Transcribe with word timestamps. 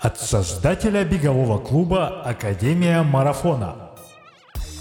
От 0.00 0.18
создателя 0.18 1.04
бегового 1.04 1.58
клуба 1.58 2.22
«Академия 2.22 3.02
марафона». 3.02 3.90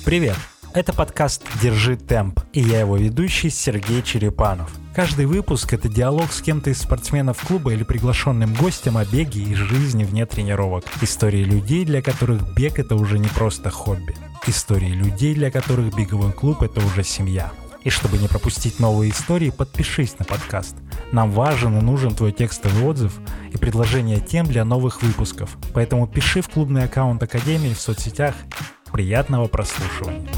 Привет! 0.06 0.38
Это 0.74 0.94
подкаст 0.94 1.44
«Держи 1.62 1.98
темп» 1.98 2.40
и 2.54 2.62
я 2.62 2.80
его 2.80 2.96
ведущий 2.96 3.50
Сергей 3.50 4.02
Черепанов. 4.02 4.72
Каждый 4.96 5.26
выпуск— 5.26 5.74
это 5.74 5.90
диалог 5.90 6.32
с 6.32 6.42
кем-то 6.42 6.70
из 6.70 6.80
спортсменов 6.80 7.46
клуба 7.46 7.74
или 7.74 7.84
приглашенным 7.84 8.54
гостем 8.54 8.96
о 8.96 9.04
беге 9.04 9.42
и 9.42 9.56
жизни 9.56 10.06
вне 10.06 10.26
тренировок. 10.26 10.86
Истории 11.02 11.44
людей, 11.44 11.84
для 11.84 12.02
которых 12.02 12.56
бег— 12.56 12.80
это 12.80 12.96
уже 12.96 13.20
не 13.20 13.28
просто 13.28 13.70
хобби. 13.70 14.16
Истории 14.48 14.94
людей, 14.94 15.36
для 15.36 15.52
которых 15.52 15.94
беговой 15.94 16.32
клуб— 16.32 16.62
это 16.64 16.80
уже 16.80 17.04
семья. 17.04 17.52
И 17.90 17.92
чтобы 17.92 18.20
не 18.20 18.28
пропустить 18.28 18.80
новые 18.80 19.10
истории, 19.10 19.50
подпишись 19.50 20.20
на 20.20 20.24
подкаст. 20.24 20.76
Нам 21.12 21.32
важен 21.32 21.76
и 21.76 21.82
нужен 21.82 22.14
твой 22.14 22.32
текстовый 22.32 22.88
отзыв 22.88 23.20
и 23.52 23.58
предложение 23.58 24.20
тем 24.20 24.46
для 24.46 24.64
новых 24.64 25.02
выпусков. 25.02 25.58
Поэтому 25.74 26.08
пиши 26.08 26.44
в 26.44 26.50
клубный 26.50 26.84
аккаунт 26.84 27.24
Академии 27.24 27.74
в 27.74 27.80
соцсетях. 27.80 28.36
Приятного 28.94 29.48
прослушивания. 29.48 30.30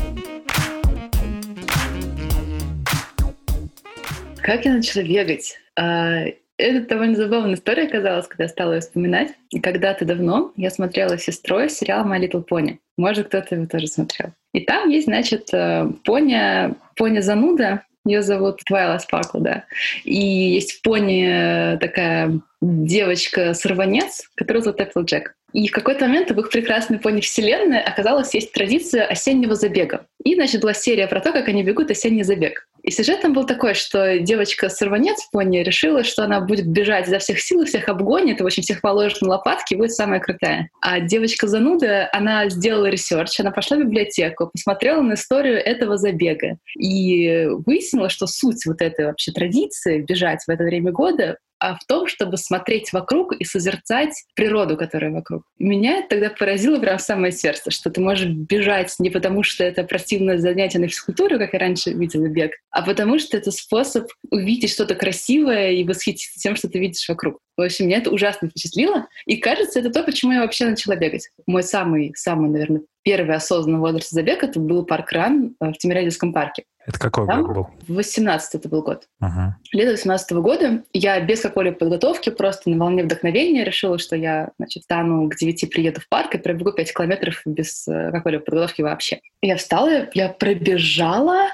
Как 4.37 4.63
я 4.63 4.71
начала 4.71 5.03
бегать? 5.03 5.57
А, 5.77 6.23
это 6.55 6.87
довольно 6.87 7.17
забавная 7.17 7.55
история 7.55 7.83
оказалась, 7.87 8.27
когда 8.27 8.45
я 8.45 8.49
стала 8.49 8.75
ее 8.75 8.79
вспоминать. 8.79 9.33
Когда-то 9.61 10.05
давно 10.05 10.53
я 10.55 10.69
смотрела 10.69 11.17
с 11.17 11.23
сестрой 11.23 11.69
сериал 11.69 12.05
«My 12.05 12.17
Little 12.17 12.45
Pony». 12.49 12.77
Может, 13.01 13.27
кто-то 13.27 13.55
его 13.55 13.65
тоже 13.65 13.87
смотрел. 13.87 14.29
И 14.53 14.61
там 14.61 14.89
есть, 14.89 15.07
значит, 15.07 15.49
э, 15.53 15.89
пони, 16.03 16.75
пони 16.95 17.19
зануда, 17.19 17.83
ее 18.05 18.21
зовут 18.21 18.59
Твайла 18.65 18.99
Спаркл, 18.99 19.39
да. 19.39 19.65
И 20.03 20.15
есть 20.53 20.81
пони 20.83 21.77
такая 21.79 22.39
девочка-сорванец, 22.61 24.29
которая 24.35 24.61
зовут 24.61 24.79
Джек. 25.05 25.35
И 25.53 25.67
в 25.67 25.71
какой-то 25.71 26.05
момент 26.05 26.31
в 26.31 26.39
их 26.39 26.49
прекрасной 26.49 26.99
пони 26.99 27.21
вселенной 27.21 27.81
оказалось 27.81 28.33
есть 28.33 28.53
традиция 28.53 29.05
осеннего 29.05 29.55
забега. 29.55 30.05
И, 30.23 30.35
значит, 30.35 30.61
была 30.61 30.73
серия 30.73 31.07
про 31.07 31.19
то, 31.21 31.31
как 31.31 31.47
они 31.47 31.63
бегут 31.63 31.91
осенний 31.91 32.23
забег. 32.23 32.67
И 32.83 32.91
сюжет 32.91 33.21
там 33.21 33.33
был 33.33 33.45
такой, 33.45 33.73
что 33.73 34.19
девочка-сорванец 34.19 35.27
пони 35.31 35.59
решила, 35.59 36.03
что 36.03 36.23
она 36.23 36.39
будет 36.41 36.67
бежать 36.67 37.07
изо 37.07 37.19
всех 37.19 37.39
сил, 37.39 37.65
всех 37.65 37.89
обгонит, 37.89 38.39
и, 38.39 38.43
в 38.43 38.45
общем, 38.45 38.63
всех 38.63 38.81
положит 38.81 39.21
на 39.21 39.29
лопатки, 39.29 39.73
и 39.73 39.77
будет 39.77 39.93
самая 39.93 40.19
крутая. 40.19 40.69
А 40.81 40.99
девочка-зануда, 40.99 42.09
она 42.11 42.49
сделала 42.49 42.87
research, 42.87 43.39
она 43.39 43.51
пошла 43.51 43.77
в 43.77 43.81
библиотеку, 43.81 44.49
посмотрела 44.51 45.01
на 45.01 45.13
историю 45.13 45.57
этого 45.57 45.97
забега 45.97 46.57
и 46.77 47.47
выяснила, 47.65 48.09
что 48.09 48.25
суть 48.25 48.65
вот 48.65 48.81
этой 48.81 49.05
вообще 49.05 49.31
традиции 49.31 50.01
бежать 50.01 50.43
в 50.45 50.49
это 50.49 50.63
время 50.63 50.91
года 50.91 51.37
а 51.61 51.75
в 51.75 51.85
том, 51.85 52.07
чтобы 52.07 52.37
смотреть 52.37 52.91
вокруг 52.91 53.33
и 53.33 53.45
созерцать 53.45 54.25
природу, 54.35 54.75
которая 54.75 55.11
вокруг. 55.11 55.43
Меня 55.59 56.03
тогда 56.09 56.31
поразило 56.31 56.79
прям 56.79 56.97
самое 56.97 57.31
сердце, 57.31 57.69
что 57.69 57.91
ты 57.91 58.01
можешь 58.01 58.27
бежать 58.27 58.95
не 58.97 59.11
потому, 59.11 59.43
что 59.43 59.63
это 59.63 59.83
противное 59.83 60.39
занятие 60.39 60.79
на 60.79 60.87
физкультуру, 60.87 61.37
как 61.37 61.53
я 61.53 61.59
раньше 61.59 61.91
видела 61.91 62.27
бег, 62.27 62.53
а 62.71 62.81
потому 62.81 63.19
что 63.19 63.37
это 63.37 63.51
способ 63.51 64.07
увидеть 64.31 64.71
что-то 64.71 64.95
красивое 64.95 65.73
и 65.73 65.83
восхититься 65.83 66.39
тем, 66.39 66.55
что 66.55 66.67
ты 66.67 66.79
видишь 66.79 67.07
вокруг. 67.07 67.37
В 67.57 67.61
общем, 67.61 67.85
меня 67.85 67.97
это 67.97 68.09
ужасно 68.09 68.49
впечатлило. 68.49 69.07
И 69.27 69.37
кажется, 69.37 69.79
это 69.79 69.91
то, 69.91 70.01
почему 70.01 70.31
я 70.31 70.41
вообще 70.41 70.65
начала 70.65 70.95
бегать. 70.95 71.29
Мой 71.45 71.61
самый, 71.61 72.11
самый, 72.15 72.49
наверное, 72.49 72.81
первый 73.03 73.35
осознанный 73.35 73.79
возраст 73.79 74.09
забега 74.09 74.47
это 74.47 74.59
был 74.59 74.83
парк 74.83 75.11
Ран 75.11 75.55
в 75.59 75.73
Тимирязевском 75.73 76.33
парке. 76.33 76.63
Это 76.87 76.99
какой 76.99 77.27
Там 77.27 77.43
год 77.43 77.55
был? 77.55 77.95
18 77.95 78.55
это 78.55 78.69
был 78.69 78.81
год. 78.81 79.07
Uh-huh. 79.21 79.51
Лето 79.71 79.91
18 79.91 80.31
года 80.33 80.83
я 80.93 81.19
без 81.21 81.41
какой-либо 81.41 81.77
подготовки, 81.77 82.29
просто 82.29 82.69
на 82.69 82.77
волне 82.77 83.03
вдохновения 83.03 83.63
решила, 83.63 83.99
что 83.99 84.15
я, 84.15 84.51
значит, 84.57 84.83
стану 84.83 85.29
к 85.29 85.35
9 85.35 85.69
приеду 85.69 86.01
в 86.01 86.09
парк 86.09 86.33
и 86.35 86.39
пробегу 86.39 86.71
5 86.71 86.93
километров 86.93 87.41
без 87.45 87.87
э, 87.87 88.11
какой-либо 88.11 88.43
подготовки 88.43 88.81
вообще. 88.81 89.19
Я 89.41 89.57
встала, 89.57 90.09
я 90.13 90.29
пробежала, 90.29 91.49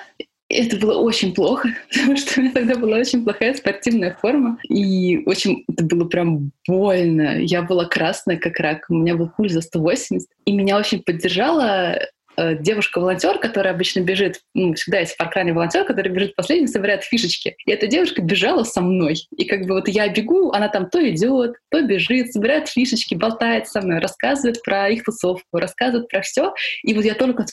это 0.50 0.78
было 0.78 0.98
очень 1.00 1.34
плохо, 1.34 1.70
потому 1.92 2.16
что 2.16 2.40
у 2.40 2.44
меня 2.44 2.54
тогда 2.54 2.76
была 2.76 2.98
очень 2.98 3.24
плохая 3.24 3.54
спортивная 3.54 4.16
форма. 4.20 4.58
И 4.70 5.24
очень 5.26 5.66
это 5.68 5.84
было 5.84 6.06
прям 6.06 6.52
больно. 6.68 7.40
Я 7.40 7.64
была 7.64 7.86
красная, 7.86 8.38
как 8.38 8.60
рак. 8.60 8.86
У 8.90 8.96
меня 8.96 9.16
был 9.16 9.30
пульс 9.36 9.52
за 9.52 9.62
180. 9.62 10.28
И 10.46 10.52
меня 10.54 10.78
очень 10.78 11.04
поддержала 11.04 12.00
девушка-волонтер, 12.38 13.40
которая 13.40 13.74
обычно 13.74 14.02
бежит, 14.02 14.42
ну, 14.54 14.74
всегда 14.74 15.00
есть 15.00 15.14
в 15.14 15.18
паркране 15.18 15.54
волонтер, 15.54 15.84
который 15.86 16.12
бежит 16.12 16.36
последний, 16.36 16.68
собирает 16.68 17.04
фишечки. 17.04 17.56
И 17.66 17.72
эта 17.72 17.88
девушка 17.88 18.22
бежала 18.22 18.64
со 18.64 18.82
мной. 18.82 19.16
И 19.36 19.46
как 19.46 19.66
бы 19.66 19.76
вот 19.76 19.88
я 19.88 20.08
бегу, 20.08 20.52
она 20.52 20.70
там 20.70 20.90
то 20.90 21.00
идет, 21.10 21.56
то 21.70 21.82
бежит, 21.82 22.32
собирает 22.34 22.68
фишечки, 22.68 23.16
болтает 23.16 23.68
со 23.68 23.82
мной, 23.82 24.00
рассказывает 24.00 24.62
про 24.64 24.90
их 24.90 25.04
тусовку, 25.04 25.58
рассказывает 25.58 26.08
про 26.10 26.22
все. 26.22 26.54
И 26.84 26.94
вот 26.94 27.06
я 27.06 27.16
только, 27.16 27.46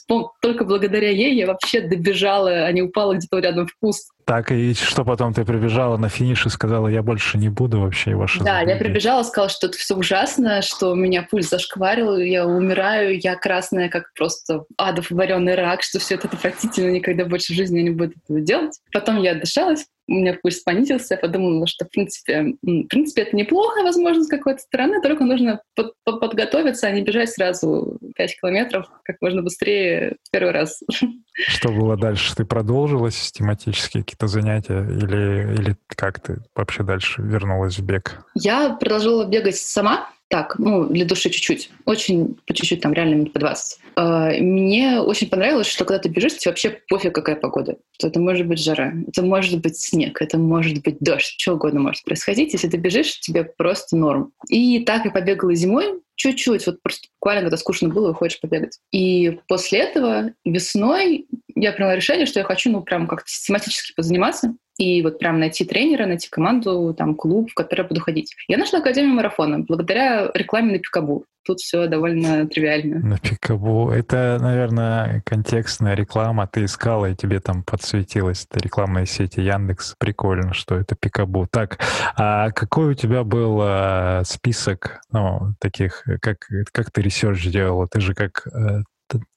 только 0.42 0.64
благодаря 0.64 1.10
ей 1.10 1.34
я 1.34 1.46
вообще 1.46 1.80
добежала, 1.80 2.66
а 2.66 2.72
не 2.72 2.82
упала 2.82 3.14
где-то 3.14 3.38
рядом 3.38 3.66
в 3.66 3.74
куст. 3.80 4.10
Так, 4.24 4.52
и 4.52 4.74
что 4.74 5.04
потом 5.04 5.34
ты 5.34 5.44
прибежала 5.44 5.96
на 5.96 6.08
финиш 6.08 6.46
и 6.46 6.48
сказала, 6.48 6.88
я 6.88 7.02
больше 7.02 7.36
не 7.36 7.48
буду 7.48 7.80
вообще 7.80 8.14
ваши 8.14 8.42
Да, 8.42 8.60
я 8.60 8.76
прибежала, 8.76 9.22
сказала, 9.22 9.50
что 9.50 9.66
это 9.66 9.76
все 9.76 9.94
ужасно, 9.94 10.62
что 10.62 10.92
у 10.92 10.94
меня 10.94 11.26
пульс 11.28 11.50
зашкварил, 11.50 12.16
я 12.16 12.46
умираю, 12.46 13.18
я 13.18 13.36
красная, 13.36 13.88
как 13.88 14.12
просто 14.14 14.64
адов 14.78 15.10
вареный 15.10 15.54
рак, 15.54 15.82
что 15.82 15.98
все 15.98 16.14
это 16.14 16.28
отвратительно, 16.28 16.90
никогда 16.90 17.26
больше 17.26 17.52
в 17.52 17.56
жизни 17.56 17.78
я 17.78 17.84
не 17.84 17.90
буду 17.90 18.12
этого 18.24 18.40
делать. 18.40 18.80
Потом 18.92 19.20
я 19.20 19.32
отдышалась, 19.32 19.86
у 20.06 20.12
меня 20.12 20.38
пульс 20.40 20.60
понизился, 20.60 21.14
я 21.14 21.18
подумала, 21.18 21.66
что, 21.66 21.84
в 21.84 21.90
принципе, 21.90 22.54
в 22.62 22.86
принципе, 22.88 23.22
это 23.22 23.36
неплохо, 23.36 23.82
возможно, 23.82 24.24
с 24.24 24.28
какой-то 24.28 24.60
стороны, 24.60 25.00
только 25.00 25.24
нужно 25.24 25.60
под, 25.74 25.94
под, 26.04 26.20
подготовиться, 26.20 26.86
а 26.86 26.90
не 26.90 27.02
бежать 27.02 27.30
сразу 27.30 27.98
5 28.16 28.40
километров 28.40 28.86
как 29.04 29.16
можно 29.20 29.42
быстрее 29.42 30.16
в 30.24 30.30
первый 30.30 30.52
раз. 30.52 30.82
Что 31.32 31.68
было 31.70 31.96
дальше? 31.96 32.34
Ты 32.36 32.44
продолжила 32.44 33.10
систематические 33.10 34.02
какие-то 34.02 34.26
занятия 34.26 34.80
или, 34.80 35.54
или 35.54 35.76
как 35.86 36.20
ты 36.20 36.38
вообще 36.54 36.82
дальше 36.82 37.22
вернулась 37.22 37.78
в 37.78 37.84
бег? 37.84 38.24
Я 38.34 38.74
продолжила 38.74 39.24
бегать 39.26 39.56
сама, 39.56 40.10
так, 40.34 40.58
ну, 40.58 40.86
для 40.86 41.04
души 41.04 41.30
чуть-чуть. 41.30 41.70
Очень 41.84 42.36
по 42.44 42.54
чуть-чуть, 42.54 42.80
там 42.80 42.92
реально 42.92 43.14
минут 43.14 43.32
по 43.32 43.38
20. 43.38 43.78
А, 43.94 44.30
мне 44.32 44.98
очень 44.98 45.28
понравилось, 45.28 45.68
что 45.68 45.84
когда 45.84 46.00
ты 46.00 46.08
бежишь, 46.08 46.38
тебе 46.38 46.50
вообще 46.50 46.80
пофиг, 46.88 47.14
какая 47.14 47.36
погода. 47.36 47.76
Это 48.02 48.18
может 48.18 48.48
быть 48.48 48.58
жара, 48.58 48.94
это 49.06 49.22
может 49.22 49.60
быть 49.60 49.76
снег, 49.76 50.20
это 50.20 50.36
может 50.36 50.82
быть 50.82 50.96
дождь, 50.98 51.36
что 51.38 51.54
угодно 51.54 51.78
может 51.78 52.02
происходить. 52.02 52.52
Если 52.52 52.68
ты 52.68 52.78
бежишь, 52.78 53.20
тебе 53.20 53.44
просто 53.44 53.96
норм. 53.96 54.32
И 54.48 54.80
так 54.80 55.04
я 55.04 55.12
побегала 55.12 55.54
зимой, 55.54 56.00
чуть-чуть, 56.16 56.66
вот 56.66 56.82
просто 56.82 57.06
буквально, 57.20 57.42
когда 57.42 57.56
скучно 57.56 57.88
было, 57.88 58.08
выходишь 58.08 58.40
побегать. 58.40 58.80
И 58.90 59.38
после 59.46 59.82
этого 59.82 60.32
весной 60.44 61.28
я 61.54 61.70
приняла 61.70 61.94
решение, 61.94 62.26
что 62.26 62.40
я 62.40 62.44
хочу, 62.44 62.72
ну, 62.72 62.82
прям 62.82 63.06
как-то 63.06 63.30
систематически 63.30 63.94
позаниматься 63.94 64.56
и 64.78 65.02
вот 65.02 65.18
прям 65.18 65.38
найти 65.38 65.64
тренера, 65.64 66.06
найти 66.06 66.28
команду, 66.28 66.94
там, 66.96 67.14
клуб, 67.14 67.50
в 67.50 67.54
который 67.54 67.82
я 67.82 67.88
буду 67.88 68.00
ходить. 68.00 68.34
Я 68.48 68.58
нашла 68.58 68.80
Академию 68.80 69.14
марафона 69.14 69.60
благодаря 69.60 70.30
рекламе 70.34 70.72
на 70.72 70.78
Пикабу. 70.78 71.24
Тут 71.46 71.60
все 71.60 71.86
довольно 71.86 72.48
тривиально. 72.48 73.00
На 73.00 73.18
Пикабу. 73.18 73.90
Это, 73.90 74.38
наверное, 74.40 75.22
контекстная 75.26 75.94
реклама. 75.94 76.48
Ты 76.50 76.64
искала, 76.64 77.10
и 77.10 77.14
тебе 77.14 77.38
там 77.38 77.62
подсветилась 77.62 78.46
эта 78.50 78.60
рекламная 78.60 79.04
сеть 79.04 79.36
Яндекс. 79.36 79.94
Прикольно, 79.98 80.54
что 80.54 80.74
это 80.74 80.96
Пикабу. 80.98 81.46
Так, 81.50 81.78
а 82.16 82.50
какой 82.50 82.92
у 82.92 82.94
тебя 82.94 83.24
был 83.24 83.58
а, 83.60 84.22
список, 84.24 85.02
ну, 85.12 85.54
таких, 85.60 86.02
как, 86.22 86.48
как 86.72 86.90
ты 86.90 87.02
research 87.02 87.46
делала? 87.46 87.86
Ты 87.88 88.00
же 88.00 88.14
как 88.14 88.46
э, 88.46 88.80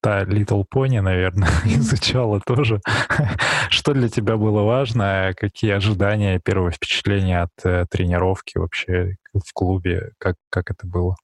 та 0.01 0.23
Little 0.23 0.63
Pony, 0.73 1.01
наверное, 1.01 1.49
изучала 1.65 2.39
тоже. 2.39 2.81
Что 3.69 3.93
для 3.93 4.09
тебя 4.09 4.37
было 4.37 4.63
важно? 4.63 5.33
Какие 5.35 5.71
ожидания, 5.71 6.39
первое 6.43 6.71
впечатление 6.71 7.41
от 7.41 7.51
э, 7.63 7.85
тренировки 7.89 8.57
вообще 8.57 9.15
в 9.33 9.53
клубе? 9.53 10.11
Как, 10.17 10.35
как 10.49 10.71
это 10.71 10.87
было? 10.87 11.15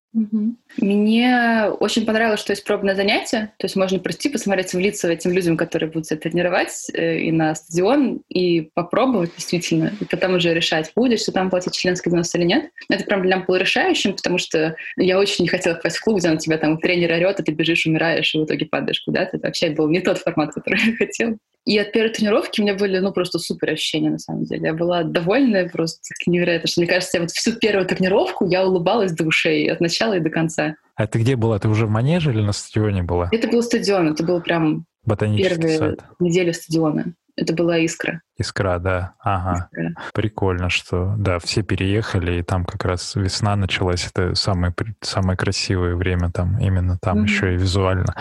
Мне 0.77 1.69
очень 1.79 2.05
понравилось, 2.05 2.39
что 2.39 2.53
есть 2.53 2.63
пробное 2.63 2.95
занятие, 2.95 3.51
то 3.57 3.65
есть 3.65 3.75
можно 3.75 3.97
прийти, 3.97 4.29
посмотреть 4.29 4.73
в 4.73 4.79
лица 4.79 5.11
этим 5.11 5.31
людям, 5.31 5.57
которые 5.57 5.89
будут 5.89 6.05
себя 6.05 6.19
тренировать, 6.19 6.87
э, 6.93 7.19
и 7.19 7.31
на 7.31 7.55
стадион, 7.55 8.21
и 8.29 8.69
попробовать 8.73 9.31
действительно, 9.35 9.91
и 9.99 10.05
потом 10.05 10.35
уже 10.35 10.53
решать, 10.53 10.91
будешь 10.95 11.23
ты 11.23 11.31
там 11.31 11.49
платить 11.49 11.73
членский 11.73 12.09
взнос 12.09 12.33
или 12.35 12.43
нет. 12.43 12.69
Это 12.89 13.03
прям 13.05 13.21
для 13.21 13.35
меня 13.35 13.45
было 13.45 13.55
решающим, 13.55 14.13
потому 14.15 14.37
что 14.37 14.75
я 14.97 15.19
очень 15.19 15.43
не 15.43 15.49
хотела 15.49 15.75
попасть 15.75 15.97
в 15.97 16.03
клуб, 16.03 16.19
где 16.19 16.29
на 16.29 16.37
тебя 16.37 16.57
там 16.57 16.77
тренер 16.77 17.11
орет, 17.13 17.39
а 17.39 17.43
ты 17.43 17.51
бежишь, 17.51 17.85
умираешь, 17.87 18.35
и 18.35 18.39
в 18.39 18.45
итоге 18.45 18.67
падаешь 18.67 19.01
куда-то. 19.01 19.37
Это 19.37 19.47
вообще 19.47 19.71
был 19.71 19.89
не 19.89 19.99
тот 19.99 20.19
формат, 20.19 20.53
который 20.53 20.79
я 20.85 20.95
хотела. 20.95 21.37
И 21.65 21.77
от 21.77 21.91
первой 21.93 22.09
тренировки 22.09 22.59
у 22.59 22.63
меня 22.63 22.75
были, 22.75 22.99
ну, 22.99 23.13
просто 23.13 23.39
супер 23.39 23.71
ощущения, 23.71 24.09
на 24.09 24.19
самом 24.19 24.43
деле. 24.43 24.67
Я 24.67 24.73
была 24.73 25.03
довольна 25.03 25.69
просто 25.71 25.99
невероятно, 26.25 26.67
что, 26.67 26.81
мне 26.81 26.89
кажется, 26.89 27.17
я 27.17 27.21
вот 27.21 27.31
всю 27.31 27.53
первую 27.53 27.85
тренировку 27.85 28.45
я 28.45 28.65
улыбалась 28.65 29.13
до 29.13 29.23
ушей 29.23 29.71
от 29.71 29.79
начала 29.79 30.17
и 30.17 30.19
до 30.19 30.29
конца. 30.29 30.75
А 30.95 31.07
ты 31.07 31.19
где 31.19 31.35
была? 31.35 31.59
Ты 31.59 31.69
уже 31.69 31.85
в 31.85 31.89
манеже 31.89 32.31
или 32.31 32.41
на 32.41 32.51
стадионе 32.51 33.03
была? 33.03 33.29
Это 33.31 33.47
был 33.47 33.63
стадион, 33.63 34.11
это 34.11 34.23
был 34.23 34.41
прям 34.41 34.85
Ботанический 35.05 35.55
первые 35.55 35.77
сад. 35.77 36.05
недели 36.19 36.51
стадиона. 36.51 37.13
Это 37.35 37.53
была 37.55 37.79
«Искра». 37.79 38.21
«Искра», 38.37 38.77
да. 38.77 39.15
Ага. 39.19 39.67
«Искра». 39.71 39.95
Прикольно, 40.13 40.69
что, 40.69 41.15
да, 41.17 41.39
все 41.39 41.63
переехали, 41.63 42.39
и 42.39 42.43
там 42.43 42.63
как 42.63 42.85
раз 42.85 43.15
весна 43.15 43.55
началась. 43.55 44.07
Это 44.07 44.35
самое, 44.35 44.71
самое 45.01 45.35
красивое 45.35 45.95
время 45.95 46.29
там, 46.31 46.59
именно 46.59 46.99
там 47.01 47.19
mm-hmm. 47.19 47.27
еще 47.27 47.53
и 47.53 47.57
визуально. 47.57 48.15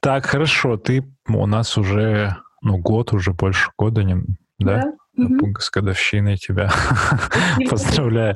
Так, 0.00 0.26
хорошо, 0.26 0.76
ты 0.76 1.04
у 1.28 1.46
нас 1.46 1.78
уже, 1.78 2.36
ну, 2.62 2.78
год, 2.78 3.12
уже 3.12 3.32
больше 3.32 3.70
года, 3.76 4.02
не, 4.02 4.16
да? 4.58 4.82
да? 4.82 4.92
Угу. 5.16 5.54
С 5.60 5.70
годовщиной 5.70 6.36
тебя 6.36 6.70
поздравляю. 7.70 8.34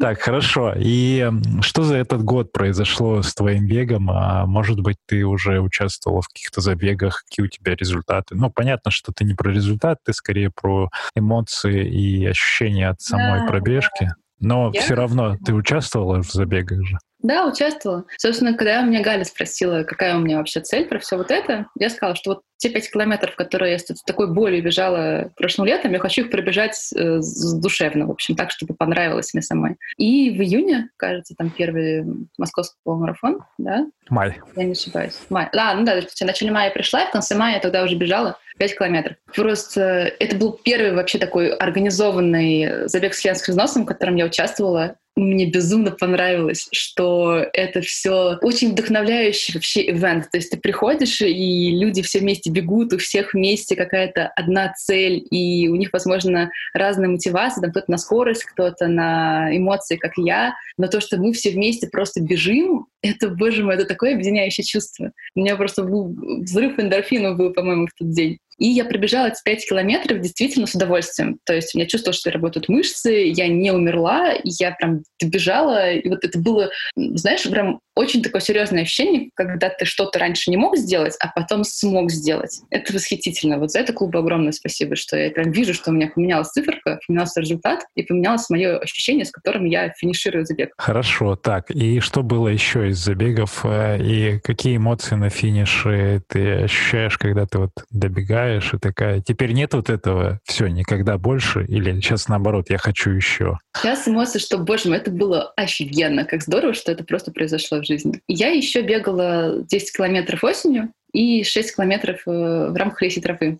Так, 0.00 0.20
хорошо. 0.20 0.72
И 0.76 1.30
что 1.60 1.82
за 1.82 1.96
этот 1.96 2.22
год 2.24 2.52
произошло 2.52 3.22
с 3.22 3.34
твоим 3.34 3.66
бегом? 3.66 4.10
А 4.10 4.46
может 4.46 4.80
быть, 4.80 4.96
ты 5.06 5.24
уже 5.24 5.60
участвовала 5.60 6.22
в 6.22 6.28
каких-то 6.28 6.60
забегах? 6.62 7.24
Какие 7.28 7.44
у 7.44 7.48
тебя 7.48 7.74
результаты? 7.74 8.34
Ну, 8.34 8.50
понятно, 8.50 8.90
что 8.90 9.12
ты 9.12 9.24
не 9.24 9.34
про 9.34 9.52
результат, 9.52 9.98
ты 10.04 10.12
скорее 10.14 10.50
про 10.50 10.88
эмоции 11.14 11.86
и 11.86 12.26
ощущения 12.26 12.88
от 12.88 13.00
самой 13.02 13.40
да, 13.40 13.46
пробежки. 13.46 14.14
Но 14.40 14.70
Я... 14.72 14.80
все 14.80 14.94
равно 14.94 15.36
ты 15.36 15.52
участвовала 15.52 16.22
в 16.22 16.32
забегах 16.32 16.82
же? 16.84 16.98
Да, 17.22 17.46
участвовала. 17.46 18.04
Собственно, 18.18 18.54
когда 18.54 18.82
меня 18.82 19.02
Галя 19.02 19.24
спросила, 19.24 19.84
какая 19.84 20.16
у 20.16 20.20
меня 20.20 20.38
вообще 20.38 20.60
цель 20.60 20.86
про 20.86 20.98
все 20.98 21.16
вот 21.16 21.30
это, 21.30 21.66
я 21.78 21.88
сказала, 21.88 22.16
что 22.16 22.30
вот 22.30 22.42
те 22.56 22.68
пять 22.68 22.90
километров, 22.90 23.34
которые 23.34 23.72
я 23.72 23.78
с 23.78 23.84
такой 24.06 24.32
болью 24.32 24.62
бежала 24.62 25.32
прошлым 25.36 25.66
летом, 25.66 25.92
я 25.92 25.98
хочу 25.98 26.22
их 26.22 26.30
пробежать 26.30 26.78
э, 26.94 27.20
душевно, 27.54 28.06
в 28.06 28.12
общем, 28.12 28.36
так, 28.36 28.52
чтобы 28.52 28.74
понравилось 28.74 29.34
мне 29.34 29.42
самой. 29.42 29.78
И 29.96 30.30
в 30.30 30.40
июне, 30.40 30.90
кажется, 30.96 31.34
там 31.36 31.50
первый 31.50 32.04
московский 32.38 32.78
марафон, 32.84 33.40
да? 33.58 33.86
Май. 34.10 34.38
Я 34.54 34.64
не 34.64 34.72
ошибаюсь. 34.72 35.18
Май. 35.28 35.48
Да, 35.52 35.74
ну 35.74 35.84
да, 35.84 36.00
в 36.00 36.20
начале 36.20 36.52
мая 36.52 36.70
пришла, 36.70 37.02
и 37.02 37.08
в 37.08 37.10
конце 37.10 37.34
мая 37.34 37.54
я 37.54 37.60
тогда 37.60 37.82
уже 37.82 37.96
бежала 37.96 38.38
5 38.58 38.78
километров. 38.78 39.16
Просто 39.34 40.12
это 40.20 40.36
был 40.36 40.52
первый 40.52 40.92
вообще 40.94 41.18
такой 41.18 41.50
организованный 41.50 42.88
забег 42.88 43.14
с 43.14 43.20
членским 43.20 43.52
взносом, 43.52 43.82
в 43.82 43.86
котором 43.86 44.14
я 44.14 44.26
участвовала 44.26 44.96
мне 45.14 45.50
безумно 45.50 45.90
понравилось, 45.90 46.68
что 46.72 47.44
это 47.52 47.82
все 47.82 48.38
очень 48.40 48.72
вдохновляющий 48.72 49.54
вообще 49.54 49.90
ивент. 49.90 50.30
То 50.30 50.38
есть 50.38 50.50
ты 50.50 50.56
приходишь, 50.56 51.20
и 51.20 51.70
люди 51.70 52.02
все 52.02 52.20
вместе 52.20 52.50
бегут, 52.50 52.92
у 52.92 52.98
всех 52.98 53.34
вместе 53.34 53.76
какая-то 53.76 54.28
одна 54.28 54.72
цель, 54.72 55.26
и 55.30 55.68
у 55.68 55.76
них, 55.76 55.90
возможно, 55.92 56.50
разные 56.72 57.08
мотивации. 57.08 57.60
Там 57.60 57.70
кто-то 57.70 57.90
на 57.90 57.98
скорость, 57.98 58.44
кто-то 58.44 58.88
на 58.88 59.54
эмоции, 59.56 59.96
как 59.96 60.12
я. 60.16 60.54
Но 60.78 60.86
то, 60.86 61.00
что 61.00 61.18
мы 61.18 61.32
все 61.32 61.50
вместе 61.50 61.88
просто 61.88 62.22
бежим, 62.22 62.86
это, 63.02 63.28
боже 63.28 63.64
мой, 63.64 63.74
это 63.74 63.84
такое 63.84 64.14
объединяющее 64.14 64.64
чувство. 64.64 65.12
У 65.34 65.40
меня 65.40 65.56
просто 65.56 65.82
был 65.82 66.16
взрыв 66.42 66.78
эндорфинов 66.78 67.36
был, 67.36 67.52
по-моему, 67.52 67.86
в 67.86 67.98
тот 67.98 68.10
день. 68.10 68.38
И 68.62 68.68
я 68.68 68.84
пробежала 68.84 69.26
эти 69.26 69.42
5 69.44 69.68
километров 69.68 70.20
действительно 70.20 70.68
с 70.68 70.74
удовольствием. 70.76 71.40
То 71.44 71.52
есть 71.52 71.74
я 71.74 71.84
чувствовала, 71.84 72.16
что 72.16 72.30
работают 72.30 72.68
мышцы, 72.68 73.24
я 73.34 73.48
не 73.48 73.72
умерла, 73.72 74.34
я 74.44 74.70
прям 74.70 75.02
добежала. 75.20 75.90
И 75.90 76.08
вот 76.08 76.24
это 76.24 76.38
было, 76.38 76.70
знаешь, 76.94 77.42
прям 77.42 77.80
очень 77.94 78.22
такое 78.22 78.40
серьезное 78.40 78.82
ощущение, 78.82 79.30
когда 79.34 79.68
ты 79.68 79.84
что-то 79.84 80.18
раньше 80.18 80.50
не 80.50 80.56
мог 80.56 80.76
сделать, 80.76 81.16
а 81.20 81.28
потом 81.28 81.64
смог 81.64 82.10
сделать. 82.10 82.60
Это 82.70 82.92
восхитительно. 82.92 83.58
Вот 83.58 83.70
за 83.70 83.80
это 83.80 83.92
клубу 83.92 84.18
огромное 84.18 84.52
спасибо, 84.52 84.96
что 84.96 85.16
я 85.16 85.30
прям 85.30 85.50
вижу, 85.50 85.74
что 85.74 85.90
у 85.90 85.94
меня 85.94 86.08
поменялась 86.08 86.48
циферка, 86.48 87.00
поменялся 87.06 87.40
результат 87.40 87.84
и 87.94 88.02
поменялось 88.02 88.48
мое 88.50 88.78
ощущение, 88.78 89.24
с 89.24 89.30
которым 89.30 89.66
я 89.66 89.92
финиширую 89.96 90.46
забег. 90.46 90.72
Хорошо, 90.78 91.36
так. 91.36 91.70
И 91.70 92.00
что 92.00 92.22
было 92.22 92.48
еще 92.48 92.88
из 92.88 92.98
забегов? 92.98 93.64
Э, 93.64 93.98
и 94.00 94.38
какие 94.40 94.76
эмоции 94.76 95.14
на 95.14 95.28
финише 95.28 96.22
ты 96.28 96.62
ощущаешь, 96.64 97.18
когда 97.18 97.46
ты 97.46 97.58
вот 97.58 97.72
добегаешь 97.90 98.72
и 98.72 98.78
такая, 98.78 99.20
теперь 99.20 99.52
нет 99.52 99.74
вот 99.74 99.90
этого, 99.90 100.40
все, 100.44 100.68
никогда 100.68 101.18
больше? 101.18 101.64
Или 101.66 101.92
сейчас 102.00 102.28
наоборот, 102.28 102.70
я 102.70 102.78
хочу 102.78 103.10
еще? 103.10 103.58
Сейчас 103.76 104.08
эмоции, 104.08 104.38
что, 104.38 104.58
боже 104.58 104.88
мой, 104.88 104.98
это 104.98 105.10
было 105.10 105.52
офигенно, 105.56 106.24
как 106.24 106.42
здорово, 106.42 106.74
что 106.74 106.90
это 106.92 107.04
просто 107.04 107.32
произошло 107.32 107.81
в 107.82 107.86
жизни. 107.86 108.20
Я 108.28 108.50
еще 108.50 108.82
бегала 108.82 109.62
10 109.62 109.96
километров 109.96 110.42
осенью 110.44 110.92
и 111.12 111.44
6 111.44 111.76
километров 111.76 112.22
э, 112.26 112.30
в 112.70 112.74
рамках 112.74 113.02
леси 113.02 113.20
тропы. 113.20 113.58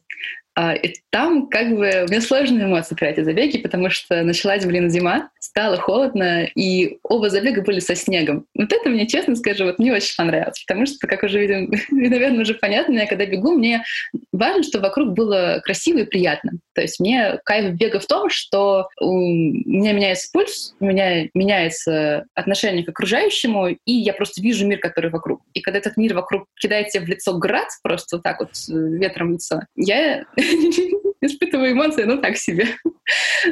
А, 0.55 0.75
и 0.75 0.95
там 1.11 1.49
как 1.49 1.71
бы 1.71 2.05
у 2.07 2.11
меня 2.11 2.21
сложные 2.21 2.67
эмоции 2.67 2.95
про 2.95 3.09
эти 3.09 3.23
забеги, 3.23 3.59
потому 3.59 3.89
что 3.89 4.23
началась, 4.23 4.67
блин, 4.67 4.91
зима, 4.91 5.31
стало 5.39 5.77
холодно, 5.77 6.45
и 6.45 6.99
оба 7.03 7.31
забега 7.31 7.63
были 7.63 7.81
со 7.81 7.95
снегом. 7.95 8.47
Вот 8.55 8.73
это 8.73 8.89
мне, 8.91 9.07
честно 9.07 9.35
скажу, 9.35 9.65
вот 9.65 9.79
не 9.79 9.91
очень 9.91 10.15
понравилось, 10.17 10.63
потому 10.67 10.87
что, 10.87 11.07
как 11.07 11.23
уже, 11.23 11.41
видим, 11.41 11.73
наверное, 11.91 12.43
уже 12.43 12.55
понятно, 12.55 12.93
я 12.99 13.07
когда 13.07 13.25
бегу, 13.25 13.53
мне 13.53 13.83
важно, 14.31 14.63
чтобы 14.63 14.89
вокруг 14.89 15.13
было 15.15 15.61
красиво 15.65 15.99
и 15.99 16.05
приятно. 16.05 16.53
То 16.75 16.83
есть 16.83 17.01
мне 17.01 17.39
кайф 17.45 17.75
бега 17.75 17.99
в 17.99 18.07
том, 18.07 18.29
что 18.29 18.89
у 19.01 19.19
меня 19.19 19.93
меняется 19.93 20.29
пульс, 20.33 20.75
у 20.81 20.85
меня 20.85 21.29
меняется 21.35 22.25
отношение 22.35 22.85
к 22.85 22.91
окружающему, 22.91 23.69
и 23.69 23.93
я 23.93 24.13
просто 24.13 24.43
вижу 24.43 24.67
мир, 24.67 24.79
который 24.79 25.11
вокруг. 25.11 25.41
И 25.55 25.61
когда 25.61 25.79
этот 25.79 25.97
мир 25.97 26.15
вокруг 26.15 26.47
кидает 26.61 26.89
тебе 26.89 27.05
в 27.05 27.09
лицо 27.09 27.39
град, 27.39 27.69
просто 27.83 28.17
вот 28.17 28.23
так 28.23 28.41
вот 28.41 28.51
э, 28.69 28.73
ветром 28.73 29.33
лицо, 29.33 29.63
я 29.77 30.25
испытываю 31.23 31.73
эмоции, 31.73 32.05
ну 32.05 32.19
так 32.19 32.37
себе. 32.37 32.67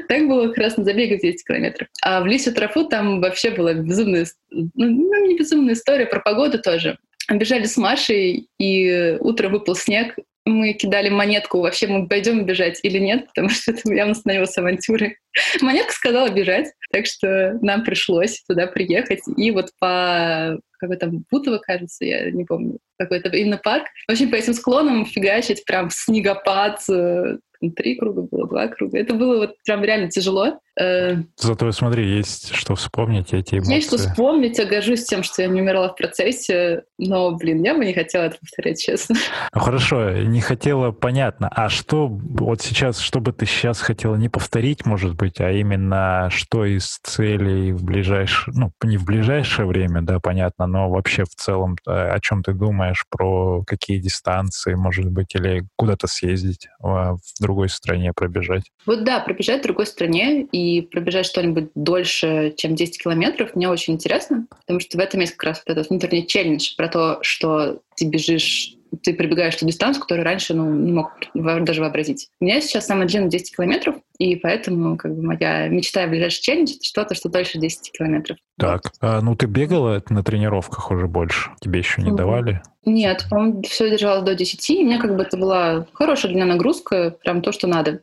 так 0.08 0.28
было 0.28 0.48
как 0.48 0.58
раз 0.58 0.76
на 0.76 0.84
забеге 0.84 1.18
10 1.18 1.46
километров. 1.46 1.88
А 2.02 2.20
в 2.20 2.26
Лисю 2.26 2.52
Трафу 2.52 2.84
там 2.84 3.20
вообще 3.20 3.50
была 3.50 3.74
безумная, 3.74 4.26
ну, 4.50 4.70
ну, 4.74 5.26
не 5.26 5.36
безумная 5.36 5.74
история, 5.74 6.06
про 6.06 6.20
погоду 6.20 6.60
тоже. 6.60 6.98
Бежали 7.30 7.64
с 7.64 7.76
Машей, 7.76 8.48
и 8.58 9.16
утром 9.20 9.52
выпал 9.52 9.76
снег, 9.76 10.16
мы 10.50 10.72
кидали 10.72 11.08
монетку, 11.08 11.60
вообще 11.60 11.86
мы 11.86 12.08
пойдем 12.08 12.44
бежать 12.44 12.80
или 12.82 12.98
нет, 12.98 13.26
потому 13.28 13.48
что 13.48 13.72
это 13.72 13.92
явно 13.92 14.14
становилось 14.14 14.56
авантюрой. 14.56 15.16
Монетка 15.60 15.92
сказала 15.92 16.28
бежать, 16.28 16.68
так 16.92 17.06
что 17.06 17.58
нам 17.62 17.84
пришлось 17.84 18.42
туда 18.44 18.66
приехать. 18.66 19.20
И 19.36 19.50
вот 19.50 19.70
по 19.78 20.58
какой 20.78 20.96
там 20.96 21.24
Бутово, 21.30 21.58
кажется, 21.58 22.04
я 22.04 22.30
не 22.30 22.44
помню, 22.44 22.78
какой-то 22.98 23.28
именно 23.28 23.58
парк. 23.58 23.86
В 24.08 24.12
общем, 24.12 24.30
по 24.30 24.36
этим 24.36 24.54
склонам 24.54 25.04
фигачить 25.04 25.64
прям 25.64 25.90
снегопад, 25.90 26.80
э, 26.88 27.36
три 27.76 27.96
круга 27.96 28.22
было, 28.22 28.48
два 28.48 28.68
круга. 28.68 28.98
Это 28.98 29.14
было 29.14 29.36
вот 29.36 29.56
прям 29.64 29.84
реально 29.84 30.08
тяжело. 30.08 30.58
Э, 30.78 31.16
Зато 31.36 31.72
смотри, 31.72 32.16
есть 32.16 32.54
что 32.54 32.74
вспомнить, 32.74 33.32
эти 33.32 33.56
эмоции. 33.56 33.74
Есть 33.74 33.88
что 33.88 33.98
вспомнить, 33.98 34.58
я 34.58 34.66
горжусь 34.66 35.04
тем, 35.04 35.22
что 35.22 35.42
я 35.42 35.48
не 35.48 35.60
умерла 35.60 35.88
в 35.88 35.96
процессе, 35.96 36.84
но, 36.98 37.32
блин, 37.32 37.62
я 37.62 37.74
бы 37.74 37.84
не 37.84 37.92
хотела 37.92 38.24
это 38.24 38.38
повторять, 38.38 38.80
честно. 38.80 39.16
Ну 39.52 39.60
хорошо, 39.60 40.12
не 40.12 40.40
хотела, 40.40 40.92
понятно. 40.92 41.48
А 41.48 41.68
что 41.68 42.06
вот 42.08 42.62
сейчас, 42.62 42.98
что 42.98 43.20
бы 43.20 43.32
ты 43.32 43.46
сейчас 43.46 43.80
хотела 43.80 44.16
не 44.16 44.28
повторить, 44.28 44.86
может 44.86 45.14
быть, 45.16 45.40
а 45.40 45.50
именно 45.50 46.28
что 46.30 46.64
из 46.64 46.98
целей 47.02 47.72
в 47.72 47.84
ближайшее, 47.84 48.54
ну, 48.56 48.72
не 48.84 48.96
в 48.96 49.04
ближайшее 49.04 49.66
время, 49.66 50.02
да, 50.02 50.20
понятно, 50.20 50.66
но 50.66 50.88
вообще 50.88 51.24
в 51.24 51.34
целом 51.34 51.76
э, 51.86 51.90
о 51.90 52.20
чем 52.20 52.42
ты 52.42 52.52
думаешь, 52.52 53.04
про 53.10 53.62
какие 53.64 53.98
дистанции, 53.98 54.74
может 54.74 55.10
быть, 55.10 55.34
или 55.34 55.64
куда-то 55.76 56.06
съездить 56.06 56.68
а, 56.82 57.14
в 57.14 57.40
другой 57.40 57.68
стране 57.68 58.12
пробежать? 58.14 58.64
Вот 58.86 59.04
да, 59.04 59.20
пробежать 59.20 59.60
в 59.60 59.64
другой 59.64 59.86
стране 59.86 60.42
и 60.42 60.59
пробежать 60.90 61.26
что-нибудь 61.26 61.70
дольше, 61.74 62.54
чем 62.56 62.74
10 62.74 63.02
километров, 63.02 63.54
мне 63.54 63.68
очень 63.68 63.94
интересно, 63.94 64.46
потому 64.50 64.80
что 64.80 64.98
в 64.98 65.00
этом 65.00 65.20
есть 65.20 65.32
как 65.32 65.50
раз 65.50 65.62
вот 65.66 65.72
этот 65.72 65.90
внутренний 65.90 66.26
челлендж 66.26 66.74
про 66.76 66.88
то, 66.88 67.18
что 67.22 67.80
ты 67.96 68.06
бежишь 68.06 68.76
ты 69.02 69.14
пробегаешь 69.14 69.56
ту 69.56 69.66
дистанцию, 69.66 70.02
которую 70.02 70.24
раньше 70.24 70.54
ну, 70.54 70.68
не 70.74 70.92
мог 70.92 71.12
даже 71.34 71.80
вообразить. 71.80 72.28
У 72.40 72.44
меня 72.44 72.60
сейчас 72.60 72.86
самый 72.86 73.06
длинный 73.06 73.28
10 73.28 73.56
километров, 73.56 73.96
и 74.18 74.36
поэтому 74.36 74.96
как 74.96 75.14
бы 75.14 75.22
моя 75.22 75.68
мечта 75.68 76.06
в 76.06 76.10
ближайший 76.10 76.42
челлендж— 76.42 76.72
это 76.74 76.84
что-то, 76.84 77.14
что 77.14 77.28
дольше 77.28 77.58
10 77.58 77.92
километров. 77.92 78.38
Так, 78.58 78.92
а, 79.00 79.20
ну 79.20 79.36
ты 79.36 79.46
бегала 79.46 80.02
на 80.08 80.22
тренировках 80.22 80.90
уже 80.90 81.06
больше? 81.06 81.50
Тебе 81.60 81.78
еще 81.78 82.02
не 82.02 82.10
mm-hmm. 82.10 82.16
давали? 82.16 82.62
Нет, 82.84 83.26
по-моему, 83.30 83.62
все 83.62 83.90
держалось 83.90 84.24
до 84.24 84.34
10, 84.34 84.70
и 84.70 84.84
мне 84.84 84.98
как 84.98 85.16
бы 85.16 85.22
это 85.22 85.36
была 85.36 85.86
хорошая 85.92 86.32
для 86.32 86.42
меня 86.42 86.54
нагрузка, 86.54 87.16
прям 87.22 87.42
то, 87.42 87.52
что 87.52 87.66
надо. 87.66 88.02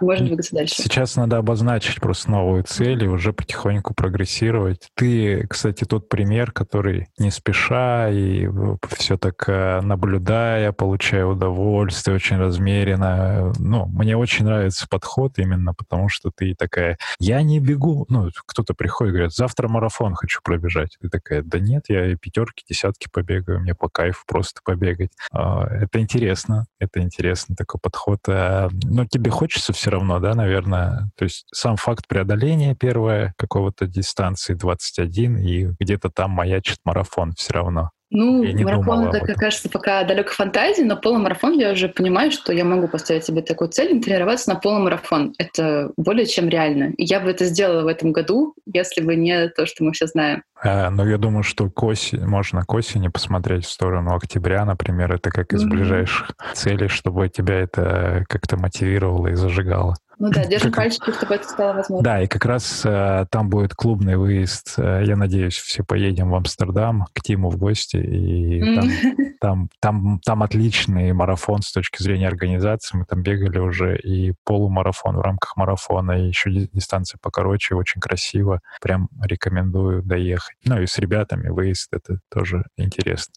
Можно 0.00 0.26
двигаться 0.26 0.54
дальше. 0.54 0.74
Сейчас 0.76 1.16
надо 1.16 1.36
обозначить 1.38 2.00
просто 2.00 2.30
новую 2.30 2.64
цель 2.64 3.04
и 3.04 3.08
уже 3.08 3.32
потихоньку 3.32 3.94
прогрессировать. 3.94 4.88
Ты, 4.94 5.46
кстати, 5.46 5.84
тот 5.84 6.08
пример, 6.08 6.52
который 6.52 7.08
не 7.18 7.30
спеша 7.30 8.08
и 8.08 8.48
все 8.96 9.18
так 9.18 9.48
э, 9.48 9.80
наблюдая, 9.82 10.72
получая 10.72 11.26
удовольствие, 11.26 12.16
очень 12.16 12.38
размеренно. 12.38 13.52
Ну, 13.58 13.86
мне 13.86 14.16
очень 14.16 14.46
нравится 14.46 14.86
подход 14.88 15.38
именно 15.38 15.74
потому, 15.74 16.08
что 16.08 16.30
ты 16.34 16.54
такая, 16.54 16.96
я 17.18 17.42
не 17.42 17.60
бегу. 17.60 18.06
Ну, 18.08 18.30
кто-то 18.46 18.74
приходит 18.74 19.12
и 19.12 19.16
говорит, 19.16 19.34
завтра 19.34 19.68
марафон 19.68 20.14
хочу 20.14 20.40
пробежать. 20.42 20.96
Ты 21.00 21.10
такая, 21.10 21.42
да 21.42 21.58
нет, 21.58 21.84
я 21.88 22.16
пятерки, 22.16 22.64
десятки 22.68 23.08
побегаю, 23.12 23.60
мне 23.60 23.74
по 23.74 23.88
кайфу 23.88 24.22
просто 24.26 24.60
побегать. 24.64 25.10
А, 25.30 25.66
это 25.66 26.00
интересно, 26.00 26.66
это 26.78 27.00
интересно, 27.00 27.54
такой 27.54 27.80
подход. 27.80 28.20
А, 28.28 28.70
но 28.84 29.04
тебе 29.04 29.30
хочется 29.30 29.57
хочется 29.58 29.72
все 29.72 29.90
равно, 29.90 30.20
да, 30.20 30.34
наверное. 30.34 31.10
То 31.16 31.24
есть 31.24 31.46
сам 31.52 31.76
факт 31.76 32.06
преодоления 32.06 32.76
первое 32.76 33.34
какого-то 33.36 33.88
дистанции 33.88 34.54
21, 34.54 35.38
и 35.38 35.66
где-то 35.80 36.10
там 36.10 36.30
маячит 36.30 36.78
марафон 36.84 37.32
все 37.32 37.54
равно. 37.54 37.90
Ну, 38.10 38.42
марафон, 38.64 39.08
это, 39.08 39.34
кажется, 39.34 39.68
пока 39.68 40.02
далеко 40.04 40.30
фантазии, 40.30 40.82
но 40.82 40.96
полумарафон 40.96 41.58
я 41.58 41.72
уже 41.72 41.88
понимаю, 41.88 42.30
что 42.30 42.52
я 42.52 42.64
могу 42.64 42.88
поставить 42.88 43.24
себе 43.24 43.42
такую 43.42 43.68
цель, 43.68 43.92
не 43.92 44.00
тренироваться 44.00 44.50
на 44.50 44.56
полумарафон. 44.56 45.34
Это 45.38 45.92
более 45.96 46.26
чем 46.26 46.48
реально. 46.48 46.92
И 46.96 47.04
я 47.04 47.20
бы 47.20 47.30
это 47.30 47.44
сделала 47.44 47.82
в 47.82 47.86
этом 47.86 48.12
году, 48.12 48.54
если 48.66 49.02
бы 49.02 49.14
не 49.14 49.48
то, 49.48 49.66
что 49.66 49.84
мы 49.84 49.92
все 49.92 50.06
знаем. 50.06 50.42
А, 50.62 50.90
ну, 50.90 51.06
я 51.06 51.18
думаю, 51.18 51.42
что 51.42 51.70
к 51.70 51.82
осени, 51.82 52.24
можно 52.24 52.64
к 52.64 52.72
осени 52.72 53.08
посмотреть 53.08 53.66
в 53.66 53.70
сторону 53.70 54.14
октября, 54.14 54.64
например, 54.64 55.12
это 55.12 55.30
как 55.30 55.52
из 55.52 55.64
mm-hmm. 55.64 55.68
ближайших 55.68 56.32
целей, 56.54 56.88
чтобы 56.88 57.28
тебя 57.28 57.56
это 57.56 58.24
как-то 58.28 58.56
мотивировало 58.56 59.28
и 59.28 59.34
зажигало. 59.34 59.96
Ну 60.18 60.30
да, 60.30 60.44
держим 60.44 60.72
как... 60.72 60.84
пальчики, 60.84 61.12
чтобы 61.12 61.34
это 61.36 61.48
стало 61.48 61.74
возможно. 61.74 62.04
Да, 62.04 62.22
и 62.22 62.26
как 62.26 62.44
раз 62.44 62.82
э, 62.84 63.26
там 63.30 63.48
будет 63.48 63.74
клубный 63.74 64.16
выезд. 64.16 64.74
Э, 64.76 65.02
я 65.04 65.16
надеюсь, 65.16 65.54
все 65.54 65.84
поедем 65.84 66.30
в 66.30 66.34
Амстердам 66.34 67.06
к 67.12 67.22
Тиму 67.22 67.50
в 67.50 67.56
гости. 67.56 67.96
И 67.96 68.60
mm. 68.60 68.74
там, 68.74 68.90
там, 69.40 69.68
там, 69.80 70.20
там 70.24 70.42
отличный 70.42 71.12
марафон 71.12 71.62
с 71.62 71.70
точки 71.72 72.02
зрения 72.02 72.26
организации. 72.26 72.98
Мы 72.98 73.04
там 73.04 73.22
бегали 73.22 73.58
уже 73.58 73.96
и 73.96 74.34
полумарафон 74.44 75.16
в 75.16 75.20
рамках 75.20 75.56
марафона, 75.56 76.12
и 76.12 76.26
еще 76.26 76.50
дистанция 76.50 77.18
покороче, 77.22 77.76
очень 77.76 78.00
красиво. 78.00 78.60
Прям 78.80 79.08
рекомендую 79.22 80.02
доехать. 80.02 80.56
Ну 80.64 80.82
и 80.82 80.86
с 80.86 80.98
ребятами 80.98 81.48
выезд, 81.48 81.88
это 81.92 82.18
тоже 82.28 82.64
интересно. 82.76 83.34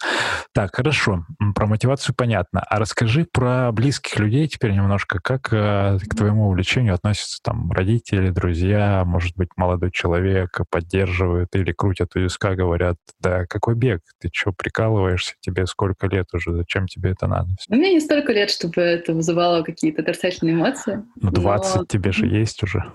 Так, 0.53 0.75
хорошо. 0.75 1.25
Про 1.53 1.67
мотивацию 1.67 2.15
понятно. 2.15 2.61
А 2.61 2.79
расскажи 2.79 3.27
про 3.31 3.71
близких 3.71 4.17
людей 4.17 4.47
теперь 4.47 4.71
немножко. 4.71 5.19
Как 5.19 5.53
э, 5.53 5.99
к 5.99 6.15
твоему 6.15 6.47
увлечению 6.47 6.70
увлечению 6.71 6.95
относятся 6.95 7.39
там 7.43 7.71
родители, 7.71 8.29
друзья, 8.29 9.03
может 9.05 9.35
быть, 9.35 9.49
молодой 9.57 9.91
человек 9.91 10.61
поддерживают 10.69 11.49
или 11.53 11.73
крутят 11.73 12.15
у 12.15 12.19
виска, 12.19 12.55
говорят, 12.55 12.95
да 13.19 13.45
какой 13.45 13.75
бег, 13.75 14.01
ты 14.19 14.29
что, 14.33 14.53
прикалываешься, 14.53 15.33
тебе 15.41 15.65
сколько 15.65 16.07
лет 16.07 16.27
уже, 16.33 16.53
зачем 16.53 16.87
тебе 16.87 17.11
это 17.11 17.27
надо? 17.27 17.49
У 17.69 17.75
меня 17.75 17.89
не 17.89 17.99
столько 17.99 18.31
лет, 18.31 18.49
чтобы 18.49 18.81
это 18.81 19.13
вызывало 19.13 19.63
какие-то 19.63 20.01
отрицательные 20.01 20.55
эмоции. 20.55 21.03
Ну, 21.15 21.31
20 21.31 21.75
но... 21.75 21.85
тебе 21.85 22.11
же 22.11 22.25
есть 22.25 22.63
уже. 22.63 22.85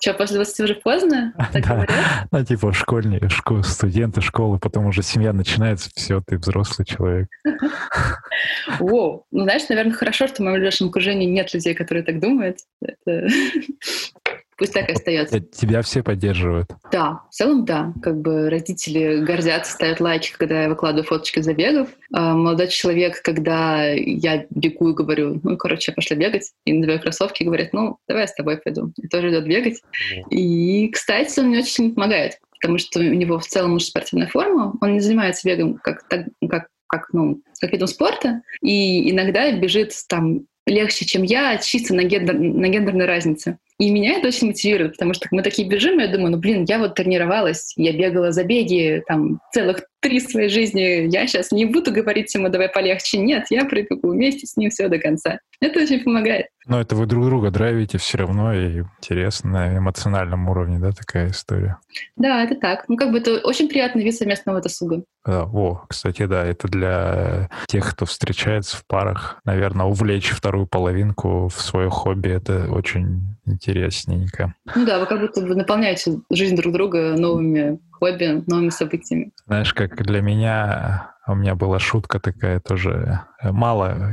Что, 0.00 0.14
после 0.14 0.36
20 0.36 0.60
уже 0.60 0.74
поздно? 0.74 1.32
Да. 1.60 1.86
Ну, 2.30 2.44
типа 2.44 2.72
школьные, 2.72 3.28
школ, 3.28 3.62
студенты 3.62 4.20
школы, 4.22 4.58
потом 4.58 4.86
уже 4.86 5.02
семья 5.02 5.32
начинается, 5.32 5.90
все, 5.94 6.22
ты 6.26 6.38
взрослый 6.38 6.86
человек. 6.86 7.28
Воу. 8.78 9.26
Ну, 9.30 9.42
знаешь, 9.44 9.68
наверное, 9.68 9.92
хорошо, 9.92 10.26
что 10.26 10.36
в 10.36 10.40
моем 10.40 10.54
ближайшем 10.54 10.88
окружении 10.88 11.26
нет 11.26 11.52
людей, 11.52 11.74
которые 11.74 12.02
так 12.02 12.20
думают. 12.20 12.58
Это... 12.80 13.28
Пусть 14.60 14.74
так 14.74 14.90
и 14.90 14.92
остается. 14.92 15.40
Тебя 15.40 15.80
все 15.80 16.02
поддерживают? 16.02 16.68
Да, 16.92 17.22
в 17.30 17.34
целом 17.34 17.64
да. 17.64 17.94
Как 18.02 18.20
бы 18.20 18.50
родители 18.50 19.24
гордятся, 19.24 19.72
ставят 19.72 20.00
лайки, 20.00 20.34
когда 20.36 20.64
я 20.64 20.68
выкладываю 20.68 21.04
фоточки 21.04 21.40
забегов. 21.40 21.88
А 22.12 22.34
молодой 22.34 22.68
человек, 22.68 23.22
когда 23.22 23.86
я 23.90 24.44
бегу 24.50 24.90
и 24.90 24.94
говорю, 24.94 25.40
ну, 25.42 25.56
короче, 25.56 25.92
пошли 25.92 26.14
бегать, 26.14 26.52
и 26.66 26.74
надеваю 26.74 27.00
кроссовки, 27.00 27.42
говорят, 27.42 27.72
ну, 27.72 27.96
давай 28.06 28.24
я 28.24 28.28
с 28.28 28.34
тобой 28.34 28.58
пойду. 28.58 28.92
И 28.98 29.08
тоже 29.08 29.30
идет 29.30 29.46
бегать. 29.46 29.80
И, 30.28 30.90
кстати, 30.90 31.40
он 31.40 31.46
мне 31.46 31.60
очень 31.60 31.68
сильно 31.68 31.94
помогает, 31.94 32.38
потому 32.60 32.76
что 32.76 33.00
у 33.00 33.02
него 33.02 33.38
в 33.38 33.46
целом 33.46 33.76
уже 33.76 33.86
спортивная 33.86 34.26
форма. 34.26 34.74
Он 34.82 34.92
не 34.92 35.00
занимается 35.00 35.48
бегом 35.48 35.78
как, 35.78 36.06
так, 36.06 36.26
как 36.50 36.66
как, 36.90 37.08
ну, 37.12 37.40
как 37.60 37.72
видом 37.72 37.86
спорта, 37.86 38.42
и 38.60 39.10
иногда 39.12 39.52
бежит 39.52 39.92
там 40.08 40.40
легче, 40.66 41.04
чем 41.04 41.22
я, 41.22 41.58
чисто 41.58 41.94
на, 41.94 42.04
гендер, 42.04 42.38
на 42.38 42.68
гендерной 42.68 43.06
разнице. 43.06 43.58
И 43.78 43.90
меня 43.90 44.18
это 44.18 44.28
очень 44.28 44.48
мотивирует, 44.48 44.92
потому 44.92 45.14
что 45.14 45.28
мы 45.30 45.42
такие 45.42 45.66
бежим, 45.66 45.98
и 45.98 46.02
я 46.02 46.08
думаю, 46.08 46.32
ну, 46.32 46.38
блин, 46.38 46.64
я 46.68 46.78
вот 46.78 46.94
тренировалась, 46.94 47.72
я 47.76 47.92
бегала 47.92 48.30
за 48.30 48.44
беги 48.44 49.02
там 49.06 49.40
целых 49.52 49.84
три 50.00 50.20
своей 50.20 50.48
жизни. 50.48 51.08
Я 51.10 51.26
сейчас 51.26 51.52
не 51.52 51.66
буду 51.66 51.92
говорить 51.92 52.34
ему, 52.34 52.48
давай 52.48 52.68
полегче. 52.68 53.18
Нет, 53.18 53.46
я 53.50 53.64
пробегу 53.64 54.10
вместе 54.10 54.46
с 54.46 54.56
ним 54.56 54.70
все 54.70 54.88
до 54.88 54.98
конца. 54.98 55.38
Это 55.60 55.80
очень 55.80 56.02
помогает. 56.02 56.46
Но 56.66 56.80
это 56.80 56.94
вы 56.94 57.06
друг 57.06 57.24
друга 57.26 57.50
драйвите 57.50 57.98
все 57.98 58.18
равно, 58.18 58.54
и 58.54 58.84
интересно 58.98 59.50
на 59.50 59.78
эмоциональном 59.78 60.48
уровне, 60.48 60.78
да, 60.78 60.92
такая 60.92 61.30
история? 61.30 61.78
Да, 62.16 62.44
это 62.44 62.54
так. 62.54 62.84
Ну, 62.88 62.96
как 62.96 63.10
бы 63.10 63.18
это 63.18 63.38
очень 63.38 63.68
приятный 63.68 64.04
вид 64.04 64.14
совместного 64.14 64.60
досуга. 64.60 65.02
Да, 65.26 65.44
о, 65.44 65.84
кстати, 65.88 66.24
да, 66.26 66.44
это 66.44 66.68
для 66.68 67.50
тех, 67.66 67.90
кто 67.90 68.06
встречается 68.06 68.76
в 68.76 68.86
парах, 68.86 69.40
наверное, 69.44 69.86
увлечь 69.86 70.30
вторую 70.30 70.66
половинку 70.66 71.48
в 71.48 71.60
свое 71.60 71.90
хобби, 71.90 72.30
это 72.30 72.70
очень 72.70 73.36
интересненько. 73.44 74.54
Ну 74.74 74.86
да, 74.86 74.98
вы 74.98 75.06
как 75.06 75.20
будто 75.20 75.40
бы 75.42 75.54
наполняете 75.54 76.20
жизнь 76.30 76.56
друг 76.56 76.72
друга 76.72 77.16
новыми 77.16 77.80
хобби, 78.00 78.42
новыми 78.46 78.70
событиями. 78.70 79.32
Знаешь, 79.46 79.72
как 79.74 80.02
для 80.04 80.20
меня 80.20 81.14
у 81.30 81.34
меня 81.34 81.54
была 81.54 81.78
шутка 81.78 82.18
такая 82.18 82.60
тоже. 82.60 83.20
Мало, 83.42 84.12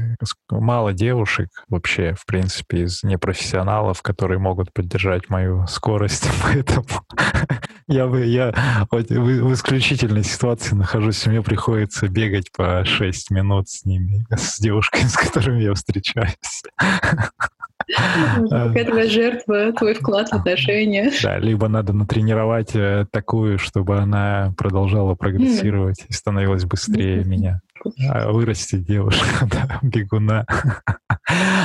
мало 0.51 0.93
девушек 0.93 1.49
вообще, 1.67 2.13
в 2.13 2.25
принципе, 2.25 2.83
из 2.83 3.01
непрофессионалов, 3.03 4.01
которые 4.03 4.39
могут 4.39 4.71
поддержать 4.71 5.29
мою 5.29 5.65
скорость. 5.67 6.29
Поэтому 6.43 6.85
я, 7.87 8.05
я 8.05 8.87
в 8.91 9.53
исключительной 9.53 10.23
ситуации 10.23 10.75
нахожусь. 10.75 11.25
Мне 11.25 11.41
приходится 11.41 12.07
бегать 12.07 12.51
по 12.51 12.85
6 12.85 13.31
минут 13.31 13.69
с 13.69 13.85
ними, 13.85 14.25
с 14.29 14.59
девушками, 14.59 15.03
с 15.07 15.17
которыми 15.17 15.63
я 15.63 15.73
встречаюсь. 15.73 16.63
Какая 17.95 18.85
твоя 18.85 19.09
жертва, 19.09 19.71
твой 19.73 19.93
вклад 19.93 20.29
в 20.29 20.33
отношения. 20.33 21.11
Да, 21.23 21.37
либо 21.37 21.67
надо 21.67 21.93
натренировать 21.93 22.75
э, 22.75 23.05
такую, 23.11 23.57
чтобы 23.57 23.97
она 23.97 24.53
продолжала 24.57 25.15
прогрессировать 25.15 26.05
и 26.07 26.13
становилась 26.13 26.65
быстрее 26.65 27.23
меня. 27.23 27.61
А, 28.09 28.31
вырастить 28.31 28.85
девушку, 28.85 29.25
да, 29.51 29.79
бегуна. 29.81 30.45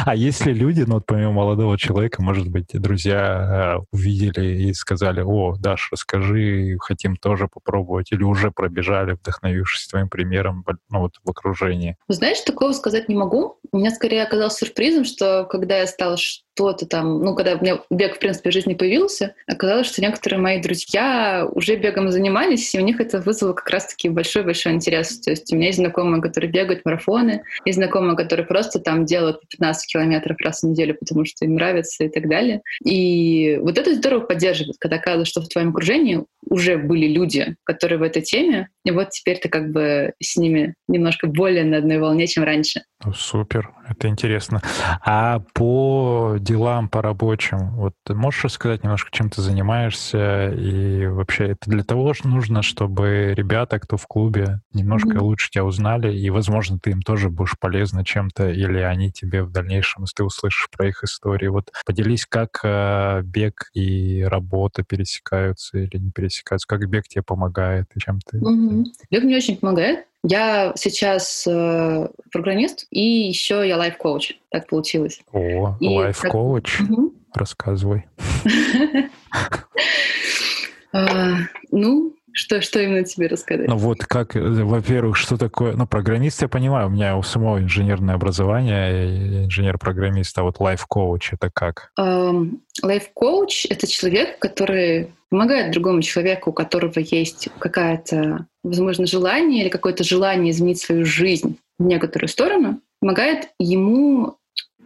А 0.04 0.16
если 0.16 0.52
люди, 0.52 0.82
ну 0.82 0.94
вот 0.94 1.06
помимо 1.06 1.30
молодого 1.30 1.78
человека, 1.78 2.20
может 2.20 2.48
быть, 2.48 2.70
друзья 2.72 3.78
э, 3.78 3.84
увидели 3.92 4.62
и 4.62 4.74
сказали, 4.74 5.20
о, 5.20 5.54
Даш, 5.56 5.88
расскажи, 5.92 6.76
хотим 6.80 7.16
тоже 7.16 7.46
попробовать, 7.46 8.10
или 8.10 8.24
уже 8.24 8.50
пробежали, 8.50 9.12
вдохновившись 9.12 9.86
твоим 9.86 10.08
примером, 10.08 10.64
ну 10.90 11.00
вот 11.00 11.20
в 11.22 11.30
окружении? 11.30 11.96
Знаешь, 12.08 12.40
такого 12.40 12.72
сказать 12.72 13.08
не 13.08 13.14
могу. 13.14 13.58
У 13.70 13.78
меня 13.78 13.92
скорее 13.92 14.24
оказалось 14.24 14.54
сюрпризом, 14.54 15.04
что 15.04 15.44
когда 15.44 15.78
я 15.78 15.86
стала 15.86 16.16
что-то 16.62 16.86
там, 16.86 17.20
ну, 17.22 17.34
когда 17.34 17.54
у 17.54 17.60
меня 17.60 17.80
бег, 17.90 18.16
в 18.16 18.18
принципе, 18.18 18.50
в 18.50 18.52
жизни 18.52 18.74
появился, 18.74 19.34
оказалось, 19.46 19.86
что 19.86 20.02
некоторые 20.02 20.40
мои 20.40 20.60
друзья 20.60 21.46
уже 21.50 21.76
бегом 21.76 22.10
занимались, 22.10 22.74
и 22.74 22.78
у 22.78 22.82
них 22.82 23.00
это 23.00 23.20
вызвало 23.20 23.52
как 23.52 23.68
раз-таки 23.70 24.08
большой-большой 24.08 24.72
интерес. 24.72 25.20
То 25.20 25.30
есть 25.30 25.52
у 25.52 25.56
меня 25.56 25.66
есть 25.66 25.78
знакомые, 25.78 26.22
которые 26.22 26.50
бегают 26.50 26.84
марафоны, 26.84 27.42
есть 27.64 27.78
знакомые, 27.78 28.16
которые 28.16 28.46
просто 28.46 28.78
там 28.78 29.04
делают 29.04 29.40
15 29.48 29.92
километров 29.92 30.36
раз 30.40 30.62
в 30.62 30.66
неделю, 30.66 30.96
потому 30.98 31.24
что 31.24 31.44
им 31.44 31.54
нравится 31.54 32.04
и 32.04 32.08
так 32.08 32.28
далее. 32.28 32.62
И 32.84 33.58
вот 33.60 33.78
это 33.78 33.94
здорово 33.94 34.20
поддерживает, 34.20 34.76
когда 34.78 34.96
оказывается, 34.96 35.30
что 35.30 35.42
в 35.42 35.48
твоем 35.48 35.70
окружении 35.70 36.24
уже 36.48 36.76
были 36.76 37.06
люди, 37.06 37.56
которые 37.64 37.98
в 37.98 38.02
этой 38.02 38.22
теме, 38.22 38.68
и 38.84 38.90
вот 38.90 39.10
теперь 39.10 39.38
ты 39.38 39.48
как 39.48 39.70
бы 39.70 40.12
с 40.20 40.36
ними 40.36 40.74
немножко 40.88 41.26
более 41.26 41.64
на 41.64 41.78
одной 41.78 41.98
волне, 41.98 42.26
чем 42.26 42.44
раньше. 42.44 42.82
Супер, 43.14 43.70
это 43.88 44.08
интересно. 44.08 44.60
А 45.04 45.40
по 45.54 46.36
делам, 46.52 46.88
по 46.88 47.02
рабочим, 47.02 47.70
вот 47.76 47.94
ты 48.04 48.14
можешь 48.14 48.44
рассказать 48.44 48.82
немножко, 48.82 49.10
чем 49.10 49.30
ты 49.30 49.40
занимаешься, 49.40 50.50
и 50.50 51.06
вообще 51.06 51.48
это 51.48 51.70
для 51.70 51.82
того 51.82 52.12
же 52.12 52.26
нужно, 52.26 52.62
чтобы 52.62 53.32
ребята, 53.34 53.78
кто 53.78 53.96
в 53.96 54.06
клубе, 54.06 54.60
немножко 54.72 55.10
mm-hmm. 55.10 55.22
лучше 55.22 55.50
тебя 55.50 55.64
узнали, 55.64 56.14
и, 56.14 56.30
возможно, 56.30 56.78
ты 56.78 56.90
им 56.90 57.02
тоже 57.02 57.30
будешь 57.30 57.58
полезна 57.58 58.04
чем-то, 58.04 58.50
или 58.50 58.78
они 58.78 59.10
тебе 59.10 59.42
в 59.42 59.50
дальнейшем, 59.50 60.02
если 60.02 60.16
ты 60.16 60.24
услышишь 60.24 60.68
про 60.70 60.88
их 60.88 61.02
истории. 61.02 61.48
Вот 61.48 61.72
поделись, 61.86 62.26
как 62.26 62.60
э, 62.62 63.22
бег 63.24 63.70
и 63.72 64.22
работа 64.22 64.82
пересекаются 64.82 65.78
или 65.78 65.96
не 65.98 66.10
пересекаются, 66.10 66.68
как 66.68 66.88
бег 66.88 67.08
тебе 67.08 67.22
помогает, 67.22 67.86
и 67.94 68.00
чем 68.00 68.20
ты... 68.20 68.38
Mm-hmm. 68.38 68.84
Бег 69.10 69.24
мне 69.24 69.36
очень 69.36 69.56
помогает. 69.56 70.06
Я 70.24 70.72
сейчас 70.76 71.44
э, 71.48 72.08
программист, 72.30 72.86
и 72.90 73.00
еще 73.00 73.66
я 73.66 73.76
life 73.76 73.99
coach. 73.99 74.34
Так 74.50 74.68
получилось. 74.68 75.20
О, 75.32 75.76
life 75.80 76.19
coach? 76.19 76.78
Так... 76.78 76.90
Угу. 76.90 77.14
Рассказывай. 77.34 78.04
А, 80.92 81.38
ну, 81.72 82.14
что, 82.32 82.60
что 82.60 82.80
именно 82.80 83.04
тебе 83.04 83.26
рассказать? 83.26 83.68
Ну 83.68 83.76
вот 83.76 84.04
как, 84.04 84.34
во-первых, 84.34 85.16
что 85.16 85.36
такое... 85.36 85.74
Ну, 85.74 85.86
программист, 85.86 86.42
я 86.42 86.48
понимаю, 86.48 86.86
у 86.88 86.90
меня 86.90 87.16
у 87.16 87.22
самого 87.22 87.58
инженерное 87.60 88.14
образование, 88.14 89.44
инженер-программист, 89.44 90.38
а 90.38 90.42
вот 90.42 90.58
life 90.60 90.93
coach 90.93 91.34
это 91.34 91.50
как? 91.52 91.92
Life 91.96 92.72
coach— 92.72 93.66
это 93.70 93.86
человек, 93.86 94.38
который 94.38 95.12
помогает 95.28 95.72
другому 95.72 96.02
человеку, 96.02 96.50
у 96.50 96.52
которого 96.52 96.98
есть 96.98 97.48
какая-то, 97.58 98.46
возможно, 98.62 99.06
желание 99.06 99.62
или 99.62 99.68
какое-то 99.70 100.04
желание 100.04 100.50
изменить 100.50 100.80
свою 100.80 101.04
жизнь 101.04 101.58
в 101.78 101.84
некоторую 101.84 102.28
сторону, 102.28 102.80
помогает 103.00 103.48
ему 103.58 104.36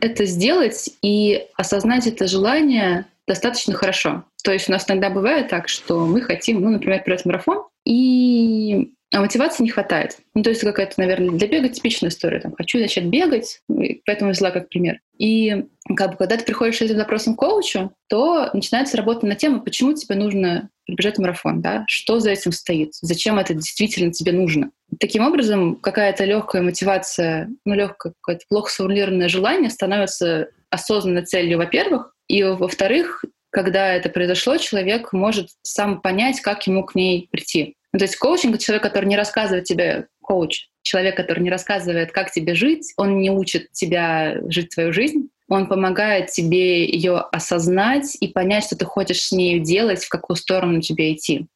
это 0.00 0.24
сделать 0.24 0.90
и 1.02 1.46
осознать 1.56 2.06
это 2.06 2.28
желание 2.28 3.06
достаточно 3.26 3.74
хорошо. 3.74 4.24
То 4.44 4.52
есть 4.52 4.68
у 4.68 4.72
нас 4.72 4.88
иногда 4.88 5.10
бывает 5.10 5.48
так, 5.48 5.68
что 5.68 6.06
мы 6.06 6.20
хотим, 6.20 6.60
ну, 6.60 6.70
например, 6.70 7.02
пробежать 7.02 7.26
марафон, 7.26 7.64
и 7.84 8.92
а 9.12 9.20
мотивации 9.20 9.62
не 9.62 9.70
хватает. 9.70 10.18
Ну, 10.34 10.42
то 10.42 10.50
есть 10.50 10.62
какая-то, 10.62 10.94
наверное, 10.98 11.30
для 11.30 11.46
бега 11.46 11.68
типичная 11.68 12.10
история. 12.10 12.40
Там, 12.40 12.54
хочу 12.56 12.78
начать 12.78 13.04
бегать, 13.04 13.60
поэтому 14.04 14.32
взяла 14.32 14.50
как 14.50 14.68
пример. 14.68 15.00
И 15.16 15.64
как 15.96 16.12
бы, 16.12 16.16
когда 16.16 16.36
ты 16.36 16.44
приходишь 16.44 16.78
с 16.78 16.82
этим 16.82 16.96
запросом 16.96 17.34
к 17.34 17.38
коучу, 17.38 17.92
то 18.08 18.50
начинается 18.52 18.96
работа 18.96 19.24
на 19.24 19.36
тему, 19.36 19.62
почему 19.62 19.94
тебе 19.94 20.16
нужно 20.16 20.70
пробежать 20.86 21.18
марафон, 21.18 21.60
да? 21.60 21.84
что 21.88 22.20
за 22.20 22.30
этим 22.30 22.52
стоит, 22.52 22.94
зачем 23.00 23.38
это 23.38 23.54
действительно 23.54 24.12
тебе 24.12 24.32
нужно. 24.32 24.70
Таким 25.00 25.24
образом, 25.24 25.76
какая-то 25.76 26.24
легкая 26.24 26.62
мотивация, 26.62 27.48
ну, 27.64 27.74
легкое 27.74 28.12
какое-то 28.20 28.44
плохо 28.48 28.70
сформулированное 28.70 29.28
желание 29.28 29.70
становится 29.70 30.48
осознанной 30.76 31.24
целью, 31.24 31.58
во-первых, 31.58 32.14
и 32.28 32.42
во-вторых, 32.42 33.24
когда 33.50 33.94
это 33.94 34.08
произошло, 34.08 34.56
человек 34.56 35.12
может 35.12 35.48
сам 35.62 36.00
понять, 36.00 36.40
как 36.40 36.66
ему 36.66 36.84
к 36.84 36.94
ней 36.94 37.28
прийти. 37.30 37.74
Ну, 37.92 37.98
то 37.98 38.04
есть 38.04 38.16
коучинг— 38.16 38.54
это 38.56 38.64
человек, 38.64 38.82
который 38.82 39.06
не 39.06 39.16
рассказывает 39.16 39.64
тебе, 39.64 40.08
коуч, 40.22 40.66
человек, 40.82 41.16
который 41.16 41.40
не 41.40 41.50
рассказывает, 41.50 42.12
как 42.12 42.30
тебе 42.30 42.54
жить, 42.54 42.92
он 42.96 43.18
не 43.18 43.30
учит 43.30 43.72
тебя 43.72 44.36
жить 44.48 44.72
свою 44.72 44.92
жизнь, 44.92 45.30
он 45.48 45.68
помогает 45.68 46.30
тебе 46.30 46.84
ее 46.84 47.18
осознать 47.18 48.16
и 48.20 48.28
понять, 48.28 48.64
что 48.64 48.76
ты 48.76 48.84
хочешь 48.84 49.22
с 49.22 49.32
ней 49.32 49.60
делать, 49.60 50.04
в 50.04 50.08
какую 50.08 50.36
сторону 50.36 50.80
тебе 50.80 51.14
идти. 51.14 51.46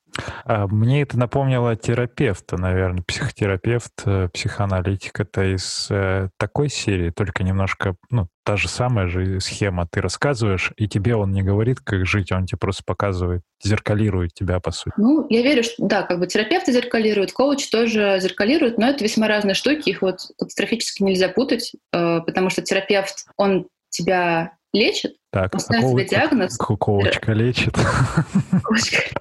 А, 0.45 0.67
мне 0.67 1.03
это 1.03 1.19
напомнило 1.19 1.77
терапевта, 1.77 2.57
наверное, 2.57 3.03
психотерапевт, 3.03 3.93
э, 4.05 4.29
психоаналитик. 4.33 5.21
Это 5.21 5.55
из 5.55 5.89
э, 5.91 6.29
такой 6.39 6.69
серии, 6.69 7.11
только 7.11 7.45
немножко, 7.45 7.97
ну, 8.11 8.29
та 8.45 8.57
же 8.57 8.69
самая 8.69 9.09
же 9.09 9.41
схема. 9.41 9.87
Ты 9.91 10.01
рассказываешь, 10.01 10.73
и 10.77 10.89
тебе 10.89 11.15
он 11.15 11.33
не 11.33 11.43
говорит, 11.43 11.81
как 11.81 12.07
жить, 12.07 12.33
он 12.33 12.47
тебе 12.47 12.59
просто 12.59 12.83
показывает, 12.85 13.43
зеркалирует 13.63 14.35
тебя, 14.35 14.61
по 14.61 14.71
сути. 14.71 14.95
Ну, 14.97 15.27
я 15.29 15.43
верю, 15.43 15.63
что 15.63 15.75
да, 15.79 16.03
как 16.03 16.19
бы 16.19 16.27
терапевты 16.27 16.73
зеркалируют, 16.73 17.33
коуч 17.33 17.69
тоже 17.71 18.19
зеркалирует, 18.21 18.79
но 18.79 18.89
это 18.89 19.05
весьма 19.05 19.29
разные 19.29 19.55
штуки, 19.55 19.91
их 19.91 20.03
вот 20.03 20.21
катастрофически 20.39 21.03
нельзя 21.03 21.29
путать, 21.29 21.73
э, 21.93 22.21
потому 22.21 22.51
что 22.51 22.63
терапевт, 22.63 23.27
он 23.37 23.69
тебя 23.91 24.53
лечит, 24.73 25.15
так, 25.33 25.55
он 25.55 25.61
ставит 25.61 25.85
а 25.85 25.89
коуч, 25.89 26.09
диагноз. 26.09 26.57
Коучка 26.57 27.33
лечит. 27.33 27.75
Коучка. 28.65 29.21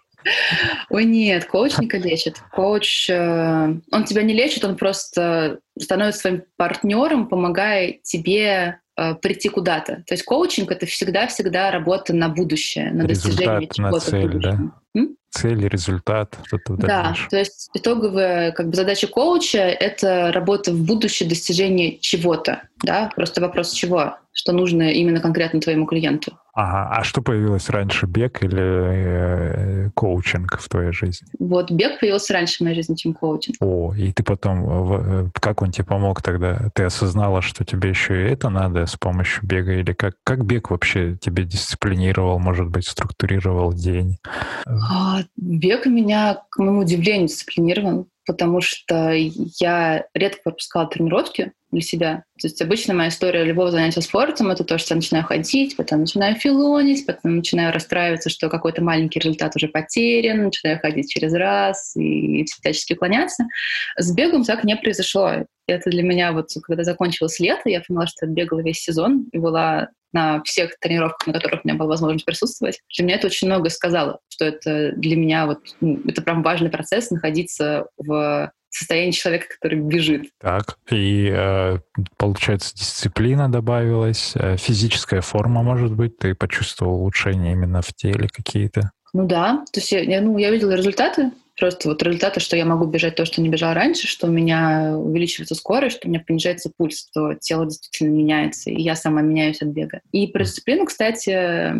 Ой, 0.90 1.06
нет, 1.06 1.46
коуч 1.46 1.78
не 1.78 1.88
лечит. 1.88 2.38
Коуч, 2.52 3.10
э, 3.10 3.74
он 3.92 4.04
тебя 4.06 4.24
не 4.24 4.34
лечит, 4.34 4.64
он 4.64 4.76
просто 4.76 5.60
становится 5.80 6.22
своим 6.22 6.44
партнером, 6.58 7.28
помогая 7.28 8.00
тебе 8.04 8.80
э, 8.98 9.16
прийти 9.16 9.50
куда-то. 9.50 10.04
То 10.08 10.14
есть 10.14 10.24
коучинг— 10.24 10.72
это 10.72 10.86
всегда-всегда 10.86 11.72
работа 11.72 12.14
на 12.14 12.30
будущее, 12.30 12.92
на 12.92 13.06
Результат 13.06 13.60
достижение 13.60 13.70
чего-то 13.72 13.92
на 13.94 14.00
цель, 14.00 14.40
да? 14.40 14.60
М? 14.96 15.16
Цель, 15.32 15.68
результат, 15.68 16.38
что-то 16.46 16.74
Да, 16.74 17.16
то 17.30 17.38
есть 17.38 17.70
итоговая 17.74 18.52
как 18.52 18.70
бы, 18.70 18.76
задача 18.76 19.08
коуча— 19.08 19.60
это 19.80 20.32
работа 20.32 20.72
в 20.72 20.84
будущее, 20.84 21.30
достижение 21.30 22.00
чего-то. 22.00 22.64
Да? 22.84 23.12
Просто 23.16 23.42
вопрос 23.42 23.72
чего, 23.72 24.18
что 24.32 24.54
нужно 24.54 24.92
именно 24.92 25.20
конкретно 25.20 25.60
твоему 25.60 25.86
клиенту. 25.86 26.38
Ага. 26.54 26.90
А 26.92 27.04
что 27.04 27.22
появилось 27.22 27.70
раньше, 27.70 28.06
бег 28.06 28.44
или 28.44 29.86
э, 29.86 29.90
коучинг 29.94 30.60
в 30.60 30.68
твоей 30.68 30.92
жизни? 30.92 31.28
Вот 31.40 31.72
бег 31.72 32.00
появился 32.00 32.34
раньше 32.34 32.58
в 32.58 32.62
моей 32.62 32.76
жизни, 32.76 32.96
чем 32.96 33.14
коучинг. 33.14 33.58
О, 33.62 33.94
и 33.96 34.12
ты 34.12 34.24
потом, 34.24 34.94
э, 34.94 35.30
как 35.40 35.62
он 35.62 35.72
тебе 35.72 35.86
помог 35.86 36.22
тогда? 36.22 36.70
Ты 36.74 36.84
осознала, 36.84 37.42
что 37.42 37.64
тебе 37.64 37.90
еще 37.90 38.26
и 38.26 38.32
это 38.32 38.50
надо 38.50 38.86
с 38.86 38.96
помощью 38.98 39.46
бега? 39.46 39.74
Или 39.74 39.94
как, 39.94 40.16
как 40.24 40.46
бег 40.46 40.70
вообще 40.70 41.16
тебе 41.16 41.44
дисциплинировал, 41.44 42.40
может 42.40 42.68
быть, 42.70 42.88
структурировал 42.88 43.74
день? 43.74 44.18
А, 44.66 45.20
бег 45.38 45.86
меня, 45.86 46.42
к 46.50 46.60
моему 46.60 46.82
удивлению, 46.82 47.28
дисциплинировал 47.28 48.08
потому 48.30 48.62
что 48.62 49.12
я 49.12 50.06
редко 50.14 50.42
пропускала 50.44 50.86
тренировки 50.86 51.52
для 51.72 51.82
себя. 51.82 52.24
То 52.42 52.48
есть 52.48 52.62
обычно 52.62 52.94
моя 52.94 53.10
история 53.10 53.44
любого 53.44 53.72
занятия 53.72 54.02
спортом— 54.02 54.50
это 54.52 54.64
то, 54.64 54.78
что 54.78 54.94
я 54.94 54.98
начинаю 54.98 55.26
ходить, 55.26 55.76
потом 55.76 56.02
начинаю 56.02 56.36
филонить, 56.36 57.06
потом 57.06 57.38
начинаю 57.38 57.74
расстраиваться, 57.74 58.30
что 58.30 58.50
какой-то 58.50 58.84
маленький 58.84 59.20
результат 59.20 59.56
уже 59.56 59.68
потерян, 59.68 60.46
начинаю 60.46 60.80
ходить 60.80 61.12
через 61.12 61.34
раз 61.34 61.96
и 61.96 62.46
всячески 62.46 62.94
уклоняться. 62.94 63.46
С 63.98 64.14
бегом 64.14 64.44
так 64.44 64.64
не 64.64 64.76
произошло. 64.76 65.46
Это 65.68 65.90
для 65.90 66.04
меня 66.04 66.32
вот, 66.32 66.48
когда 66.64 66.84
закончилось 66.84 67.40
лето, 67.40 67.70
я 67.70 67.82
поняла, 67.82 68.08
что 68.08 68.26
я 68.26 68.32
бегала 68.32 68.62
весь 68.62 68.82
сезон 68.82 69.28
и 69.32 69.38
была 69.38 69.90
на 70.12 70.42
всех 70.44 70.78
тренировках, 70.80 71.28
на 71.28 71.34
которых 71.34 71.62
у 71.64 71.68
меня 71.68 71.78
была 71.78 71.90
возможность 71.90 72.26
присутствовать. 72.26 72.80
Для 72.96 73.06
меня 73.06 73.16
это 73.18 73.28
очень 73.28 73.48
много 73.48 73.70
сказало, 73.70 74.20
что 74.30 74.46
это 74.46 74.94
для 74.94 75.16
меня 75.16 75.46
вот, 75.46 75.60
ну, 75.82 76.02
это 76.08 76.22
прям 76.22 76.42
важный 76.42 76.70
процесс 76.70 77.12
находиться 77.12 77.86
в 77.98 78.52
состоянии 78.70 79.12
человека, 79.12 79.48
который 79.50 79.80
бежит. 79.80 80.30
Так, 80.40 80.78
и 80.92 81.30
э, 81.32 81.78
получается 82.18 82.76
дисциплина 82.76 83.52
добавилась, 83.52 84.34
э, 84.36 84.58
физическая 84.58 85.22
форма, 85.22 85.64
может 85.64 85.94
быть, 85.94 86.18
ты 86.18 86.36
почувствовал 86.36 87.02
улучшение 87.02 87.54
именно 87.54 87.82
в 87.82 87.94
теле 87.94 88.28
какие-то? 88.32 88.92
Ну 89.14 89.26
да, 89.26 89.66
то 89.72 89.80
есть 89.80 89.92
я, 89.92 90.22
ну, 90.22 90.38
я 90.38 90.52
видела 90.52 90.72
результаты, 90.74 91.32
просто 91.60 91.90
вот 91.90 92.02
результаты, 92.02 92.40
что 92.40 92.56
я 92.56 92.66
могу 92.66 92.86
бежать 92.86 93.16
то, 93.16 93.26
что 93.26 93.42
не 93.42 93.50
бежал 93.50 93.74
раньше, 93.74 94.08
что 94.08 94.28
у 94.28 94.32
меня 94.32 94.94
увеличивается 94.96 95.56
скорость, 95.56 95.98
что 95.98 96.08
у 96.08 96.12
меня 96.12 96.24
понижается 96.26 96.72
пульс, 96.76 97.08
что 97.10 97.34
тело 97.36 97.66
действительно 97.66 98.10
меняется, 98.16 98.70
и 98.70 98.82
я 98.82 98.96
сама 98.96 99.22
меняюсь 99.22 99.62
от 99.62 99.70
бега. 99.70 100.02
И 100.12 100.28
про 100.28 100.44
дисциплину, 100.44 100.86
кстати, 100.86 101.74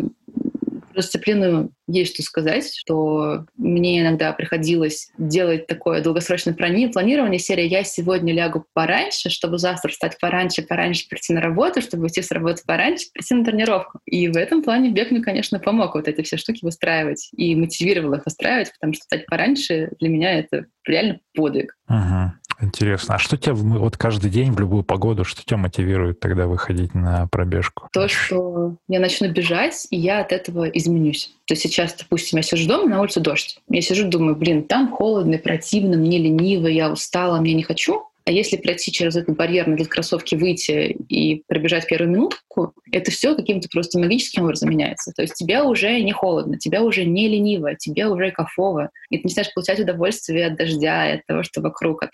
про 1.00 1.02
дисциплину 1.02 1.72
есть 1.88 2.14
что 2.14 2.22
сказать, 2.22 2.72
что 2.74 3.46
мне 3.56 4.00
иногда 4.00 4.32
приходилось 4.32 5.10
делать 5.18 5.66
такое 5.66 6.02
долгосрочное 6.02 6.54
планирование 6.54 7.38
серии 7.38 7.66
«Я 7.66 7.84
сегодня 7.84 8.34
лягу 8.34 8.66
пораньше, 8.74 9.30
чтобы 9.30 9.58
завтра 9.58 9.88
встать 9.90 10.18
пораньше, 10.20 10.62
пораньше 10.62 11.08
прийти 11.08 11.32
на 11.32 11.40
работу, 11.40 11.80
чтобы 11.80 12.04
уйти 12.04 12.22
с 12.22 12.30
работы 12.30 12.62
пораньше, 12.66 13.06
прийти 13.12 13.34
на 13.34 13.44
тренировку». 13.44 14.00
И 14.04 14.28
в 14.28 14.36
этом 14.36 14.62
плане 14.62 14.90
бег 14.90 15.10
мне, 15.10 15.22
конечно, 15.22 15.58
помог 15.58 15.94
вот 15.94 16.06
эти 16.06 16.22
все 16.22 16.36
штуки 16.36 16.64
выстраивать 16.64 17.30
и 17.32 17.54
мотивировал 17.56 18.14
их 18.14 18.24
выстраивать, 18.24 18.72
потому 18.72 18.92
что 18.92 19.00
встать 19.00 19.26
пораньше 19.26 19.90
для 19.98 20.08
меня 20.08 20.38
это 20.38 20.66
реально 20.86 21.20
подвиг. 21.34 21.76
Ага. 21.86 22.34
Интересно. 22.60 23.14
А 23.14 23.18
что 23.18 23.36
тебя 23.36 23.54
вот 23.54 23.96
каждый 23.96 24.30
день 24.30 24.52
в 24.52 24.60
любую 24.60 24.82
погоду, 24.82 25.24
что 25.24 25.44
тебя 25.44 25.56
мотивирует 25.56 26.20
тогда 26.20 26.46
выходить 26.46 26.94
на 26.94 27.26
пробежку? 27.28 27.88
То, 27.92 28.08
что 28.08 28.76
я 28.88 29.00
начну 29.00 29.30
бежать, 29.30 29.86
и 29.90 29.96
я 29.96 30.20
от 30.20 30.32
этого 30.32 30.68
изменюсь. 30.68 31.34
То 31.46 31.54
есть 31.54 31.62
сейчас, 31.62 31.94
допустим, 31.94 32.38
я 32.38 32.42
сижу 32.42 32.68
дома, 32.68 32.88
на 32.88 33.00
улице 33.00 33.20
дождь. 33.20 33.58
Я 33.68 33.80
сижу, 33.80 34.08
думаю, 34.08 34.36
блин, 34.36 34.64
там 34.64 34.90
холодно, 34.90 35.38
противно, 35.38 35.96
мне 35.96 36.18
лениво, 36.18 36.66
я 36.66 36.90
устала, 36.90 37.40
мне 37.40 37.54
не 37.54 37.62
хочу. 37.62 38.04
А 38.24 38.30
если 38.30 38.56
пройти 38.56 38.92
через 38.92 39.16
этот 39.16 39.36
барьер, 39.36 39.66
надеть 39.66 39.88
кроссовки, 39.88 40.34
выйти 40.34 40.96
и 41.08 41.42
пробежать 41.46 41.86
первую 41.86 42.10
минутку, 42.10 42.74
это 42.92 43.10
все 43.10 43.34
каким-то 43.34 43.68
просто 43.70 43.98
магическим 43.98 44.44
образом 44.44 44.70
меняется. 44.70 45.12
То 45.12 45.22
есть 45.22 45.34
тебе 45.34 45.62
уже 45.62 46.00
не 46.00 46.12
холодно, 46.12 46.58
тебя 46.58 46.82
уже 46.82 47.04
не 47.04 47.28
лениво, 47.28 47.74
тебе 47.74 48.06
уже 48.06 48.30
кайфово. 48.30 48.90
И 49.10 49.18
ты 49.18 49.22
начинаешь 49.24 49.52
получать 49.54 49.80
удовольствие 49.80 50.46
от 50.46 50.56
дождя, 50.56 51.14
от 51.14 51.26
того, 51.26 51.42
что 51.42 51.60
вокруг, 51.60 52.02
от 52.02 52.10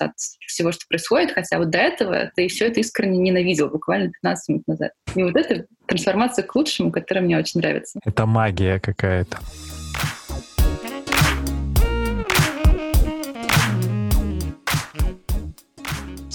от 0.00 0.12
всего, 0.46 0.72
что 0.72 0.86
происходит. 0.88 1.32
Хотя 1.32 1.58
вот 1.58 1.70
до 1.70 1.78
этого 1.78 2.30
ты 2.34 2.48
все 2.48 2.66
это 2.66 2.80
искренне 2.80 3.18
ненавидел 3.18 3.68
буквально 3.68 4.10
15 4.10 4.48
минут 4.48 4.68
назад. 4.68 4.92
И 5.14 5.22
вот 5.22 5.36
это 5.36 5.66
трансформация 5.86 6.44
к 6.44 6.54
лучшему, 6.54 6.90
которая 6.90 7.24
мне 7.24 7.38
очень 7.38 7.60
нравится. 7.60 8.00
Это 8.04 8.26
магия 8.26 8.80
какая-то. 8.80 9.38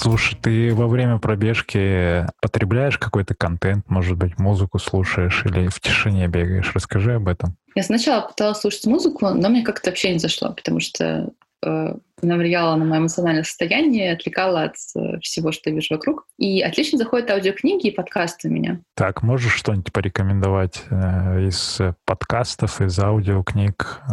Слушай, 0.05 0.37
ты 0.39 0.75
во 0.75 0.85
время 0.85 1.17
пробежки 1.17 2.27
потребляешь 2.39 2.99
какой-то 2.99 3.33
контент, 3.33 3.89
может 3.89 4.19
быть, 4.19 4.37
музыку 4.37 4.77
слушаешь 4.77 5.43
или 5.47 5.67
в 5.67 5.79
тишине 5.79 6.27
бегаешь? 6.27 6.73
Расскажи 6.75 7.15
об 7.15 7.27
этом. 7.27 7.57
Я 7.73 7.81
сначала 7.81 8.21
пыталась 8.27 8.59
слушать 8.59 8.85
музыку, 8.85 9.29
но 9.29 9.49
мне 9.49 9.63
как-то 9.63 9.89
вообще 9.89 10.13
не 10.13 10.19
зашло, 10.19 10.53
потому 10.53 10.79
что 10.79 11.31
э, 11.65 11.95
она 12.21 12.35
влияла 12.35 12.75
на 12.75 12.85
мое 12.85 12.99
эмоциональное 12.99 13.41
состояние, 13.41 14.13
отвлекала 14.13 14.65
от 14.65 14.75
э, 14.95 15.17
всего, 15.21 15.51
что 15.51 15.71
я 15.71 15.75
вижу 15.75 15.95
вокруг. 15.95 16.27
И 16.37 16.61
отлично 16.61 16.99
заходят 16.99 17.31
аудиокниги 17.31 17.87
и 17.87 17.91
подкасты 17.91 18.47
у 18.47 18.51
меня. 18.51 18.81
Так, 18.93 19.23
можешь 19.23 19.55
что-нибудь 19.55 19.91
порекомендовать 19.91 20.83
э, 20.91 21.47
из 21.47 21.81
подкастов, 22.05 22.79
из 22.79 22.99
аудиокниг, 22.99 24.03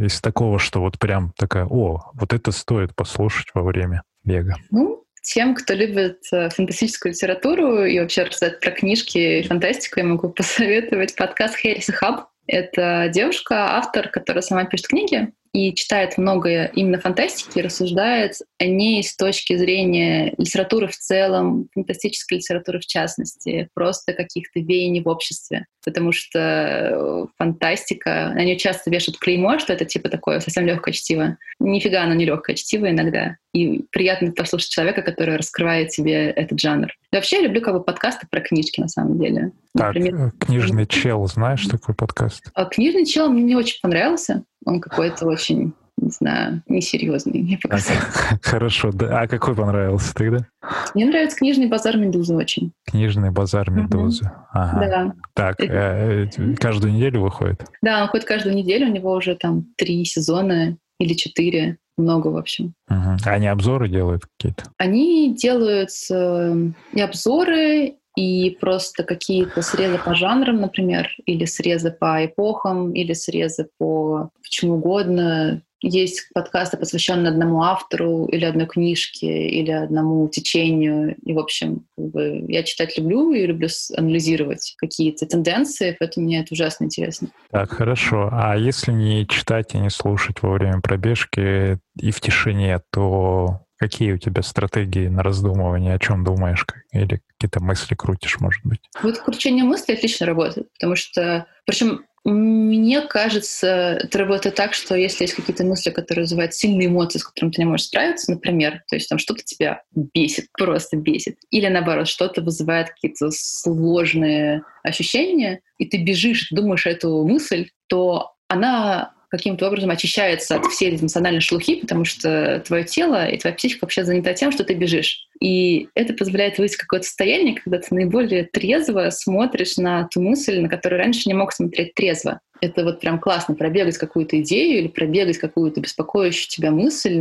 из 0.00 0.18
такого, 0.22 0.58
что 0.58 0.80
вот 0.80 0.98
прям 0.98 1.34
такая, 1.36 1.66
о, 1.66 2.10
вот 2.14 2.32
это 2.32 2.52
стоит 2.52 2.96
послушать 2.96 3.48
во 3.52 3.62
время 3.62 4.02
бега? 4.24 4.56
Ну, 4.70 5.02
тем, 5.22 5.54
кто 5.54 5.74
любит 5.74 6.18
э, 6.32 6.50
фантастическую 6.50 7.12
литературу 7.12 7.84
и 7.84 7.98
вообще 7.98 8.24
рассказать 8.24 8.60
про 8.60 8.70
книжки 8.72 9.40
и 9.40 9.42
фантастику, 9.42 10.00
я 10.00 10.06
могу 10.06 10.28
посоветовать 10.36 11.16
подкаст 11.16 11.54
Хэрис 11.56 11.86
Хаб. 11.86 12.28
Это 12.46 13.08
девушка, 13.12 13.76
автор, 13.76 14.08
которая 14.08 14.42
сама 14.42 14.64
пишет 14.64 14.88
книги, 14.88 15.32
и 15.52 15.74
читает 15.74 16.16
многое 16.16 16.70
именно 16.74 16.98
фантастики, 16.98 17.58
рассуждает 17.58 18.36
о 18.58 18.64
ней 18.64 19.02
с 19.02 19.14
точки 19.14 19.56
зрения 19.56 20.34
литературы 20.38 20.88
в 20.88 20.96
целом, 20.96 21.68
фантастической 21.74 22.38
литературы 22.38 22.80
в 22.80 22.86
частности, 22.86 23.68
просто 23.74 24.14
каких-то 24.14 24.60
веяний 24.60 25.02
в 25.02 25.08
обществе. 25.08 25.66
Потому 25.84 26.12
что 26.12 26.38
э, 26.38 27.26
фантастика, 27.36 28.32
на 28.34 28.44
нее 28.44 28.56
часто 28.56 28.90
вешают 28.90 29.18
клеймо, 29.18 29.58
что 29.58 29.74
это 29.74 29.84
типа 29.84 30.08
такое 30.08 30.40
совсем 30.40 30.66
легкое 30.66 30.94
чтиво. 30.94 31.36
Нифига 31.60 32.02
оно 32.02 32.14
не 32.14 32.24
легкое 32.24 32.56
чтиво 32.56 32.90
иногда. 32.90 33.36
И 33.52 33.84
приятно 33.90 34.32
послушать 34.32 34.70
человека, 34.70 35.02
который 35.02 35.36
раскрывает 35.36 35.92
себе 35.92 36.30
этот 36.30 36.58
жанр. 36.58 36.88
И 37.10 37.16
вообще 37.16 37.36
я 37.36 37.42
люблю 37.42 37.60
как 37.60 37.74
бы 37.74 37.82
подкасты 37.82 38.26
про 38.30 38.40
книжки 38.40 38.80
на 38.80 38.88
самом 38.88 39.18
деле. 39.18 39.52
Так, 39.76 39.94
Например, 39.94 40.14
э, 40.26 40.30
книжный 40.38 40.86
чел, 40.86 41.26
знаешь 41.26 41.66
такой 41.66 41.94
подкаст? 41.94 42.50
А 42.54 42.64
книжный 42.64 43.04
чел 43.04 43.28
мне 43.28 43.42
не 43.42 43.56
очень 43.56 43.80
понравился. 43.82 44.44
Он 44.64 44.80
какой-то 44.80 45.26
очень 45.26 45.74
не 46.02 46.10
знаю, 46.10 46.62
несерьезный, 46.66 47.42
мне 47.42 47.58
показалось. 47.58 48.02
Хорошо, 48.42 48.90
да. 48.92 49.20
А 49.20 49.28
какой 49.28 49.54
понравился 49.54 50.14
тогда? 50.14 50.46
Мне 50.94 51.06
нравится 51.06 51.36
книжный 51.36 51.66
базар 51.66 51.96
Медузы 51.96 52.34
очень. 52.34 52.72
Книжный 52.86 53.30
базар 53.30 53.70
Медузы. 53.70 54.24
Угу. 54.24 54.32
Ага. 54.52 54.80
Да. 54.80 55.14
Так, 55.34 55.60
э, 55.60 56.28
э, 56.36 56.54
каждую 56.56 56.94
неделю 56.94 57.20
выходит? 57.20 57.64
Да, 57.82 58.02
он 58.02 58.08
ходит 58.08 58.26
каждую 58.26 58.54
неделю, 58.54 58.88
у 58.88 58.92
него 58.92 59.12
уже 59.12 59.36
там 59.36 59.66
три 59.76 60.04
сезона 60.04 60.76
или 61.02 61.14
четыре, 61.14 61.78
много, 61.96 62.28
в 62.28 62.36
общем. 62.36 62.74
Угу. 62.88 63.16
Они 63.26 63.46
обзоры 63.46 63.88
делают 63.88 64.22
какие-то? 64.36 64.64
Они 64.78 65.34
делают 65.34 65.90
э, 66.10 66.56
и 66.92 67.00
обзоры, 67.00 67.96
и 68.16 68.56
просто 68.60 69.04
какие-то 69.04 69.62
срезы 69.62 69.98
по 69.98 70.14
жанрам, 70.14 70.60
например, 70.60 71.08
или 71.24 71.44
срезы 71.44 71.90
по 71.90 72.24
эпохам, 72.24 72.92
или 72.92 73.14
срезы 73.14 73.68
по 73.78 74.30
чему 74.42 74.74
угодно. 74.74 75.62
Есть 75.82 76.28
подкасты, 76.32 76.76
посвященные 76.76 77.30
одному 77.30 77.62
автору 77.62 78.26
или 78.26 78.44
одной 78.44 78.66
книжке, 78.66 79.48
или 79.48 79.70
одному 79.70 80.28
течению. 80.28 81.16
И, 81.24 81.32
в 81.32 81.38
общем, 81.38 81.84
как 81.96 82.06
бы, 82.06 82.44
я 82.48 82.62
читать 82.62 82.96
люблю 82.96 83.32
и 83.32 83.46
люблю 83.46 83.68
анализировать 83.96 84.74
какие-то 84.78 85.26
тенденции, 85.26 85.96
поэтому 85.98 86.26
мне 86.26 86.40
это 86.40 86.54
ужасно 86.54 86.84
интересно. 86.84 87.28
Так, 87.50 87.72
хорошо. 87.72 88.28
А 88.32 88.56
если 88.56 88.92
не 88.92 89.26
читать 89.26 89.74
и 89.74 89.78
не 89.78 89.90
слушать 89.90 90.42
во 90.42 90.52
время 90.52 90.80
пробежки 90.80 91.78
и 91.98 92.10
в 92.10 92.20
тишине, 92.20 92.80
то 92.90 93.62
Какие 93.82 94.12
у 94.12 94.18
тебя 94.18 94.42
стратегии 94.42 95.08
на 95.08 95.24
раздумывание, 95.24 95.96
о 95.96 95.98
чем 95.98 96.22
думаешь, 96.22 96.64
или 96.92 97.20
какие-то 97.26 97.60
мысли 97.60 97.96
крутишь, 97.96 98.38
может 98.38 98.64
быть? 98.64 98.78
Вот 99.02 99.18
кручение 99.18 99.64
мыслей 99.64 99.94
отлично 99.94 100.24
работает, 100.24 100.68
потому 100.74 100.94
что, 100.94 101.46
причем 101.66 102.04
мне 102.24 103.00
кажется, 103.02 103.98
это 104.00 104.18
работает 104.18 104.54
так, 104.54 104.74
что 104.74 104.94
если 104.94 105.24
есть 105.24 105.34
какие-то 105.34 105.64
мысли, 105.64 105.90
которые 105.90 106.22
вызывают 106.22 106.54
сильные 106.54 106.86
эмоции, 106.86 107.18
с 107.18 107.24
которыми 107.24 107.50
ты 107.50 107.62
не 107.62 107.68
можешь 107.68 107.86
справиться, 107.86 108.30
например, 108.30 108.84
то 108.88 108.94
есть 108.94 109.08
там 109.08 109.18
что-то 109.18 109.42
тебя 109.42 109.82
бесит, 109.90 110.46
просто 110.56 110.96
бесит, 110.96 111.38
или 111.50 111.66
наоборот, 111.66 112.06
что-то 112.06 112.40
вызывает 112.40 112.90
какие-то 112.90 113.30
сложные 113.32 114.62
ощущения, 114.84 115.62
и 115.78 115.86
ты 115.86 115.98
бежишь, 115.98 116.48
думаешь 116.50 116.86
эту 116.86 117.26
мысль, 117.26 117.70
то 117.88 118.34
она 118.46 119.14
каким-то 119.32 119.66
образом 119.66 119.90
очищается 119.90 120.56
от 120.56 120.66
всей 120.66 120.94
эмоциональной 120.94 121.40
шелухи, 121.40 121.76
потому 121.76 122.04
что 122.04 122.62
твое 122.66 122.84
тело 122.84 123.26
и 123.26 123.38
твоя 123.38 123.56
психика 123.56 123.86
вообще 123.86 124.04
занята 124.04 124.34
тем, 124.34 124.52
что 124.52 124.62
ты 124.62 124.74
бежишь. 124.74 125.26
И 125.40 125.88
это 125.94 126.12
позволяет 126.12 126.58
выйти 126.58 126.74
в 126.74 126.78
какое-то 126.78 127.06
состояние, 127.06 127.54
когда 127.54 127.78
ты 127.78 127.94
наиболее 127.94 128.44
трезво 128.44 129.08
смотришь 129.08 129.78
на 129.78 130.06
ту 130.08 130.20
мысль, 130.20 130.60
на 130.60 130.68
которую 130.68 131.00
раньше 131.00 131.22
не 131.26 131.34
мог 131.34 131.54
смотреть 131.54 131.94
трезво. 131.94 132.40
Это 132.60 132.84
вот 132.84 133.00
прям 133.00 133.18
классно, 133.18 133.54
пробегать 133.54 133.96
какую-то 133.96 134.38
идею 134.42 134.80
или 134.80 134.88
пробегать 134.88 135.38
какую-то 135.38 135.80
беспокоящую 135.80 136.50
тебя 136.50 136.70
мысль. 136.70 137.18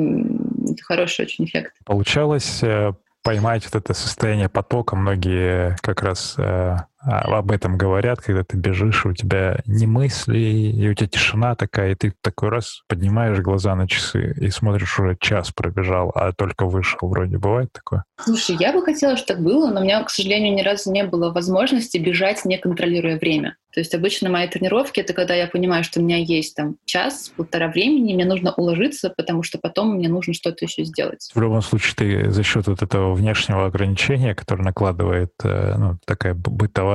Это 0.66 0.84
хороший 0.84 1.24
очень 1.24 1.46
эффект. 1.46 1.74
Получалось 1.86 2.62
э, 2.62 2.92
поймать 3.24 3.64
вот 3.64 3.76
это 3.76 3.94
состояние 3.94 4.50
потока. 4.50 4.98
Многие 4.98 5.78
как 5.82 6.04
раз 6.04 6.36
э, 6.38 6.76
об 7.04 7.52
этом 7.52 7.78
говорят, 7.78 8.22
когда 8.22 8.44
ты 8.44 8.58
бежишь, 8.58 9.06
у 9.06 9.14
тебя 9.14 9.60
не 9.66 9.88
мысли, 9.88 10.38
и 10.38 10.90
у 10.90 10.94
тебя 10.94 11.08
тишина 11.08 11.56
такая, 11.56 11.92
и 11.92 11.96
ты 11.96 12.14
такой 12.22 12.50
раз 12.50 12.84
поднимаешь 12.88 13.40
глаза 13.40 13.76
на 13.76 13.88
часы 13.88 14.34
и 14.38 14.50
смотришь, 14.50 15.00
уже 15.00 15.18
час 15.20 15.52
пробежал, 15.52 16.12
а 16.14 16.32
только 16.32 16.66
вышел. 16.66 17.10
Вроде 17.10 17.38
бывает 17.38 17.72
такое? 17.72 18.04
Слушай, 18.20 18.58
я 18.60 18.74
бы 18.74 18.84
хотела, 18.84 19.18
чтобы 19.18 19.28
так 19.32 19.44
было, 19.44 19.72
но 19.72 19.82
у 19.82 19.84
меня, 19.84 20.04
к 20.04 20.10
сожалению, 20.10 20.54
ни 20.54 20.62
разу 20.62 20.92
не 20.92 21.04
было 21.04 21.32
возможности 21.32 21.98
бежать, 21.98 22.46
не 22.46 22.58
контролируя 22.58 23.18
время. 23.18 23.56
То 23.74 23.80
есть 23.80 23.96
обычно 23.96 24.30
мои 24.30 24.48
тренировки— 24.48 25.00
это 25.02 25.14
когда 25.14 25.34
я 25.34 25.48
понимаю, 25.48 25.84
что 25.84 26.00
у 26.00 26.04
меня 26.04 26.18
есть 26.18 26.56
там 26.56 26.76
час, 26.86 27.32
полтора 27.36 27.70
времени, 27.70 28.14
мне 28.14 28.26
нужно 28.26 28.54
уложиться, 28.54 29.14
потому 29.16 29.44
что 29.44 29.60
потом 29.60 29.96
мне 29.96 30.10
нужно 30.10 30.34
что-то 30.34 30.66
еще 30.66 30.84
сделать. 30.84 31.30
В 31.34 31.42
любом 31.42 31.62
случае, 31.62 31.96
ты 31.96 32.32
за 32.32 32.44
счет 32.44 32.68
вот 32.68 32.82
этого 32.82 33.14
внешнего 33.14 33.66
ограничения, 33.66 34.36
которое 34.36 34.64
накладывает 34.64 35.32
э, 35.44 35.76
ну, 35.78 35.98
такая 36.06 36.34
бытовая, 36.34 36.91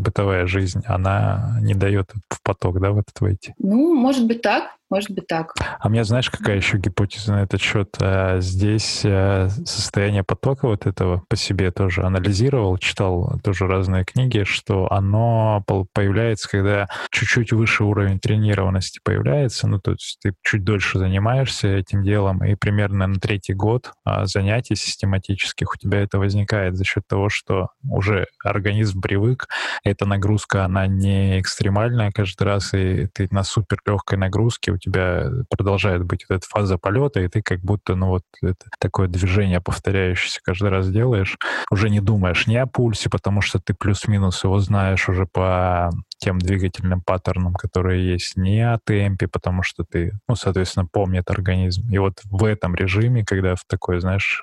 бытовая 0.00 0.46
жизнь, 0.46 0.82
она 0.86 1.58
не 1.60 1.74
дает 1.74 2.12
в 2.28 2.42
поток, 2.42 2.80
да, 2.80 2.90
в 2.90 2.98
этот 2.98 3.20
войти? 3.20 3.54
Ну, 3.58 3.94
может 3.94 4.26
быть 4.26 4.42
так. 4.42 4.76
Может 4.92 5.12
быть 5.12 5.26
так. 5.26 5.54
А 5.80 5.88
меня, 5.88 6.04
знаешь, 6.04 6.28
какая 6.28 6.56
еще 6.56 6.76
гипотеза 6.76 7.32
на 7.32 7.42
этот 7.44 7.62
счет? 7.62 7.96
Э, 7.98 8.42
здесь 8.42 9.00
э, 9.04 9.48
состояние 9.64 10.22
потока 10.22 10.68
вот 10.68 10.84
этого 10.84 11.22
по 11.30 11.34
себе 11.34 11.70
тоже 11.70 12.02
анализировал, 12.02 12.76
читал 12.76 13.40
тоже 13.42 13.66
разные 13.66 14.04
книги, 14.04 14.44
что 14.44 14.92
оно 14.92 15.64
появляется, 15.94 16.46
когда 16.46 16.88
чуть-чуть 17.10 17.54
выше 17.54 17.84
уровень 17.84 18.20
тренированности 18.20 19.00
появляется, 19.02 19.66
ну, 19.66 19.80
то 19.80 19.92
есть 19.92 20.18
ты 20.22 20.34
чуть 20.42 20.62
дольше 20.62 20.98
занимаешься 20.98 21.68
этим 21.68 22.02
делом, 22.02 22.44
и 22.44 22.54
примерно 22.54 23.06
на 23.06 23.18
третий 23.18 23.54
год 23.54 23.92
а, 24.04 24.26
занятий 24.26 24.74
систематических 24.74 25.72
у 25.72 25.76
тебя 25.78 26.02
это 26.02 26.18
возникает 26.18 26.76
за 26.76 26.84
счет 26.84 27.04
того, 27.08 27.30
что 27.30 27.70
уже 27.88 28.26
организм 28.44 29.00
привык, 29.00 29.48
эта 29.84 30.04
нагрузка, 30.04 30.66
она 30.66 30.86
не 30.86 31.40
экстремальная 31.40 32.10
каждый 32.10 32.42
раз, 32.42 32.74
и 32.74 33.06
ты 33.06 33.28
на 33.30 33.42
супер 33.42 33.78
легкой 33.86 34.18
нагрузке, 34.18 34.70
у 34.72 34.81
тебя 34.82 35.30
продолжает 35.48 36.04
быть 36.04 36.26
вот 36.28 36.36
эта 36.36 36.46
фаза 36.46 36.76
полета, 36.78 37.20
и 37.20 37.28
ты 37.28 37.42
как 37.42 37.60
будто, 37.60 37.94
ну 37.94 38.08
вот, 38.08 38.24
это 38.42 38.66
такое 38.78 39.08
движение 39.08 39.60
повторяющееся 39.60 40.40
каждый 40.42 40.70
раз 40.70 40.90
делаешь, 40.90 41.38
уже 41.70 41.88
не 41.88 42.00
думаешь 42.00 42.46
ни 42.46 42.56
о 42.56 42.66
пульсе, 42.66 43.08
потому 43.08 43.40
что 43.40 43.58
ты 43.58 43.74
плюс-минус 43.74 44.42
его 44.44 44.58
знаешь 44.58 45.08
уже 45.08 45.26
по 45.26 45.90
тем 46.18 46.38
двигательным 46.38 47.00
паттернам, 47.00 47.54
которые 47.54 48.12
есть, 48.12 48.36
не 48.36 48.60
о 48.60 48.78
темпе, 48.84 49.28
потому 49.28 49.62
что 49.62 49.84
ты, 49.84 50.12
ну, 50.28 50.36
соответственно, 50.36 50.86
помнит 50.86 51.30
организм. 51.30 51.88
И 51.90 51.98
вот 51.98 52.20
в 52.24 52.44
этом 52.44 52.74
режиме, 52.74 53.24
когда 53.24 53.54
в 53.54 53.64
такой, 53.66 54.00
знаешь, 54.00 54.42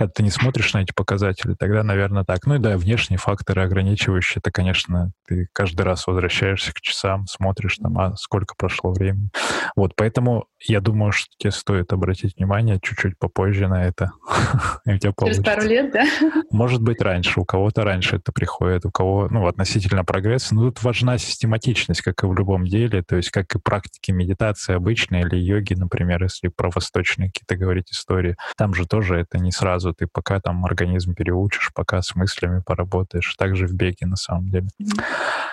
когда 0.00 0.12
ты 0.12 0.22
не 0.22 0.30
смотришь 0.30 0.72
на 0.72 0.78
эти 0.78 0.92
показатели, 0.92 1.54
тогда, 1.58 1.82
наверное, 1.82 2.24
так. 2.24 2.46
Ну 2.46 2.54
и 2.54 2.58
да, 2.58 2.78
внешние 2.78 3.18
факторы 3.18 3.62
ограничивающие, 3.62 4.40
это, 4.40 4.50
конечно, 4.50 5.12
ты 5.28 5.48
каждый 5.52 5.82
раз 5.82 6.06
возвращаешься 6.06 6.72
к 6.72 6.80
часам, 6.80 7.26
смотришь 7.26 7.76
там, 7.76 7.98
а 7.98 8.16
сколько 8.16 8.54
прошло 8.56 8.92
времени. 8.92 9.28
Вот, 9.76 9.92
поэтому 9.96 10.46
я 10.66 10.80
думаю, 10.80 11.12
что 11.12 11.28
тебе 11.38 11.50
стоит 11.50 11.92
обратить 11.92 12.36
внимание 12.36 12.78
чуть-чуть 12.82 13.18
попозже 13.18 13.68
на 13.68 13.84
это. 13.84 14.12
И 14.86 14.92
у 14.92 14.98
тебя 14.98 15.12
Через 15.18 15.44
пару 15.44 15.62
лет, 15.62 15.92
да? 15.92 16.04
Может 16.50 16.82
быть, 16.82 17.02
раньше. 17.02 17.40
У 17.40 17.44
кого-то 17.44 17.84
раньше 17.84 18.16
это 18.16 18.32
приходит, 18.32 18.86
у 18.86 18.90
кого, 18.90 19.28
ну, 19.30 19.46
относительно 19.46 20.04
прогресса. 20.04 20.54
Но 20.54 20.70
тут 20.70 20.82
важна 20.82 21.18
систематичность, 21.18 22.00
как 22.00 22.24
и 22.24 22.26
в 22.26 22.34
любом 22.34 22.64
деле, 22.64 23.02
то 23.02 23.16
есть 23.16 23.30
как 23.30 23.54
и 23.54 23.58
практики 23.58 24.12
медитации 24.12 24.74
обычные 24.74 25.22
или 25.22 25.36
йоги, 25.36 25.74
например, 25.74 26.22
если 26.22 26.48
про 26.48 26.70
восточные 26.70 27.28
какие-то 27.28 27.56
говорить 27.56 27.90
истории. 27.92 28.36
Там 28.56 28.72
же 28.72 28.86
тоже 28.86 29.16
это 29.16 29.38
не 29.38 29.52
сразу. 29.52 29.89
Ты 29.92 30.06
пока 30.10 30.40
там 30.40 30.64
организм 30.64 31.14
переучишь, 31.14 31.70
пока 31.74 32.02
с 32.02 32.14
мыслями 32.14 32.62
поработаешь. 32.64 33.34
Также 33.36 33.66
в 33.66 33.74
беге, 33.74 34.06
на 34.06 34.16
самом 34.16 34.50
деле. 34.50 34.68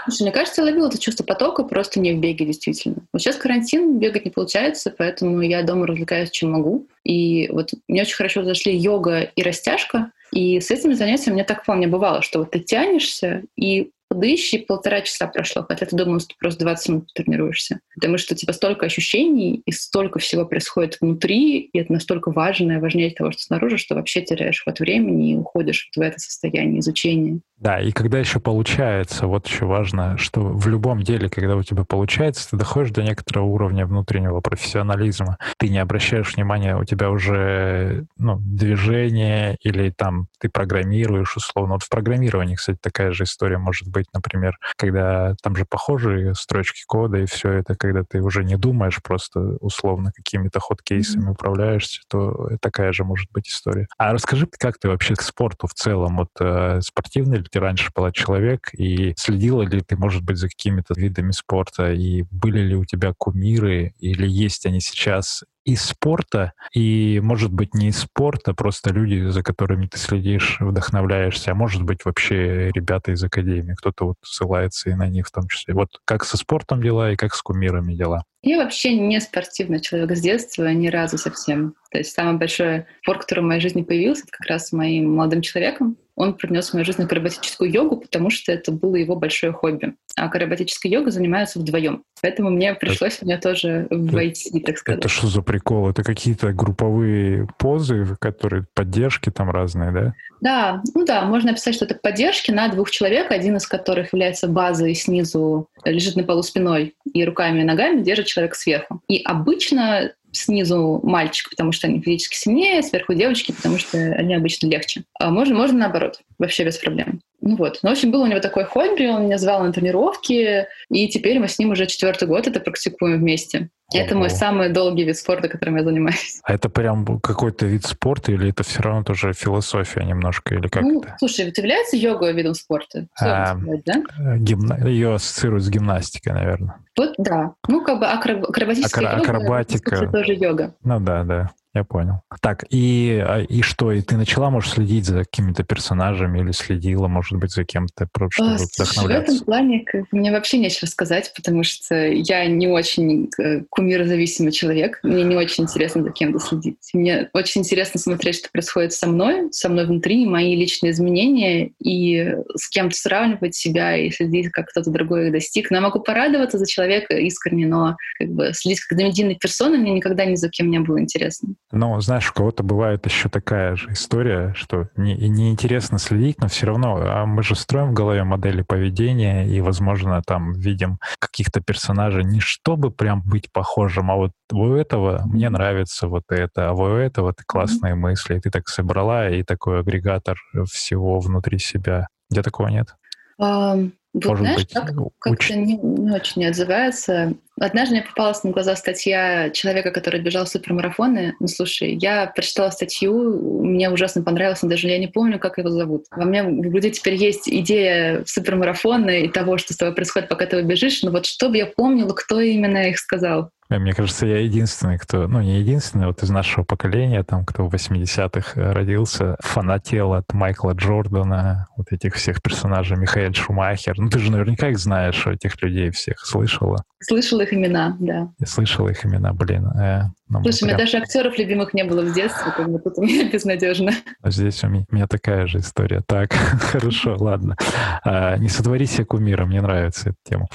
Слушай, 0.06 0.23
мне 0.23 0.32
кажется, 0.32 0.62
я 0.62 0.67
ловила 0.67 0.88
это 0.88 1.00
чувство 1.00 1.23
потока 1.23 1.63
просто 1.63 2.00
не 2.00 2.13
в 2.13 2.19
беге, 2.19 2.45
действительно. 2.45 2.97
Вот 3.12 3.21
сейчас 3.21 3.36
карантин, 3.36 4.00
бегать 4.00 4.26
не 4.26 4.32
получается, 4.32 4.93
поэтому 4.97 5.41
я 5.41 5.63
дома 5.63 5.88
развлекаюсь, 5.88 6.32
чем 6.32 6.52
могу. 6.52 6.88
И 7.04 7.50
вот 7.52 7.71
мне 7.88 8.02
очень 8.02 8.15
хорошо 8.15 8.43
зашли 8.43 8.76
йога 8.76 9.21
и 9.21 9.43
растяжка, 9.43 10.12
и 10.32 10.60
с 10.60 10.71
этими 10.71 10.93
занятиями 10.93 11.36
мне 11.36 11.43
так 11.43 11.63
вполне 11.63 11.88
бывало, 11.88 12.21
что 12.21 12.39
вот 12.39 12.52
ты 12.52 12.60
тянешься, 12.60 13.43
и 13.56 13.91
подыщи, 14.07 14.55
и 14.55 14.65
полтора 14.65 15.01
часа 15.01 15.27
прошло, 15.27 15.65
хотя 15.67 15.85
ты 15.85 15.95
думал, 15.95 16.19
что 16.19 16.29
ты 16.29 16.35
просто 16.39 16.63
20 16.63 16.89
минут 16.89 17.13
тренируешься. 17.13 17.79
Потому 17.95 18.17
что 18.17 18.35
типа 18.35 18.53
столько 18.53 18.85
ощущений 18.85 19.61
и 19.65 19.71
столько 19.71 20.19
всего 20.19 20.45
происходит 20.45 20.97
внутри, 21.01 21.59
и 21.59 21.77
это 21.77 21.93
настолько 21.93 22.31
важно, 22.31 22.79
важнее 22.79 23.11
того, 23.11 23.31
что 23.31 23.41
снаружи, 23.41 23.77
что 23.77 23.95
вообще 23.95 24.21
теряешь 24.21 24.63
ход 24.63 24.79
времени 24.79 25.33
и 25.33 25.37
уходишь 25.37 25.89
вот 25.95 26.03
в 26.03 26.05
это 26.05 26.19
состояние 26.19 26.79
изучения. 26.79 27.39
Да, 27.59 27.79
и 27.79 27.91
когда 27.91 28.19
еще 28.19 28.39
получается, 28.39 29.25
вот 29.25 29.47
еще 29.47 29.65
важно, 29.65 30.15
что 30.17 30.41
в 30.41 30.67
любом 30.67 31.01
деле, 31.01 31.27
когда 31.27 31.55
у 31.55 31.63
тебя 31.63 31.85
получается, 31.85 32.51
ты 32.51 32.57
доходишь 32.57 32.91
до 32.91 33.01
некоторого 33.01 33.45
уровня 33.45 33.87
внутреннего 33.87 34.41
профессионализма. 34.41 35.37
Ты 35.57 35.69
не 35.69 35.79
обращаешь 35.79 36.35
внимания, 36.35 36.77
у 36.77 36.83
тебя 36.83 37.09
уже 37.09 38.05
ну, 38.17 38.37
движение 38.39 39.57
или 39.61 39.89
там 39.89 40.27
ты 40.39 40.49
программируешь 40.49 41.35
условно. 41.35 41.73
Вот 41.73 41.83
в 41.83 41.89
программировании, 41.89 42.55
кстати, 42.55 42.77
такая 42.79 43.11
же 43.11 43.23
история 43.23 43.57
может 43.57 43.87
быть 43.87 43.96
быть, 43.97 44.07
например, 44.13 44.57
когда 44.75 45.36
там 45.41 45.55
же 45.55 45.65
похожие 45.65 46.36
строчки 46.36 46.83
кода 46.88 47.17
и 47.17 47.25
все 47.25 47.51
это, 47.51 47.75
когда 47.75 48.03
ты 48.03 48.21
уже 48.21 48.43
не 48.43 48.55
думаешь, 48.55 49.01
просто 49.01 49.39
условно 49.60 50.12
какими-то 50.15 50.60
ход-кейсами 50.60 51.29
управляешься, 51.29 52.01
то 52.07 52.49
такая 52.62 52.93
же 52.93 53.03
может 53.03 53.31
быть 53.31 53.47
история. 53.47 53.88
А 53.97 54.13
расскажи, 54.13 54.47
как 54.60 54.77
ты 54.77 54.88
вообще 54.88 55.15
к 55.15 55.21
спорту 55.21 55.67
в 55.67 55.73
целом? 55.73 56.17
Вот 56.17 56.29
э, 56.39 56.79
спортивный 56.81 57.39
ли 57.39 57.45
ты 57.51 57.60
раньше 57.60 57.89
была 57.95 58.12
человек, 58.12 58.69
и 58.73 59.13
следила 59.17 59.63
ли 59.63 59.81
ты, 59.81 59.95
может 59.97 60.23
быть, 60.23 60.38
за 60.38 60.47
какими-то 60.47 60.93
видами 60.95 61.31
спорта, 61.31 61.91
и 61.91 62.23
были 62.29 62.60
ли 62.60 62.75
у 62.75 62.86
тебя 62.86 63.13
кумиры, 63.17 63.93
или 63.99 64.27
есть 64.27 64.65
они 64.65 64.79
сейчас, 64.79 65.43
из 65.67 65.84
спорта, 65.84 66.53
и, 66.73 67.19
может 67.21 67.51
быть, 67.51 67.73
не 67.73 67.89
из 67.89 67.99
спорта, 67.99 68.53
просто 68.53 68.91
люди, 68.91 69.27
за 69.27 69.43
которыми 69.43 69.88
ты 69.88 69.97
следишь, 69.97 70.58
вдохновляешься, 70.62 71.51
а 71.51 71.56
может 71.56 71.84
быть, 71.84 72.06
вообще 72.06 72.71
ребята 72.71 73.12
из 73.12 73.21
академии, 73.21 73.75
кто-то 73.75 74.06
вот 74.06 74.15
ссылается 74.23 74.89
и 74.89 74.93
на 74.93 75.10
них 75.10 75.27
в 75.27 75.32
том 75.32 75.49
числе. 75.49 75.73
Вот 75.73 75.89
как 76.06 76.23
со 76.23 76.38
спортом 76.38 76.82
дела 76.82 77.12
и 77.12 77.17
как 77.17 77.36
с 77.36 77.41
кумирами 77.41 77.93
дела? 77.95 78.23
Я 78.43 78.63
вообще 78.63 78.97
не 78.97 79.19
спортивный 79.19 79.82
человек 79.82 80.15
с 80.15 80.21
детства, 80.21 80.71
ни 80.71 80.88
разу 80.88 81.17
совсем. 81.17 81.75
То 81.91 81.97
есть 81.97 82.13
самый 82.13 82.38
большой 82.38 82.86
спорт, 83.01 83.23
который 83.23 83.41
в 83.41 83.47
моей 83.47 83.60
жизни 83.60 83.82
появился, 83.82 84.23
это 84.23 84.32
как 84.32 84.47
раз 84.47 84.69
с 84.69 84.71
моим 84.71 85.15
молодым 85.15 85.41
человеком. 85.41 85.97
Он 86.17 86.34
принес 86.34 86.69
в 86.69 86.73
мою 86.73 86.84
жизнь 86.84 87.03
акробатическую 87.03 87.71
йогу, 87.71 87.97
потому 87.97 88.32
что 88.32 88.51
это 88.51 88.71
было 88.71 88.95
его 88.95 89.15
большое 89.15 89.53
хобби. 89.53 89.93
А 90.17 90.25
акробатической 90.25 90.89
йогой 90.89 91.12
занимаются 91.12 91.60
вдвоем. 91.60 92.03
Поэтому 92.23 92.49
мне 92.49 92.73
пришлось 92.73 93.17
это, 93.17 93.25
в 93.25 93.27
нее 93.27 93.38
тоже 93.38 93.88
войти, 93.91 94.60
так 94.62 94.80
сказать. 94.80 94.99
Это 94.99 95.10
что 95.10 95.27
за 95.27 95.43
прикол? 95.43 95.89
Это 95.89 96.03
какие-то 96.03 96.53
групповые 96.53 97.47
позы, 97.60 98.17
которые 98.19 98.65
поддержки 98.73 99.30
там 99.30 99.51
разные, 99.51 99.91
да? 99.91 100.13
Да, 100.41 100.82
ну 100.95 101.06
да, 101.06 101.23
можно 101.25 101.51
описать, 101.51 101.75
что 101.75 101.86
это 101.86 101.93
поддержки 101.93 102.49
на 102.49 102.67
двух 102.69 102.89
человек, 102.89 103.32
один 103.32 103.58
из 103.58 103.67
которых 103.67 104.13
является 104.13 104.47
базой 104.47 104.95
снизу, 104.95 105.69
лежит 105.86 106.15
на 106.15 106.23
полу 106.23 106.41
спиной 106.41 106.95
и 107.13 107.23
руками 107.23 107.62
и 107.62 107.63
ногами 107.63 108.01
держит 108.01 108.25
человек 108.25 108.56
сверху. 108.56 109.01
И 109.08 109.21
обычно 109.23 110.13
снизу 110.38 111.00
мальчик, 111.04 111.50
потому 111.50 111.71
что 111.71 111.88
они 111.88 112.02
физически 112.02 112.36
сильнее, 112.36 112.84
сверху 112.84 113.13
девочки, 113.13 113.52
потому 113.52 113.78
что 113.78 113.97
они 113.97 114.36
обычно 114.36 114.67
легче. 114.67 115.04
А 115.19 115.30
можно, 115.30 115.56
можно 115.56 115.78
наоборот, 115.78 116.21
вообще 116.38 116.63
без 116.63 116.78
проблем. 116.78 117.21
Ну 117.41 117.56
вот. 117.56 117.80
Ну, 117.84 117.89
в 117.89 117.91
общем, 117.93 118.12
был 118.12 118.21
у 118.21 118.28
него 118.28 118.39
такой 118.39 118.65
хобби, 118.65 119.06
он 119.06 119.26
меня 119.26 119.38
звал 119.38 119.63
на 119.63 119.71
тренировки, 119.71 120.67
и 120.89 121.08
теперь 121.08 121.39
мы 121.39 121.47
с 121.47 121.60
ним 121.60 121.71
уже 121.71 121.86
четвертый 121.86 122.28
год 122.28 122.47
это 122.47 122.60
практикуем 122.60 123.19
вместе. 123.19 123.69
Ого. 123.93 124.04
Это 124.04 124.15
мой 124.15 124.30
самый 124.30 124.69
долгий 124.69 125.06
вид 125.06 125.17
спорта, 125.17 125.47
которым 125.47 125.78
я 125.78 125.84
занимаюсь. 125.84 126.41
А 126.43 126.54
это 126.54 126.67
прям 126.67 127.19
какой-то 127.19 127.65
вид 127.65 127.86
спорта 127.86 128.34
или 128.34 128.50
это 128.50 128.63
все 128.63 128.82
равно 128.82 129.04
тоже 129.04 129.32
философия 129.34 130.04
немножко, 130.04 130.56
или 130.56 130.67
как 130.67 130.84
ну, 130.84 131.02
это? 131.02 131.15
Слушай, 131.19 131.45
ведь 131.45 131.58
является 131.58 131.95
йога 131.95 132.32
видом 132.32 132.54
спорта? 132.54 133.08
А, 133.19 133.56
сказать, 133.58 133.84
да? 133.86 134.38
Гимна... 134.38 134.86
Ее 134.88 135.15
ассоциируют 135.15 135.63
с 135.63 135.69
гимнастикой, 135.69 136.34
наверное. 136.34 136.76
Вот 136.97 137.13
да. 137.17 137.54
Ну, 137.67 137.84
как 137.84 138.00
бы 138.00 138.08
акробатическая 138.08 139.06
Акро- 139.06 139.19
йога, 139.19 139.32
акробатика. 139.32 140.08
тоже 140.08 140.34
йога. 140.34 140.73
Ну 140.84 141.00
да, 141.00 141.23
да. 141.23 141.52
Я 141.78 141.84
понял. 141.84 142.21
Так, 142.41 142.65
и, 142.71 143.23
а, 143.23 143.41
и 143.41 143.62
что? 143.62 143.91
И 143.91 144.02
ты 144.02 144.17
начала, 144.17 144.50
может, 144.50 144.73
следить 144.73 145.06
за 145.06 145.19
какими-то 145.19 145.63
персонажами 145.63 146.39
или 146.39 146.52
следила, 146.52 147.08
может 147.08 147.38
быть, 147.38 147.52
за 147.52 147.65
кем-то, 147.65 148.08
чтобы 148.32 148.54
а, 148.54 148.58
вдохновляться? 148.58 149.32
В 149.32 149.36
этом 149.36 149.45
плане 149.45 149.84
как, 149.86 150.06
мне 150.12 150.32
вообще 150.32 150.58
нечего 150.58 150.88
сказать, 150.88 151.32
потому 151.36 151.63
что 151.63 152.08
я 152.08 152.47
не 152.47 152.67
очень 152.67 153.30
э, 153.38 153.62
кумирозависимый 153.77 154.51
человек. 154.51 154.99
Мне 155.03 155.23
не 155.23 155.35
очень 155.35 155.65
интересно 155.65 156.01
за 156.01 156.09
кем-то 156.09 156.39
следить. 156.39 156.79
Мне 156.93 157.29
очень 157.33 157.61
интересно 157.61 157.99
смотреть, 157.99 158.37
что 158.39 158.49
происходит 158.51 158.91
со 158.91 159.07
мной, 159.07 159.49
со 159.51 159.69
мной 159.69 159.85
внутри, 159.85 160.25
мои 160.25 160.55
личные 160.55 160.93
изменения, 160.93 161.69
и 161.79 162.35
с 162.55 162.69
кем-то 162.69 162.95
сравнивать 162.95 163.53
себя 163.53 163.95
и 163.95 164.09
следить, 164.09 164.49
как 164.49 164.69
кто-то 164.69 164.89
другой 164.89 165.27
их 165.27 165.31
достиг. 165.31 165.69
Но 165.69 165.77
я 165.77 165.81
могу 165.81 165.99
порадоваться 165.99 166.57
за 166.57 166.65
человека 166.65 167.15
искренне, 167.17 167.67
но 167.67 167.97
как 168.17 168.29
бы 168.29 168.51
следить 168.53 168.79
как 168.81 168.97
за 168.97 169.05
медийной 169.05 169.35
персоной 169.35 169.77
мне 169.77 169.91
никогда 169.91 170.25
ни 170.25 170.33
за 170.33 170.49
кем 170.49 170.71
не 170.71 170.79
было 170.79 170.99
интересно. 170.99 171.49
Но, 171.71 171.99
знаешь, 172.01 172.31
у 172.31 172.33
кого-то 172.33 172.63
бывает 172.63 173.05
еще 173.05 173.29
такая 173.29 173.75
же 173.75 173.91
история, 173.91 174.53
что 174.55 174.89
не, 174.95 175.13
неинтересно 175.13 175.99
следить, 175.99 176.39
но 176.39 176.47
все 176.47 176.65
равно 176.65 176.97
а 176.99 177.27
мы 177.27 177.43
же 177.43 177.53
строим 177.53 177.91
в 177.91 177.93
голове 177.93 178.23
модели 178.23 178.63
поведения 178.63 179.47
и, 179.47 179.61
возможно, 179.61 180.23
там 180.25 180.53
видим 180.53 180.97
каких-то 181.19 181.61
персонажей 181.61 182.23
не 182.23 182.39
чтобы 182.39 182.89
прям 182.89 183.21
быть 183.21 183.51
похожим, 183.51 183.66
а 183.75 184.15
вот 184.15 184.32
у 184.51 184.73
этого 184.73 185.23
мне 185.25 185.49
нравится 185.49 186.08
вот 186.08 186.23
это, 186.30 186.69
а 186.69 186.73
у 186.73 186.88
этого 186.88 187.34
ты 187.34 187.43
классные 187.45 187.93
mm-hmm. 187.93 187.97
мысли, 187.97 188.39
ты 188.39 188.49
так 188.49 188.67
собрала, 188.67 189.30
и 189.30 189.43
такой 189.43 189.80
агрегатор 189.80 190.38
всего 190.71 191.19
внутри 191.19 191.60
себя. 191.60 192.08
Где 192.30 192.41
такого 192.41 192.67
нет? 192.67 192.95
Um, 193.39 193.91
вот 194.13 194.25
Может 194.25 194.45
знаешь, 194.45 194.62
быть, 194.62 194.73
как, 194.73 194.91
как-то 195.19 195.56
не, 195.56 195.77
не 195.77 196.12
очень 196.12 196.45
отзывается. 196.45 197.34
Однажды 197.60 197.95
мне 197.95 198.03
попалась 198.03 198.43
на 198.43 198.49
глаза 198.49 198.75
статья 198.75 199.51
человека, 199.51 199.91
который 199.91 200.21
бежал 200.21 200.47
супермарафоны. 200.47 201.36
Ну, 201.39 201.47
слушай, 201.47 201.93
я 201.93 202.25
прочитала 202.27 202.71
статью, 202.71 203.62
мне 203.63 203.91
ужасно 203.91 204.23
понравилось, 204.23 204.63
но 204.63 204.69
даже 204.69 204.88
я 204.88 204.97
не 204.97 205.08
помню, 205.08 205.38
как 205.38 205.60
его 205.60 205.69
зовут. 205.69 206.06
Во 206.10 206.25
мне 206.25 206.43
в 206.43 206.62
груди 206.62 206.91
теперь 206.91 207.15
есть 207.15 207.47
идея 207.47 208.23
супермарафона 208.25 209.10
и 209.10 209.27
того, 209.27 209.58
что 209.58 209.73
с 209.73 209.77
тобой 209.77 209.93
происходит, 209.93 210.30
пока 210.30 210.47
ты 210.47 210.62
бежишь, 210.63 211.03
но 211.03 211.12
вот 211.12 211.25
чтобы 211.27 211.58
я 211.58 211.67
помнила, 211.67 212.13
кто 212.13 212.39
именно 212.39 212.89
их 212.89 212.97
сказал. 212.97 213.51
Э, 213.69 213.80
мне 213.80 213.93
кажется, 213.93 214.25
я 214.25 214.39
единственный, 214.39 214.97
кто, 214.97 215.27
ну 215.27 215.41
не 215.41 215.60
единственный, 215.60 216.08
вот 216.08 216.23
из 216.23 216.30
нашего 216.30 216.63
поколения, 216.63 217.23
там, 217.23 217.45
кто 217.45 217.67
в 217.67 217.73
80-х 217.73 218.60
э, 218.60 218.71
родился, 218.71 219.38
фанател 219.39 220.13
от 220.13 220.34
Майкла 220.34 220.71
Джордана, 220.71 221.67
вот 221.75 221.91
этих 221.91 222.15
всех 222.15 222.41
персонажей, 222.41 222.97
Михаил 222.97 223.34
Шумахер. 223.34 223.97
Ну 223.97 224.10
ты 224.10 224.19
же 224.19 224.32
наверняка 224.32 224.69
их 224.69 224.80
знаешь, 224.80 225.25
этих 225.27 225.62
людей 225.62 225.91
всех 225.91 226.19
слышала. 226.19 226.84
Слышала 226.99 227.41
их 227.41 227.53
имена, 227.53 227.95
да. 227.99 228.30
Я 228.39 228.47
слышала 228.47 228.89
их 228.89 229.06
имена, 229.06 229.34
блин. 229.34 229.67
Э, 229.67 230.03
ну, 230.30 230.41
Слушай, 230.43 230.60
прям... 230.60 230.69
у 230.69 230.73
меня 230.73 230.86
даже 230.86 230.97
актеров 230.97 231.38
любимых 231.38 231.73
не 231.73 231.84
было 231.84 232.01
в 232.01 232.13
детстве, 232.13 232.51
как 232.51 232.69
бы 232.69 232.80
тут 232.80 232.97
у 232.97 233.03
меня 233.03 233.30
безнадежно. 233.32 233.91
А 234.21 234.32
здесь 234.32 234.63
у 234.63 234.67
меня, 234.67 234.86
у 234.89 234.95
меня 234.95 235.08
такая 235.08 235.47
же 235.47 235.60
история. 235.60 236.01
Так, 236.06 236.34
хорошо, 236.34 237.15
ладно. 237.17 237.56
А, 238.03 238.38
не 238.38 238.49
сотвори 238.49 238.86
себе 238.86 239.06
кумира, 239.06 239.45
мне 239.45 239.62
нравится 239.62 240.10
эта 240.10 240.17
тема. 240.27 240.47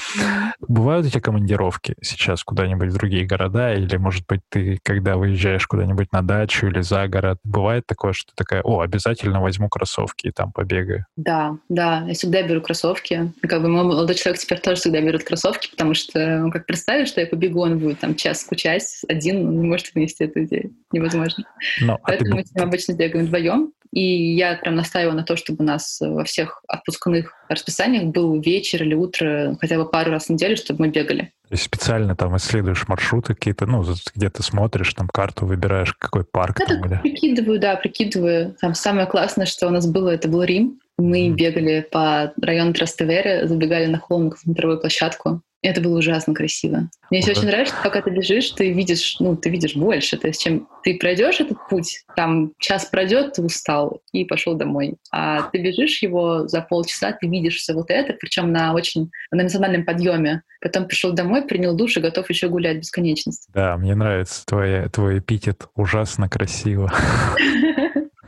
Бывают 0.61 1.07
у 1.07 1.11
тебя 1.11 1.21
командировки 1.21 1.95
сейчас 2.03 2.43
куда-нибудь 2.45 2.91
в 2.91 2.99
другие 3.03 3.27
города, 3.27 3.75
или, 3.75 3.97
может 3.97 4.25
быть, 4.29 4.41
ты, 4.49 4.79
когда 4.85 5.17
выезжаешь 5.17 5.67
куда-нибудь 5.67 6.13
на 6.13 6.23
дачу 6.23 6.69
или 6.69 6.81
за 6.83 7.09
город, 7.09 7.39
бывает 7.43 7.85
такое, 7.87 8.13
что 8.13 8.33
такая, 8.37 8.63
о, 8.63 8.81
обязательно 8.81 9.41
возьму 9.41 9.69
кроссовки 9.69 10.29
и 10.29 10.31
там 10.31 10.53
побегаю? 10.53 11.05
Да, 11.17 11.57
да, 11.69 12.05
я 12.07 12.15
всегда 12.15 12.43
беру 12.43 12.61
кроссовки. 12.61 13.33
Как 13.43 13.61
бы 13.61 13.69
мой 13.69 13.83
молодой 13.83 14.15
человек 14.15 14.41
теперь 14.41 14.61
тоже 14.61 14.77
всегда 14.77 15.01
берет 15.01 15.25
кроссовки, 15.25 15.69
потому 15.71 15.95
что, 15.95 16.49
как 16.53 16.65
представишь, 16.67 17.09
что 17.09 17.21
я 17.21 17.27
побегу, 17.27 17.63
он 17.63 17.81
будет 17.81 17.99
там 17.99 18.15
час 18.15 18.43
скучать 18.43 18.85
один, 19.09 19.61
не 19.61 19.67
может 19.67 19.93
вынести 19.95 20.23
эту 20.23 20.45
идею. 20.45 20.73
Невозможно. 20.93 21.45
Но, 21.81 21.99
Поэтому 22.05 22.31
а 22.31 22.35
ты... 22.35 22.37
мы 22.37 22.45
с 22.45 22.55
ним 22.55 22.65
обычно 22.65 22.93
бегаем 22.93 23.27
вдвоем. 23.27 23.73
И 23.93 24.35
я 24.35 24.57
прям 24.57 24.75
настаиваю 24.75 25.15
на 25.15 25.23
то, 25.23 25.37
чтобы 25.37 25.63
у 25.63 25.67
нас 25.67 25.99
во 26.01 26.25
всех 26.25 26.63
отпускных 26.67 27.35
расписаниях 27.49 28.05
был 28.05 28.41
вечер 28.41 28.83
или 28.83 28.95
утро 28.95 29.57
хотя 29.61 29.77
бы 29.77 29.89
пару 29.89 30.11
раз 30.11 30.27
в 30.27 30.31
неделю, 30.31 30.57
чтобы 30.57 30.87
мы 30.87 30.89
бегали. 30.89 31.33
Есть 31.51 31.65
специально 31.65 32.17
там 32.17 32.35
исследуешь 32.39 32.89
маршруты 32.89 33.35
какие-то, 33.35 33.67
ну, 33.67 33.85
где 34.15 34.31
ты 34.31 34.43
смотришь, 34.43 34.95
там 34.95 35.09
карту 35.09 35.45
выбираешь, 35.45 35.93
какой 35.93 36.25
парк 36.25 36.59
я 36.61 36.67
там, 36.67 36.87
или... 36.87 36.99
прикидываю, 37.03 37.61
да, 37.61 37.77
прикидываю. 37.77 38.57
Там 38.59 38.75
самое 38.75 39.07
классное, 39.07 39.45
что 39.45 39.67
у 39.67 39.71
нас 39.71 39.87
было, 39.87 40.09
это 40.09 40.29
был 40.29 40.43
Рим. 40.43 40.81
Мы 40.97 41.29
mm. 41.29 41.33
бегали 41.35 41.87
по 41.91 42.33
району 42.41 42.73
Трастевере, 42.73 43.47
забегали 43.47 43.87
на 43.87 43.99
холм 43.99 44.29
на 44.29 44.37
смотровую 44.37 44.81
площадку. 44.81 45.43
Это 45.63 45.81
было 45.81 45.99
ужасно 45.99 46.35
красиво. 46.35 46.91
Мне 47.09 47.21
еще 47.21 47.31
очень 47.31 47.47
нравится, 47.47 47.75
что 47.75 47.85
пока 47.85 48.03
ты 48.03 48.11
бежишь, 48.11 48.51
ты 48.51 48.73
видишь, 48.73 49.17
ну, 49.21 49.37
ты 49.37 49.49
видишь 49.49 49.77
больше. 49.77 50.17
То 50.17 50.27
есть, 50.27 50.43
чем 50.43 50.69
ты 50.83 50.99
пройдешь 50.99 51.41
этот 51.41 51.57
путь, 51.69 52.05
там 52.17 52.53
час 52.59 52.87
пройдет, 52.87 53.35
ты 53.35 53.43
устал 53.43 54.03
и 54.13 54.25
пошел 54.25 54.55
домой. 54.55 54.97
А 55.13 55.43
ты 55.43 55.63
бежишь 55.63 56.03
его 56.03 56.49
за 56.49 56.63
полчаса, 56.63 57.13
ты 57.13 57.29
видишь 57.29 57.57
все 57.57 57.75
вот 57.75 57.91
это, 57.91 58.13
причем 58.15 58.51
на 58.51 58.75
очень 58.75 59.11
на 59.31 59.43
эмоциональном 59.43 59.85
подъеме. 59.85 60.43
Потом 60.61 60.87
пришел 60.87 61.13
домой, 61.13 61.43
принял 61.43 61.77
душ 61.77 61.97
и 61.97 62.01
готов 62.01 62.29
еще 62.29 62.49
гулять 62.49 62.79
бесконечность. 62.79 63.49
Да, 63.55 63.77
мне 63.77 63.95
нравится 63.95 64.45
твой, 64.47 64.89
твой 64.89 65.19
эпитет 65.19 65.69
«ужасно 65.75 66.29
красиво». 66.29 66.93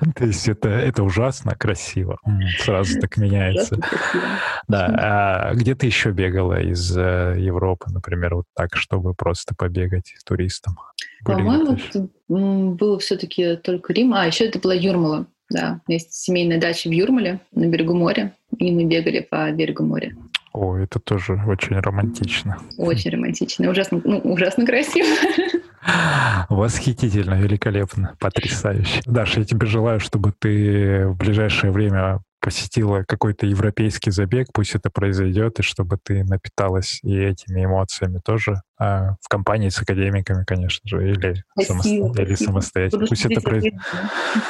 То 0.16 0.24
есть 0.24 0.48
это, 0.48 0.68
это 0.68 1.02
ужасно 1.02 1.54
красиво. 1.54 2.18
Сразу 2.59 3.00
так 3.00 3.16
меняется. 3.16 3.78
Да. 4.68 5.50
А 5.50 5.54
где 5.54 5.74
ты 5.74 5.87
еще 5.87 6.11
бегала 6.11 6.61
из 6.61 6.96
э, 6.96 7.37
Европы, 7.38 7.90
например, 7.90 8.37
вот 8.37 8.46
так, 8.54 8.76
чтобы 8.76 9.14
просто 9.14 9.54
побегать 9.54 10.14
туристам? 10.24 10.76
По-моему, 11.24 11.78
было 12.74 12.98
все-таки 12.98 13.57
только 13.57 13.92
Рим. 13.92 14.14
А, 14.14 14.26
еще 14.26 14.46
это 14.46 14.59
была 14.59 14.74
Юрмала. 14.74 15.26
Да, 15.50 15.80
есть 15.87 16.14
семейная 16.14 16.59
дача 16.59 16.88
в 16.88 16.92
Юрмале 16.92 17.40
на 17.52 17.66
берегу 17.66 17.94
моря, 17.94 18.35
и 18.57 18.72
мы 18.72 18.85
бегали 18.85 19.20
по 19.20 19.50
берегу 19.52 19.85
моря. 19.85 20.16
О, 20.52 20.76
это 20.76 20.98
тоже 21.00 21.40
очень 21.46 21.78
романтично. 21.78 22.59
Очень 22.78 23.11
романтично. 23.11 23.68
Ужасно, 23.68 24.00
ну, 24.04 24.18
ужасно 24.18 24.64
красиво. 24.64 25.07
Восхитительно, 26.49 27.35
великолепно, 27.35 28.16
потрясающе. 28.18 29.03
Даша, 29.07 29.40
я 29.40 29.47
тебе 29.47 29.66
желаю, 29.66 30.01
чтобы 30.01 30.33
ты 30.38 31.07
в 31.07 31.16
ближайшее 31.16 31.70
время 31.73 32.20
посетила 32.44 33.05
какой-то 33.09 33.47
европейский 33.47 34.11
забег, 34.11 34.49
пусть 34.53 34.75
это 34.75 34.90
произойдет, 34.90 35.59
и 35.61 35.62
чтобы 35.62 35.99
ты 36.03 36.25
напиталась 36.25 37.01
и 37.03 37.16
этими 37.16 37.64
эмоциями 37.64 38.20
тоже 38.23 38.61
а, 38.79 39.16
в 39.23 39.29
компании 39.29 39.70
с 39.70 39.81
академиками, 39.81 40.44
конечно 40.44 40.87
же, 40.87 41.11
или, 41.11 41.42
спасибо, 41.53 41.81
самосто... 41.81 42.23
или 42.23 42.35
самостоятельно. 42.35 43.07
Пусть 43.07 43.25
это 43.25 43.40
произойдет. 43.40 43.81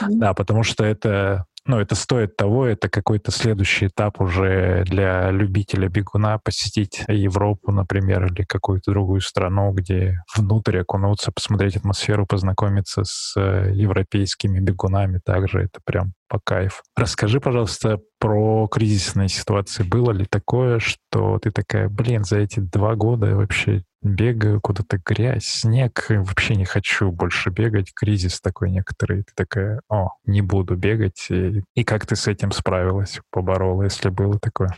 Да, 0.09 0.35
потому 0.35 0.65
что 0.65 0.85
это 0.85 1.47
ну, 1.67 1.81
это 1.81 1.95
стоит 1.95 2.37
того, 2.37 2.67
это 2.67 2.89
какой-то 2.89 3.31
следующий 3.31 3.87
этап 3.87 4.21
уже 4.21 4.85
для 4.85 5.31
любителя 5.31 5.89
бегуна 5.89 6.39
посетить 6.39 7.03
Европу, 7.09 7.73
например, 7.73 8.27
или 8.27 8.45
какую-то 8.45 8.91
другую 8.91 9.21
страну, 9.21 9.73
где 9.73 10.19
внутрь 10.37 10.81
окунуться, 10.81 11.33
посмотреть 11.33 11.77
атмосферу, 11.77 12.27
познакомиться 12.27 13.05
с 13.05 13.35
э, 13.37 13.71
европейскими 13.73 14.61
бегунами 14.61 15.21
также. 15.25 15.61
Это 15.61 15.81
прям 15.85 16.13
по 16.35 16.41
кайфу. 16.43 16.83
Расскажи, 16.97 17.39
пожалуйста, 17.39 18.01
про 18.19 18.67
кризисные 18.67 19.29
ситуации. 19.29 19.85
Было 19.85 20.11
ли 20.11 20.27
такое, 20.29 20.81
что 20.81 21.39
ты 21.39 21.53
такая, 21.53 21.89
блин, 21.89 22.25
за 22.25 22.39
эти 22.39 22.59
два 22.59 22.97
года 22.97 23.37
вообще 23.37 23.85
бегаю 24.03 24.61
куда-то 24.61 24.99
грязь, 24.99 25.45
снег, 25.45 26.07
вообще 26.09 26.57
не 26.57 26.65
хочу 26.65 27.13
больше 27.13 27.51
бегать, 27.51 27.93
кризис 27.95 28.41
такой 28.41 28.71
некоторый. 28.73 29.23
Ты 29.23 29.33
такая, 29.37 29.81
о, 29.89 30.09
не 30.27 30.43
буду 30.43 30.75
бегать. 30.75 31.25
И, 31.31 31.63
и 31.77 31.85
как 31.85 32.05
ты 32.05 32.17
с 32.17 32.27
этим 32.27 32.51
справилась, 32.51 33.21
поборола, 33.31 33.85
если 33.85 34.09
было 34.09 34.41
такое? 34.41 34.75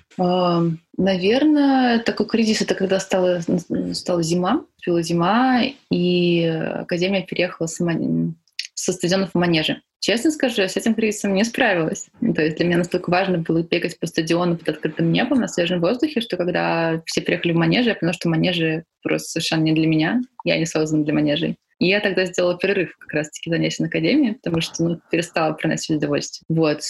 Наверное, 0.99 2.01
такой 2.01 2.27
кризис— 2.27 2.61
это 2.63 2.75
когда 2.75 3.01
стала, 3.01 3.41
стала 3.95 4.23
зима, 4.23 4.63
стала 4.77 5.03
зима, 5.03 5.63
и 5.91 6.45
Академия 6.45 7.23
переехала 7.23 7.67
с, 7.67 7.81
со 8.77 8.93
стадионов 8.93 9.31
в 9.33 9.39
манеже. 9.39 9.81
Честно 10.01 10.31
скажу, 10.31 10.63
я 10.63 10.69
с 10.69 10.77
этим 10.77 10.95
кризисом 10.95 11.35
не 11.35 11.43
справилась. 11.43 12.07
То 12.21 12.43
есть 12.43 12.59
для 12.59 12.67
меня 12.67 12.79
настолько 12.79 13.11
важно 13.11 13.39
было 13.39 13.63
бегать 13.63 13.99
по 13.99 14.07
стадиону 14.07 14.57
под 14.57 14.69
открытым 14.69 15.11
небом 15.11 15.41
на 15.41 15.49
свежем 15.49 15.81
воздухе, 15.81 16.21
что 16.21 16.37
когда 16.37 17.03
все 17.07 17.23
приехали 17.23 17.53
в 17.53 17.57
манеже, 17.57 17.89
я 17.89 17.95
поняла, 17.97 18.13
что 18.13 18.29
манежи 18.29 18.85
просто 19.03 19.31
совершенно 19.31 19.63
не 19.63 19.73
для 19.73 19.87
меня. 19.87 20.21
Я 20.45 20.59
не 20.59 20.67
создана 20.67 21.03
для 21.03 21.15
манежей. 21.15 21.57
И 21.79 21.89
я 21.89 22.01
тогда 22.01 22.25
сделала 22.25 22.57
перерыв 22.57 22.97
как 22.99 23.13
раз-таки 23.15 23.51
занятий 23.51 23.83
на 23.83 23.89
академии, 23.89 24.33
потому 24.33 24.61
что 24.61 24.85
ну, 24.85 25.01
перестала 25.11 25.53
приносить 25.55 25.97
удовольствие. 25.97 26.45
Вот. 26.49 26.81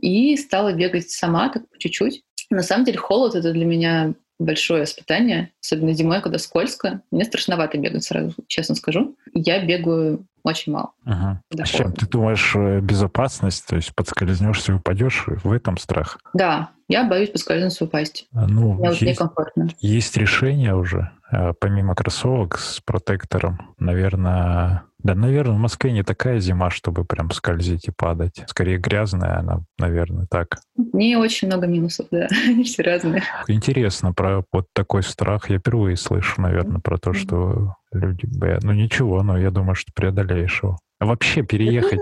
И 0.00 0.36
стала 0.36 0.72
бегать 0.72 1.10
сама, 1.10 1.50
так 1.50 1.68
по 1.68 1.78
чуть-чуть. 1.78 2.22
На 2.50 2.62
самом 2.62 2.84
деле 2.84 2.98
холод— 2.98 3.34
это 3.36 3.52
для 3.52 3.64
меня 3.64 4.14
большое 4.38 4.84
испытание, 4.84 5.52
особенно 5.62 5.92
зимой, 5.92 6.20
когда 6.20 6.38
скользко. 6.38 7.02
Мне 7.10 7.24
страшновато 7.24 7.78
бегать, 7.78 8.04
сразу 8.04 8.34
честно 8.46 8.74
скажу. 8.74 9.16
Я 9.34 9.64
бегаю 9.64 10.26
очень 10.44 10.72
мало. 10.72 10.92
Ага. 11.04 11.42
А 11.58 11.64
с 11.64 11.68
чем 11.68 11.92
ты 11.92 12.06
думаешь 12.06 12.54
э, 12.54 12.80
безопасность? 12.80 13.66
То 13.66 13.76
есть 13.76 13.94
подскользнешься 13.94 14.72
и 14.72 14.74
упадешь? 14.74 15.24
В 15.26 15.50
этом 15.50 15.78
страх? 15.78 16.18
Да, 16.34 16.70
я 16.88 17.04
боюсь 17.04 17.30
поскользнуться 17.30 17.84
и 17.84 17.86
упасть. 17.88 18.28
А, 18.32 18.46
ну, 18.46 18.74
Мне 18.74 18.90
есть, 18.90 19.02
некомфортно. 19.02 19.68
Есть 19.80 20.16
решение 20.18 20.76
уже, 20.76 21.10
э, 21.32 21.54
помимо 21.58 21.94
кроссовок 21.94 22.58
с 22.58 22.80
протектором, 22.80 23.74
наверное, 23.78 24.84
да, 24.98 25.14
наверное, 25.14 25.56
в 25.56 25.60
Москве 25.60 25.92
не 25.92 26.02
такая 26.02 26.40
зима, 26.40 26.70
чтобы 26.70 27.04
прям 27.04 27.30
скользить 27.30 27.88
и 27.88 27.90
падать. 27.90 28.42
Скорее 28.46 28.78
грязная 28.78 29.38
она, 29.38 29.60
наверное, 29.78 30.26
так. 30.30 30.58
Не 30.76 31.16
очень 31.16 31.48
много 31.48 31.66
минусов, 31.66 32.06
да. 32.10 32.26
Они 32.46 32.64
все 32.64 32.82
разные. 32.82 33.22
Интересно 33.46 34.14
про 34.14 34.44
вот 34.50 34.68
такой 34.72 35.02
страх. 35.02 35.50
Я 35.50 35.58
впервые 35.58 35.96
слышу, 35.96 36.40
наверное, 36.40 36.80
про 36.80 36.96
то, 36.96 37.12
что 37.12 37.76
люди 37.98 38.26
боятся. 38.26 38.66
Ну 38.66 38.72
ничего, 38.72 39.22
но 39.22 39.38
я 39.38 39.50
думаю, 39.50 39.74
что 39.74 39.92
преодолеешь 39.94 40.62
его. 40.62 40.78
А 41.00 41.06
вообще 41.06 41.42
переехать, 41.42 42.00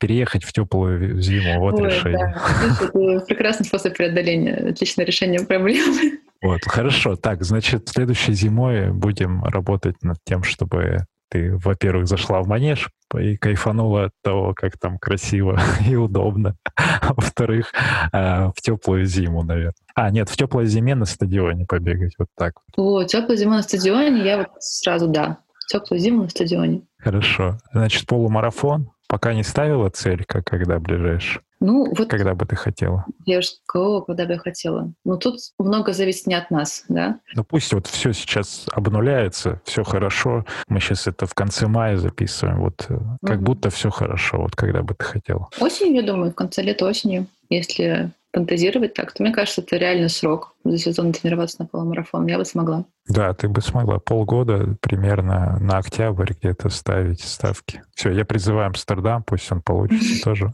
переехать 0.00 0.44
в 0.44 0.52
теплую 0.52 1.20
зиму, 1.20 1.60
вот 1.60 1.74
Ой, 1.74 1.88
решение. 1.88 2.34
Да. 2.34 2.76
Это 2.84 3.26
прекрасный 3.26 3.64
способ 3.64 3.96
преодоления, 3.96 4.54
отличное 4.70 5.06
решение 5.06 5.44
проблемы. 5.44 6.18
Вот, 6.42 6.60
хорошо. 6.64 7.14
Так, 7.14 7.44
значит, 7.44 7.88
следующей 7.88 8.32
зимой 8.32 8.92
будем 8.92 9.44
работать 9.44 9.94
над 10.02 10.18
тем, 10.24 10.42
чтобы 10.42 11.06
ты, 11.32 11.56
во-первых, 11.56 12.06
зашла 12.06 12.42
в 12.42 12.46
манеж 12.46 12.90
и 13.18 13.38
кайфанула 13.38 14.04
от 14.04 14.12
того, 14.22 14.52
как 14.54 14.78
там 14.78 14.98
красиво 14.98 15.58
и 15.88 15.96
удобно. 15.96 16.56
А 16.76 17.14
во-вторых, 17.14 17.72
э, 18.12 18.48
в 18.54 18.60
теплую 18.60 19.06
зиму, 19.06 19.42
наверное. 19.42 19.74
А, 19.94 20.10
нет, 20.10 20.28
в 20.28 20.36
теплой 20.36 20.66
зиме 20.66 20.94
на 20.94 21.06
стадионе 21.06 21.64
побегать, 21.66 22.12
вот 22.18 22.28
так. 22.36 22.54
О, 22.76 23.04
теплую 23.04 23.38
зиму 23.38 23.52
на 23.52 23.62
стадионе, 23.62 24.22
я 24.22 24.38
вот 24.38 24.48
сразу, 24.58 25.08
да. 25.08 25.38
Теплую 25.68 26.00
зиму 26.00 26.24
на 26.24 26.28
стадионе. 26.28 26.82
Хорошо. 26.98 27.58
Значит, 27.72 28.06
полумарафон. 28.06 28.90
Пока 29.08 29.32
не 29.32 29.42
ставила 29.42 29.88
цель, 29.88 30.24
как 30.24 30.44
когда 30.44 30.78
ближайший? 30.78 31.40
Ну, 31.62 31.94
вот... 31.94 32.08
Когда 32.08 32.34
бы 32.34 32.44
ты 32.44 32.56
хотела? 32.56 33.06
Я 33.24 33.40
же 33.40 33.48
сказала, 33.48 34.00
когда 34.00 34.26
бы 34.26 34.32
я 34.32 34.38
хотела. 34.38 34.92
Ну, 35.04 35.16
тут 35.16 35.38
много 35.58 35.92
зависит 35.92 36.26
не 36.26 36.34
от 36.34 36.50
нас, 36.50 36.84
да? 36.88 37.20
Ну, 37.34 37.44
пусть 37.44 37.72
вот 37.72 37.86
все 37.86 38.12
сейчас 38.12 38.66
обнуляется, 38.72 39.60
все 39.64 39.84
хорошо. 39.84 40.44
Мы 40.66 40.80
сейчас 40.80 41.06
это 41.06 41.26
в 41.26 41.34
конце 41.34 41.68
мая 41.68 41.96
записываем. 41.96 42.60
Вот 42.60 42.86
mm 42.88 43.00
как 43.24 43.42
будто 43.42 43.70
все 43.70 43.90
хорошо. 43.90 44.38
Вот 44.38 44.56
когда 44.56 44.82
бы 44.82 44.94
ты 44.94 45.04
хотела? 45.04 45.48
Осенью, 45.60 46.02
я 46.02 46.02
думаю, 46.02 46.32
в 46.32 46.34
конце 46.34 46.62
лета 46.62 46.86
осенью, 46.86 47.26
если 47.48 48.10
фантазировать 48.32 48.94
так, 48.94 49.12
то 49.12 49.22
мне 49.22 49.32
кажется, 49.32 49.60
это 49.60 49.76
реально 49.76 50.08
срок 50.08 50.54
за 50.64 50.78
сезон 50.78 51.12
тренироваться 51.12 51.56
на 51.60 51.66
полумарафон. 51.66 52.26
Я 52.26 52.38
бы 52.38 52.44
смогла. 52.44 52.84
Да, 53.06 53.34
ты 53.34 53.48
бы 53.48 53.60
смогла 53.60 53.98
полгода 53.98 54.76
примерно 54.80 55.58
на 55.60 55.78
октябрь 55.78 56.32
где-то 56.32 56.68
ставить 56.70 57.20
ставки. 57.20 57.82
Все, 57.94 58.10
я 58.10 58.24
призываю 58.24 58.68
Амстердам, 58.68 59.22
пусть 59.22 59.50
он 59.52 59.60
получится 59.60 60.22
тоже. 60.24 60.52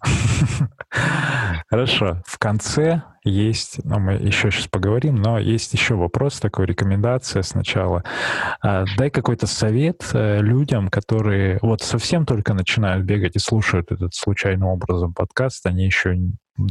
Хорошо. 1.68 2.22
В 2.26 2.38
конце 2.38 3.02
есть, 3.22 3.84
ну, 3.84 3.98
мы 3.98 4.14
еще 4.14 4.50
сейчас 4.50 4.66
поговорим, 4.66 5.16
но 5.16 5.38
есть 5.38 5.72
еще 5.74 5.94
вопрос, 5.94 6.40
такой 6.40 6.66
рекомендация 6.66 7.42
сначала. 7.42 8.02
А, 8.62 8.84
дай 8.96 9.10
какой-то 9.10 9.46
совет 9.46 10.02
э, 10.14 10.40
людям, 10.40 10.88
которые 10.88 11.58
вот 11.60 11.82
совсем 11.82 12.24
только 12.24 12.54
начинают 12.54 13.04
бегать 13.04 13.36
и 13.36 13.40
слушают 13.40 13.92
этот 13.92 14.14
случайным 14.14 14.68
образом 14.68 15.12
подкаст, 15.12 15.66
они 15.66 15.84
еще 15.84 16.16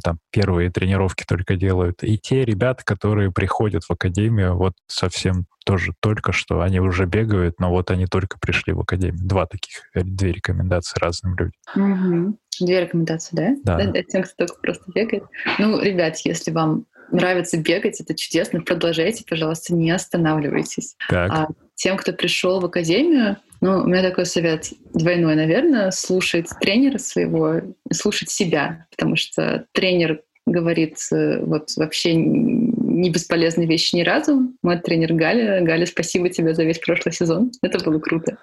там 0.04 0.20
первые 0.32 0.70
тренировки 0.70 1.24
только 1.28 1.56
делают. 1.56 2.04
И 2.04 2.18
те 2.18 2.44
ребята, 2.44 2.84
которые 2.84 3.32
приходят 3.32 3.84
в 3.84 3.92
академию 3.92 4.56
вот 4.58 4.74
совсем 4.88 5.46
тоже 5.66 5.94
только 6.00 6.32
что, 6.32 6.62
они 6.62 6.80
уже 6.80 7.06
бегают, 7.06 7.60
но 7.60 7.70
вот 7.70 7.92
они 7.92 8.06
только 8.06 8.38
пришли 8.40 8.74
в 8.74 8.80
академию. 8.80 9.20
Два 9.26 9.46
таких, 9.46 9.84
э, 9.94 10.02
две 10.04 10.32
рекомендации 10.32 11.00
разным 11.00 11.36
людям. 11.36 11.52
Угу. 11.76 12.38
Две 12.66 12.82
рекомендации, 12.82 13.36
да? 13.36 13.78
Да. 13.78 13.92
да? 13.92 14.04
Тем, 14.04 14.24
кто 14.24 14.46
только 14.46 14.60
просто 14.62 14.92
бегает. 14.94 15.24
Ну, 15.60 15.80
ребят, 15.82 16.18
если 16.24 16.52
вам 16.52 16.86
нравится 17.12 17.58
бегать, 17.58 18.02
это 18.02 18.16
чудесно, 18.16 18.62
продолжайте, 18.62 19.24
пожалуйста, 19.28 19.74
не 19.74 19.92
останавливайтесь. 19.92 20.96
Так. 21.10 21.32
А 21.32 21.48
тем, 21.76 21.98
кто 21.98 22.14
пришел 22.14 22.60
в 22.60 22.66
академию, 22.66 23.38
ну, 23.62 23.80
у 23.80 23.88
меня 23.88 24.02
такой 24.02 24.26
совет 24.26 24.70
двойной, 24.94 25.36
наверное, 25.36 25.92
слушать 25.92 26.48
тренера 26.62 26.98
своего, 26.98 27.62
слушать 27.92 28.30
себя, 28.30 28.86
потому 28.92 29.16
что 29.16 29.66
тренер 29.72 30.22
говорит 30.46 30.98
э, 31.12 31.44
вот 31.44 31.72
вообще 31.76 32.16
не 32.16 33.10
бесполезные 33.10 33.68
вещи 33.68 33.96
ни 33.96 34.02
разу. 34.02 34.54
Мой 34.64 34.80
тренер 34.80 35.14
Галя. 35.14 35.62
Галя, 35.62 35.86
спасибо 35.86 36.30
тебе 36.30 36.54
за 36.54 36.64
весь 36.64 36.80
прошлый 36.80 37.14
сезон. 37.14 37.52
Это 37.62 37.84
было 37.84 38.00
круто. 38.00 38.38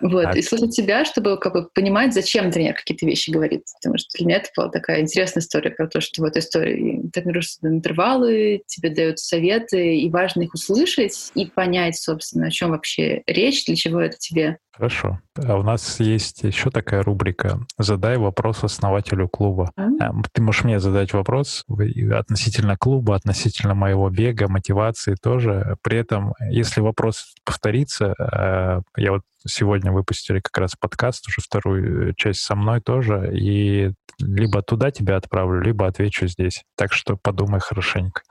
Вот. 0.00 0.26
А... 0.26 0.38
И 0.38 0.42
слушать 0.42 0.74
себя, 0.74 1.04
чтобы 1.04 1.38
как 1.38 1.52
бы 1.52 1.68
понимать, 1.68 2.14
зачем 2.14 2.50
тренер 2.50 2.74
какие-то 2.74 3.06
вещи 3.06 3.30
говорит. 3.30 3.64
Потому 3.80 3.98
что 3.98 4.08
для 4.16 4.26
меня 4.26 4.36
это 4.36 4.48
была 4.56 4.68
такая 4.68 5.00
интересная 5.00 5.42
история 5.42 5.70
про 5.70 5.88
то, 5.88 6.00
что 6.00 6.22
в 6.22 6.24
этой 6.24 6.38
истории 6.38 7.02
тренируешься 7.12 7.58
на 7.62 7.68
интервалы, 7.68 8.62
тебе 8.66 8.90
дают 8.90 9.18
советы, 9.18 9.96
и 9.96 10.10
важно 10.10 10.42
их 10.42 10.54
услышать 10.54 11.30
и 11.34 11.46
понять, 11.46 11.96
собственно, 11.96 12.46
о 12.46 12.50
чем 12.50 12.70
вообще 12.70 13.22
речь, 13.26 13.64
для 13.66 13.76
чего 13.76 14.00
это 14.00 14.16
тебе. 14.18 14.58
Хорошо. 14.80 15.20
А 15.36 15.58
у 15.58 15.62
нас 15.62 16.00
есть 16.00 16.42
еще 16.42 16.70
такая 16.70 17.02
рубрика 17.02 17.60
«Задай 17.76 18.16
вопрос 18.16 18.64
основателю 18.64 19.28
клуба». 19.28 19.72
Mm-hmm. 19.78 20.24
Ты 20.32 20.40
можешь 20.40 20.64
мне 20.64 20.80
задать 20.80 21.12
вопрос 21.12 21.66
относительно 22.12 22.78
клуба, 22.78 23.14
относительно 23.14 23.74
моего 23.74 24.08
бега, 24.08 24.48
мотивации 24.48 25.16
тоже. 25.22 25.76
При 25.82 25.98
этом, 25.98 26.32
если 26.48 26.80
вопрос 26.80 27.34
повторится, 27.44 28.14
э, 28.18 28.80
я 28.96 29.12
вот 29.12 29.20
сегодня 29.46 29.92
выпустили 29.92 30.40
как 30.40 30.56
раз 30.56 30.76
подкаст, 30.80 31.28
уже 31.28 31.42
вторую 31.42 32.14
часть 32.14 32.40
со 32.40 32.54
мной 32.56 32.80
тоже, 32.80 33.30
и 33.34 33.92
либо 34.18 34.62
туда 34.62 34.90
тебя 34.90 35.16
отправлю, 35.16 35.60
либо 35.60 35.86
отвечу 35.86 36.26
здесь. 36.26 36.64
Так 36.74 36.94
что 36.94 37.16
подумай 37.16 37.60
хорошенько. 37.60 38.22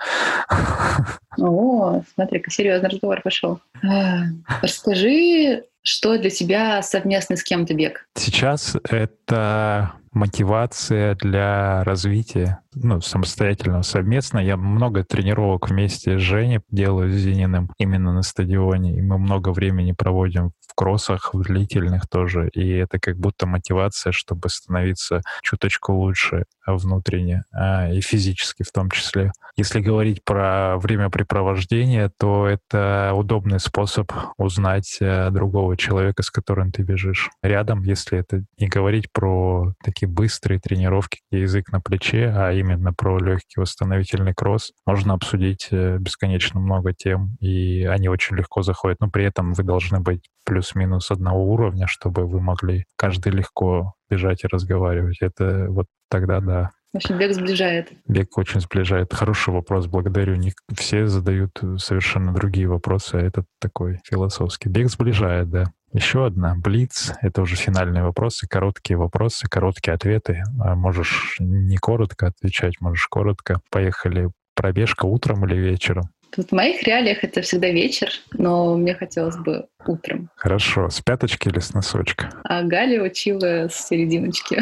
О, 1.38 2.02
смотри, 2.16 2.44
серьезный 2.48 2.90
разговор 2.90 3.22
пошел. 3.22 3.60
А, 3.84 4.24
расскажи, 4.62 5.64
что 5.82 6.18
для 6.18 6.30
тебя 6.30 6.82
совместный 6.82 7.38
с 7.38 7.44
кем-то 7.44 7.74
бег? 7.74 8.08
Сейчас 8.16 8.76
это 8.90 9.94
мотивация 10.12 11.16
для 11.16 11.84
развития, 11.84 12.60
ну, 12.74 13.02
самостоятельного, 13.02 13.82
совместно. 13.82 14.40
Я 14.40 14.58
много 14.58 15.04
тренировок 15.04 15.70
вместе 15.70 16.18
с 16.18 16.22
Женей 16.22 16.62
делаю 16.70 17.12
с 17.12 17.16
Зининым 17.16 17.72
именно 17.78 18.14
на 18.14 18.22
стадионе, 18.22 18.98
и 18.98 19.02
мы 19.02 19.18
много 19.18 19.50
времени 19.50 19.92
проводим 19.92 20.52
в 20.68 20.76
кроссах, 20.76 21.34
в 21.34 21.42
длительных 21.42 22.08
тоже, 22.08 22.50
и 22.54 22.70
это 22.70 23.00
как 23.00 23.18
будто 23.18 23.48
мотивация, 23.48 24.12
чтобы 24.12 24.50
становиться 24.50 25.22
чуточку 25.42 25.94
лучше 25.94 26.46
внутренне 26.66 27.44
а, 27.52 27.92
и 27.92 28.02
физически 28.02 28.64
в 28.64 28.72
том 28.72 28.90
числе. 28.92 29.32
Если 29.56 29.82
говорить 29.82 30.24
про 30.24 30.78
времяпрепровождение, 30.78 32.12
то 32.18 32.48
это 32.48 33.12
удобный 33.14 33.60
способ 33.60 34.12
узнать 34.38 34.98
э, 35.02 35.30
другого 35.32 35.76
человека, 35.76 36.24
с 36.24 36.30
которым 36.30 36.72
ты 36.72 36.84
бежишь 36.84 37.30
рядом, 37.42 37.84
если 37.84 38.20
это 38.20 38.44
не 38.58 38.68
говорить 38.68 39.12
про 39.12 39.74
такие 39.84 39.99
быстрые 40.06 40.60
тренировки, 40.60 41.20
где 41.32 41.42
язык 41.42 41.72
на 41.72 41.82
плече, 41.82 42.34
а 42.36 42.52
именно 42.52 42.94
про 42.94 43.18
легкий 43.20 43.60
восстановительный 43.60 44.34
кросс. 44.34 44.72
Можно 44.86 45.14
обсудить 45.14 45.68
э, 45.72 45.98
бесконечно 46.00 46.60
много 46.60 46.94
тем, 46.94 47.36
и 47.40 47.84
они 47.86 48.10
очень 48.10 48.36
легко 48.36 48.62
заходят, 48.62 49.00
но 49.00 49.10
при 49.10 49.26
этом 49.26 49.54
вы 49.54 49.64
должны 49.64 50.00
быть 50.00 50.30
плюс-минус 50.46 51.12
одного 51.12 51.46
уровня, 51.52 51.88
чтобы 51.88 52.26
вы 52.26 52.42
могли 52.42 52.86
каждый 52.96 53.32
легко 53.32 53.94
бежать 54.10 54.44
и 54.44 54.48
разговаривать. 54.48 55.22
Это 55.22 55.68
вот 55.70 55.86
тогда 56.10 56.40
да. 56.40 56.72
В 56.92 56.98
общем, 56.98 57.20
бег 57.20 57.34
сближает. 57.34 57.92
Бег 58.08 58.36
очень 58.38 58.62
сближает. 58.62 59.14
Хороший 59.14 59.54
вопрос, 59.54 59.86
благодарю. 59.86 60.36
Не 60.36 60.54
все 60.76 61.06
задают 61.06 61.62
совершенно 61.78 62.34
другие 62.34 62.68
вопросы, 62.68 63.16
а 63.16 63.22
этот 63.22 63.46
такой 63.60 64.00
философский. 64.04 64.70
Бег 64.70 64.90
сближает, 64.90 65.50
да. 65.50 65.66
Еще 65.94 66.26
одна. 66.26 66.56
Блиц. 66.56 67.14
Это 67.22 67.44
уже 67.44 67.56
финальные 67.56 68.04
вопросы, 68.04 68.48
короткие 68.48 68.98
вопросы, 68.98 69.48
короткие 69.48 69.94
ответы. 69.94 70.44
А 70.60 70.76
можешь 70.76 71.36
не 71.40 71.78
коротко 71.78 72.28
отвечать, 72.28 72.82
можешь 72.82 73.08
коротко. 73.08 73.62
Поехали. 73.70 74.30
Пробежка 74.56 75.06
утром 75.06 75.46
или 75.46 75.56
вечером? 75.56 76.10
В 76.36 76.52
моих 76.52 76.84
реалиях 76.84 77.24
это 77.24 77.42
всегда 77.42 77.70
вечер, 77.70 78.10
но 78.34 78.76
мне 78.76 78.94
хотелось 78.94 79.38
бы 79.38 79.68
утром. 79.86 80.30
Хорошо. 80.36 80.90
С 80.90 81.02
пяточки 81.02 81.48
или 81.48 81.60
с 81.60 81.74
носочка? 81.74 82.30
А 82.44 82.64
Галя 82.64 83.02
учила 83.04 83.68
с 83.70 83.88
серединочки. 83.88 84.60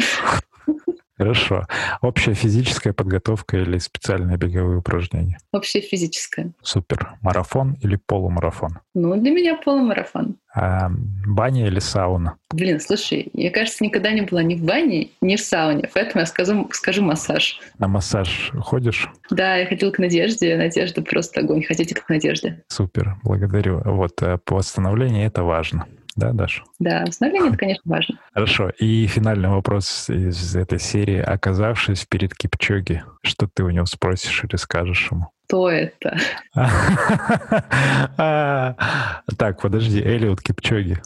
Хорошо. 1.18 1.66
Общая 2.00 2.34
физическая 2.34 2.92
подготовка 2.92 3.58
или 3.58 3.78
специальные 3.78 4.38
беговые 4.38 4.78
упражнения? 4.78 5.38
Общая 5.52 5.80
физическая. 5.80 6.52
Супер. 6.62 7.14
Марафон 7.22 7.76
или 7.82 7.96
полумарафон? 7.96 8.78
Ну, 8.94 9.20
для 9.20 9.32
меня 9.32 9.56
полумарафон. 9.56 10.36
А, 10.54 10.90
баня 11.26 11.66
или 11.66 11.80
сауна? 11.80 12.36
Блин, 12.50 12.80
слушай, 12.80 13.28
я, 13.34 13.50
кажется, 13.50 13.84
никогда 13.84 14.12
не 14.12 14.22
была 14.22 14.42
ни 14.42 14.54
в 14.54 14.62
бане, 14.64 15.10
ни 15.20 15.36
в 15.36 15.40
сауне, 15.40 15.88
поэтому 15.92 16.20
я 16.20 16.26
скажу, 16.26 16.68
скажу 16.72 17.02
массаж. 17.02 17.60
На 17.78 17.88
массаж 17.88 18.52
ходишь? 18.60 19.08
Да, 19.30 19.56
я 19.56 19.66
ходила 19.66 19.90
к 19.90 19.98
Надежде. 19.98 20.56
Надежда 20.56 21.02
просто 21.02 21.40
огонь. 21.40 21.64
Хотите 21.64 21.94
к 21.94 22.08
Надежде? 22.08 22.62
Супер, 22.68 23.16
благодарю. 23.24 23.82
Вот, 23.84 24.22
э, 24.22 24.38
по 24.44 24.56
восстановлению 24.56 25.26
это 25.26 25.42
важно. 25.42 25.86
Да, 26.18 26.32
Даша? 26.32 26.64
Да, 26.80 27.04
восстановление, 27.06 27.50
это, 27.50 27.58
конечно, 27.58 27.82
важно. 27.84 28.18
Хорошо. 28.34 28.70
И 28.80 29.06
финальный 29.06 29.48
вопрос 29.48 30.10
из 30.10 30.56
этой 30.56 30.80
серии. 30.80 31.20
Оказавшись 31.20 32.06
перед 32.06 32.34
Кипчоги, 32.34 33.04
что 33.22 33.46
ты 33.46 33.62
у 33.62 33.70
него 33.70 33.86
спросишь 33.86 34.42
или 34.42 34.56
скажешь 34.56 35.12
ему? 35.12 35.28
Кто 35.46 35.70
это? 35.70 36.18
Так, 39.38 39.62
подожди, 39.62 40.00
Элиот 40.00 40.42
Кипчоги. 40.42 41.00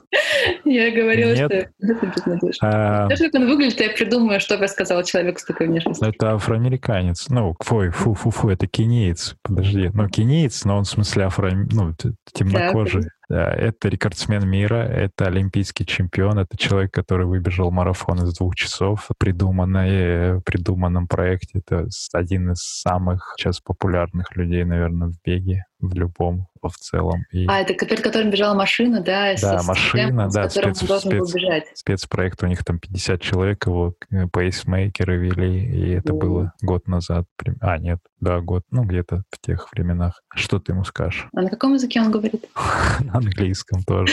Я 0.64 0.90
говорила, 0.90 1.36
что 1.36 1.44
это 1.44 1.70
безнадежно. 1.80 2.58
А, 2.62 3.06
Знаешь, 3.06 3.20
как 3.20 3.34
он 3.34 3.46
выглядит, 3.48 3.80
я 3.80 3.90
придумаю, 3.90 4.40
что 4.40 4.56
бы 4.56 4.62
я 4.62 4.68
сказала 4.68 5.04
человеку 5.04 5.38
с 5.38 5.44
такой 5.44 5.68
внешностью. 5.68 6.08
Это 6.08 6.34
афроамериканец. 6.34 7.28
Ну, 7.28 7.54
фу, 7.60 7.90
фу, 7.90 8.14
фу, 8.14 8.30
фу, 8.30 8.48
это 8.48 8.66
кенеец. 8.66 9.36
Подожди. 9.42 9.90
Ну, 9.92 10.08
кенеец, 10.08 10.64
но 10.64 10.78
он 10.78 10.84
в 10.84 10.88
смысле 10.88 11.24
афро... 11.24 11.50
Ну, 11.52 11.94
темнокожий. 12.32 13.04
Да, 13.32 13.50
это 13.50 13.88
рекордсмен 13.88 14.46
мира, 14.46 14.82
это 14.84 15.28
олимпийский 15.28 15.86
чемпион, 15.86 16.38
это 16.38 16.58
человек, 16.58 16.92
который 16.92 17.24
выбежал 17.24 17.70
марафон 17.70 18.22
из 18.24 18.36
двух 18.36 18.54
часов, 18.56 19.08
придуманный, 19.16 20.34
в 20.34 20.40
придуманном 20.42 21.08
проекте. 21.08 21.60
Это 21.60 21.88
один 22.12 22.52
из 22.52 22.58
самых 22.58 23.32
сейчас 23.38 23.58
популярных 23.60 24.36
людей, 24.36 24.64
наверное, 24.64 25.08
в 25.08 25.14
беге, 25.24 25.64
в 25.80 25.94
любом 25.94 26.48
в 26.62 26.76
целом. 26.76 27.24
И... 27.32 27.46
А, 27.48 27.60
это 27.60 27.74
перед 27.74 28.02
которым 28.02 28.30
бежала 28.30 28.54
машина, 28.54 29.00
да? 29.00 29.34
Да, 29.40 29.58
с, 29.58 29.66
машина, 29.66 30.30
с 30.30 30.34
да, 30.34 30.48
спец, 30.48 30.78
спец, 30.78 31.34
спецпроект, 31.74 32.42
у 32.42 32.46
них 32.46 32.64
там 32.64 32.78
50 32.78 33.20
человек, 33.20 33.66
его 33.66 33.94
э, 34.10 34.26
пейсмейкеры 34.32 35.16
вели, 35.16 35.64
и 35.64 35.90
это 35.90 36.12
mm. 36.12 36.18
было 36.18 36.52
год 36.60 36.86
назад. 36.86 37.24
А, 37.60 37.78
нет, 37.78 37.98
да, 38.22 38.40
год, 38.40 38.62
ну, 38.70 38.84
где-то 38.84 39.24
в 39.30 39.40
тех 39.44 39.68
временах. 39.72 40.22
Что 40.32 40.60
ты 40.60 40.72
ему 40.72 40.84
скажешь? 40.84 41.26
А 41.34 41.42
на 41.42 41.50
каком 41.50 41.74
языке 41.74 42.00
он 42.00 42.12
говорит? 42.12 42.46
На 43.00 43.14
английском 43.14 43.82
тоже. 43.82 44.12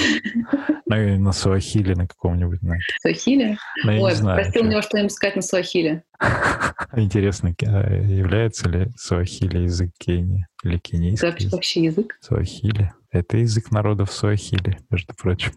Ну, 0.87 0.95
и 0.95 1.17
на 1.19 1.31
суахиле 1.31 1.93
на 1.95 2.07
каком-нибудь. 2.07 2.59
Суахиле? 3.03 3.57
Ну, 3.83 4.01
Ой, 4.01 4.13
простил 4.17 4.63
него 4.63 4.81
что-нибудь 4.81 5.11
сказать 5.11 5.35
на 5.35 5.43
суахиле. 5.43 6.03
Интересно, 6.95 7.53
а 7.61 7.93
является 7.93 8.67
ли 8.67 8.89
суахили 8.97 9.59
язык 9.59 9.91
Кении 9.99 10.47
или 10.63 10.79
кенийский? 10.79 11.27
Это 11.27 11.49
вообще 11.49 11.83
язык? 11.83 12.17
Суахили. 12.19 12.91
Это 13.11 13.37
язык 13.37 13.71
народов 13.71 14.11
Суахили, 14.11 14.77
между 14.91 15.13
прочим. 15.15 15.51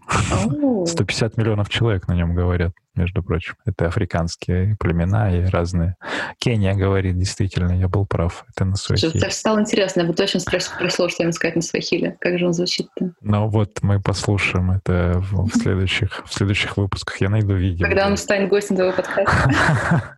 150 0.86 1.36
миллионов 1.36 1.68
человек 1.68 2.08
на 2.08 2.14
нем 2.14 2.34
говорят, 2.34 2.72
между 2.94 3.22
прочим. 3.22 3.54
Это 3.64 3.86
африканские 3.86 4.76
племена 4.78 5.34
и 5.34 5.46
разные. 5.46 5.96
Кения 6.38 6.74
говорит, 6.74 7.18
действительно, 7.18 7.72
я 7.72 7.88
был 7.88 8.06
прав. 8.06 8.44
Это 8.50 8.64
на 8.64 8.76
Суахили. 8.76 9.18
Что, 9.18 9.30
стало 9.30 9.60
интересно, 9.60 10.00
я 10.00 10.06
бы 10.06 10.12
точно 10.12 10.40
спросила, 10.40 11.08
что 11.08 11.22
им 11.22 11.32
сказать 11.32 11.56
на 11.56 11.62
Суахили. 11.62 12.16
Как 12.20 12.38
же 12.38 12.46
он 12.46 12.52
звучит-то? 12.52 13.12
Ну 13.20 13.48
вот 13.48 13.82
мы 13.82 14.00
послушаем 14.00 14.72
это 14.72 15.14
в, 15.16 15.48
в, 15.48 15.54
следующих, 15.56 16.22
в 16.26 16.32
следующих 16.32 16.76
выпусках. 16.76 17.20
Я 17.20 17.30
найду 17.30 17.54
видео. 17.54 17.86
Когда 17.86 18.06
он 18.06 18.16
станет 18.16 18.50
гостем 18.50 18.76
твоего 18.76 18.92
подкаста. 18.96 20.14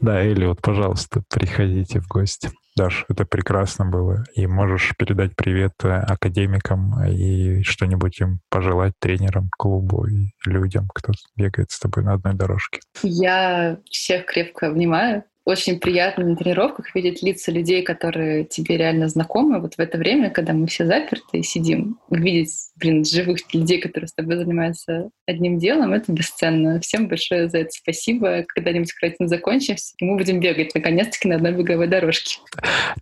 Да, 0.00 0.24
Эли, 0.24 0.46
вот, 0.46 0.62
пожалуйста, 0.62 1.22
приходите 1.28 2.00
в 2.00 2.08
гости. 2.08 2.50
Даш, 2.78 3.06
это 3.08 3.24
прекрасно 3.24 3.86
было. 3.86 4.24
И 4.34 4.46
можешь 4.46 4.94
передать 4.96 5.34
привет 5.34 5.72
э, 5.82 5.88
академикам 5.88 7.04
и 7.04 7.64
что-нибудь 7.64 8.20
им 8.20 8.38
пожелать 8.50 8.92
тренерам, 9.00 9.50
клубу 9.58 10.06
и 10.06 10.28
людям, 10.46 10.88
кто 10.94 11.12
бегает 11.34 11.72
с 11.72 11.80
тобой 11.80 12.04
на 12.04 12.12
одной 12.12 12.34
дорожке. 12.34 12.78
Я 13.02 13.78
всех 13.90 14.26
крепко 14.26 14.68
обнимаю 14.68 15.24
очень 15.48 15.80
приятно 15.80 16.26
на 16.26 16.36
тренировках 16.36 16.94
видеть 16.94 17.22
лица 17.22 17.50
людей, 17.50 17.82
которые 17.82 18.44
тебе 18.44 18.76
реально 18.76 19.08
знакомы. 19.08 19.60
Вот 19.60 19.76
в 19.76 19.78
это 19.78 19.96
время, 19.96 20.28
когда 20.28 20.52
мы 20.52 20.66
все 20.66 20.84
заперты 20.84 21.38
и 21.38 21.42
сидим, 21.42 21.98
видеть, 22.10 22.50
блин, 22.76 23.02
живых 23.02 23.38
людей, 23.54 23.80
которые 23.80 24.08
с 24.08 24.12
тобой 24.12 24.36
занимаются 24.36 25.08
одним 25.26 25.58
делом, 25.58 25.94
это 25.94 26.12
бесценно. 26.12 26.80
Всем 26.80 27.08
большое 27.08 27.48
за 27.48 27.58
это 27.58 27.70
спасибо. 27.70 28.44
Когда-нибудь 28.46 28.92
карантин 28.92 29.26
закончимся, 29.26 29.94
и 29.96 30.04
мы 30.04 30.18
будем 30.18 30.38
бегать, 30.38 30.74
наконец-таки, 30.74 31.28
на 31.28 31.36
одной 31.36 31.52
беговой 31.52 31.86
дорожке. 31.86 32.40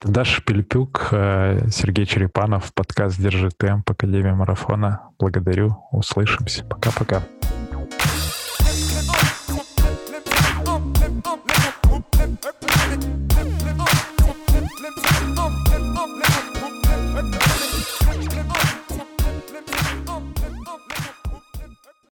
Даша 0.04 0.40
Пелепюк, 0.40 1.08
э, 1.10 1.68
Сергей 1.72 2.06
Черепанов, 2.06 2.72
подкаст 2.74 3.20
«Держи 3.20 3.50
темп», 3.50 3.90
Академия 3.90 4.34
марафона. 4.34 5.10
Благодарю. 5.18 5.76
Услышимся. 5.90 6.64
Пока-пока. 6.64 7.24